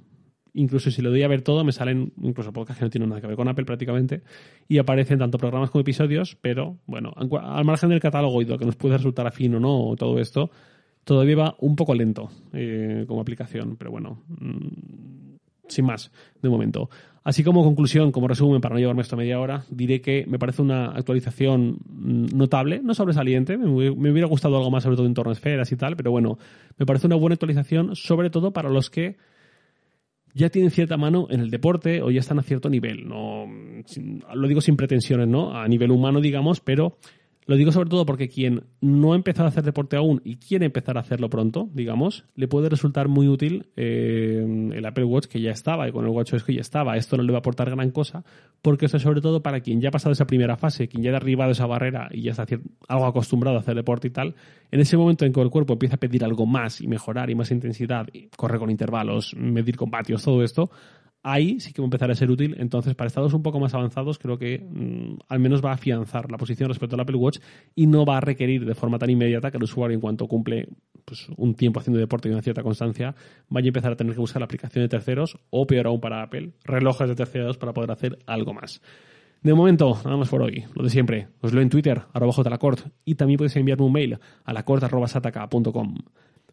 Incluso 0.55 0.90
si 0.90 1.01
le 1.01 1.09
doy 1.09 1.22
a 1.22 1.29
ver 1.29 1.40
todo, 1.40 1.64
me 1.64 1.72
salen 1.72 2.12
incluso 2.20 2.53
podcasts 2.53 2.79
que 2.79 2.85
no 2.85 2.90
tienen 2.90 3.09
nada 3.09 3.22
que 3.22 3.27
ver 3.27 3.37
con 3.37 3.48
Apple 3.48 3.64
prácticamente. 3.64 4.22
Y 4.68 4.79
aparecen 4.79 5.18
tanto 5.18 5.38
programas 5.38 5.70
como 5.70 5.81
episodios, 5.81 6.37
pero 6.40 6.79
bueno, 6.87 7.14
al 7.16 7.64
margen 7.64 7.88
del 7.88 8.01
catálogo 8.01 8.42
y 8.42 8.44
lo 8.44 8.59
que 8.59 8.66
nos 8.66 8.77
puede 8.77 8.98
resultar 8.98 9.27
afín 9.27 9.55
o 9.55 9.61
no, 9.61 9.94
todo 9.96 10.18
esto, 10.18 10.51
todavía 11.05 11.37
va 11.37 11.57
un 11.61 11.77
poco 11.77 11.94
lento 11.94 12.29
eh, 12.53 13.05
como 13.09 13.22
aplicación. 13.22 13.77
Pero 13.77 13.90
bueno, 13.90 14.22
mm, 14.29 15.32
sin 15.72 15.87
más, 15.87 16.12
de 16.40 16.48
momento. 16.48 16.88
Así 17.24 17.44
como 17.44 17.62
conclusión, 17.62 18.11
como 18.11 18.26
resumen, 18.26 18.61
para 18.61 18.74
no 18.74 18.80
llevarme 18.80 19.02
esto 19.02 19.14
a 19.14 19.18
media 19.18 19.38
hora, 19.38 19.64
diré 19.70 20.00
que 20.00 20.24
me 20.26 20.40
parece 20.40 20.61
una 20.61 20.87
actualización 20.87 21.78
notable, 21.88 22.80
no 22.82 22.94
sobresaliente. 22.94 23.56
Me, 23.56 23.90
hubiera 23.90 24.26
gustado 24.26 24.56
algo 24.56 24.72
más, 24.72 24.82
sobre 24.82 24.96
todo 24.96 25.06
en 25.06 25.14
torno 25.14 25.30
a 25.30 25.35
esferas 25.35 25.70
y 25.70 25.76
tal, 25.76 25.96
pero 25.96 26.11
bueno, 26.11 26.38
me 26.78 26.85
parece 26.85 27.06
una 27.06 27.14
buena 27.14 27.35
actualización, 27.35 27.94
sobre 27.94 28.28
todo 28.28 28.52
para 28.52 28.70
los 28.70 28.90
que 28.90 29.16
ya 30.35 30.48
tienen 30.48 30.72
cierta 30.72 30.96
mano 30.96 31.28
en 31.30 31.40
el 31.40 31.50
deporte 31.50 32.02
o 32.02 32.11
ya 32.11 32.18
están 32.18 32.40
a 32.40 32.42
cierto 32.42 32.68
nivel. 32.68 33.08
No, 33.08 33.46
lo 34.35 34.48
digo 34.48 34.61
sin 34.61 34.76
pretensiones, 34.76 35.28
¿no? 35.28 35.56
A 35.56 35.68
nivel 35.68 35.92
humano, 35.92 36.20
digamos, 36.20 36.61
pero 36.61 36.96
lo 37.44 37.57
digo 37.57 37.72
sobre 37.72 37.90
todo 37.90 38.07
porque 38.07 38.28
quien 38.28 38.64
no 38.81 39.12
ha 39.12 39.16
empezado 39.16 39.46
a 39.46 39.48
hacer 39.48 39.64
deporte 39.64 39.96
aún 39.96 40.20
y 40.24 40.37
quiere 40.37 40.66
empezar 40.66 40.96
a 40.96 41.00
hacerlo 41.00 41.28
pronto, 41.28 41.68
digamos, 41.74 42.24
le 42.37 42.46
puede 42.46 42.68
resultar 42.68 43.09
muy 43.09 43.26
útil 43.26 43.66
eh, 43.76 44.70
el 44.72 44.87
Apple 44.87 45.05
Watch 45.05 45.26
que 45.26 45.40
ya 45.40 45.50
estaba 45.50 45.88
y 45.88 45.92
con 45.92 46.05
el 46.05 46.11
WatchOS 46.11 46.44
que 46.44 46.55
ya 46.55 46.61
estaba. 46.61 46.96
Esto 46.96 47.16
no 47.16 47.24
le 47.24 47.33
va 47.33 47.38
a 47.38 47.40
aportar 47.40 47.68
gran 47.68 47.90
cosa 47.90 48.24
porque 48.62 48.87
esto 48.87 48.98
es 48.98 49.02
sobre 49.02 49.20
todo 49.20 49.42
para 49.42 49.61
quien 49.61 49.81
ya 49.81 49.88
ha 49.88 49.92
pasado 49.92 50.12
esa 50.12 50.26
primera 50.26 50.57
fase, 50.57 50.87
quien 50.87 51.02
ya 51.02 51.11
ha 51.11 51.14
derribado 51.14 51.50
esa 51.50 51.66
barrera 51.66 52.09
y 52.12 52.22
ya 52.22 52.31
está 52.31 52.46
algo 52.88 53.07
acostumbrado 53.07 53.57
a 53.57 53.61
hacer 53.61 53.74
deporte 53.74 54.07
y 54.07 54.11
tal. 54.11 54.37
En 54.70 54.81
ese 54.81 54.96
momento 54.96 55.24
en 55.24 55.33
que 55.33 55.40
el 55.40 55.50
cuerpo 55.50 55.72
empieza 55.72 55.96
a 55.96 56.00
pedir 56.00 56.24
algo 56.24 56.46
más 56.46 56.81
y 56.81 56.87
mejorar 56.87 57.28
y 57.28 57.35
más 57.35 57.50
intensidad, 57.50 58.07
y 58.12 58.28
correr 58.37 58.61
con 58.61 58.70
intervalos, 58.70 59.35
medir 59.37 59.76
combatios, 59.76 60.22
todo 60.22 60.44
esto, 60.44 60.70
ahí 61.22 61.61
sí 61.61 61.72
que 61.72 61.80
va 61.80 61.87
a 61.87 61.88
empezar 61.88 62.11
a 62.11 62.14
ser 62.14 62.30
útil. 62.30 62.56
Entonces, 62.58 62.94
para 62.94 63.08
estados 63.08 63.32
un 63.35 63.42
poco 63.42 63.61
más 63.61 63.74
avanzados, 63.74 64.18
creo 64.18 64.38
que 64.38 64.58
mm, 64.58 65.18
al 65.28 65.38
menos 65.38 65.64
va 65.64 65.70
a 65.70 65.74
afianzar 65.74 66.30
la 66.30 66.38
posición 66.38 66.68
respecto 66.68 66.96
al 66.96 67.00
Apple 67.00 67.16
Watch 67.16 67.38
y 67.74 67.87
no 67.87 68.04
va 68.04 68.18
a 68.18 68.20
requerir 68.20 68.64
de 68.64 68.74
forma 68.74 68.98
tan 68.98 69.11
inmediata 69.11 69.50
que 69.50 69.56
el 69.56 69.62
usuario, 69.62 69.94
en 69.94 70.00
cuanto 70.00 70.26
cumple 70.26 70.68
pues, 71.04 71.28
un 71.37 71.54
tiempo 71.54 71.80
haciendo 71.80 71.98
deporte 72.00 72.28
y 72.28 72.32
una 72.32 72.42
cierta 72.42 72.62
constancia, 72.62 73.14
vaya 73.48 73.66
a 73.66 73.68
empezar 73.68 73.92
a 73.92 73.96
tener 73.96 74.14
que 74.14 74.20
buscar 74.20 74.40
la 74.40 74.44
aplicación 74.44 74.85
de 74.85 74.88
terceros 74.88 75.38
o, 75.50 75.66
peor 75.66 75.87
aún 75.87 76.00
para 76.00 76.22
Apple, 76.22 76.52
relojes 76.64 77.08
de 77.08 77.14
terceros 77.14 77.58
para 77.58 77.72
poder 77.72 77.90
hacer 77.90 78.18
algo 78.26 78.52
más. 78.52 78.80
De 79.42 79.54
momento, 79.54 79.98
nada 80.04 80.16
más 80.16 80.28
por 80.28 80.42
hoy. 80.42 80.64
Lo 80.74 80.85
de 80.85 80.90
siempre. 80.90 81.26
Os 81.40 81.52
leo 81.52 81.62
en 81.62 81.68
Twitter, 81.68 82.02
arroba 82.12 82.32
jlacort, 82.32 82.87
y 83.04 83.16
también 83.16 83.38
podéis 83.38 83.56
enviarme 83.56 83.85
un 83.85 83.92
mail 83.92 84.18
a 84.44 84.52
lacort.sataka.com. 84.52 85.96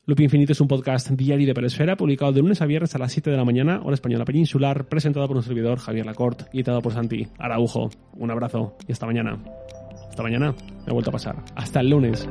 Loop 0.06 0.20
Infinito 0.22 0.54
es 0.54 0.62
un 0.62 0.68
podcast 0.68 1.10
diario 1.10 1.46
de 1.46 1.54
Peresfera, 1.54 1.96
publicado 1.96 2.32
de 2.32 2.42
lunes 2.42 2.62
a 2.62 2.66
viernes 2.66 2.96
a 2.96 3.00
las 3.00 3.12
7 3.12 3.30
de 3.30 3.38
la 3.38 3.46
mañana, 3.46 3.82
hora 3.84 3.94
española 3.94 4.26
peninsular, 4.26 4.86
presentado 4.88 5.28
por 5.28 5.38
un 5.38 5.44
servidor, 5.44 5.80
Javier 5.80 6.06
Lacorte, 6.06 6.46
y 6.52 6.58
editado 6.58 6.82
por 6.82 6.94
Santi 6.94 7.28
Araujo. 7.38 7.90
Un 8.14 8.32
abrazo 8.32 8.76
y 8.88 8.92
hasta 8.92 9.06
mañana. 9.06 9.38
Hasta 10.10 10.24
mañana. 10.24 10.56
Me 10.86 10.90
ha 10.90 10.94
vuelto 10.94 11.12
a 11.12 11.14
pasar. 11.14 11.36
Hasta 11.56 11.82
el 11.82 11.90
lunes. 11.90 12.28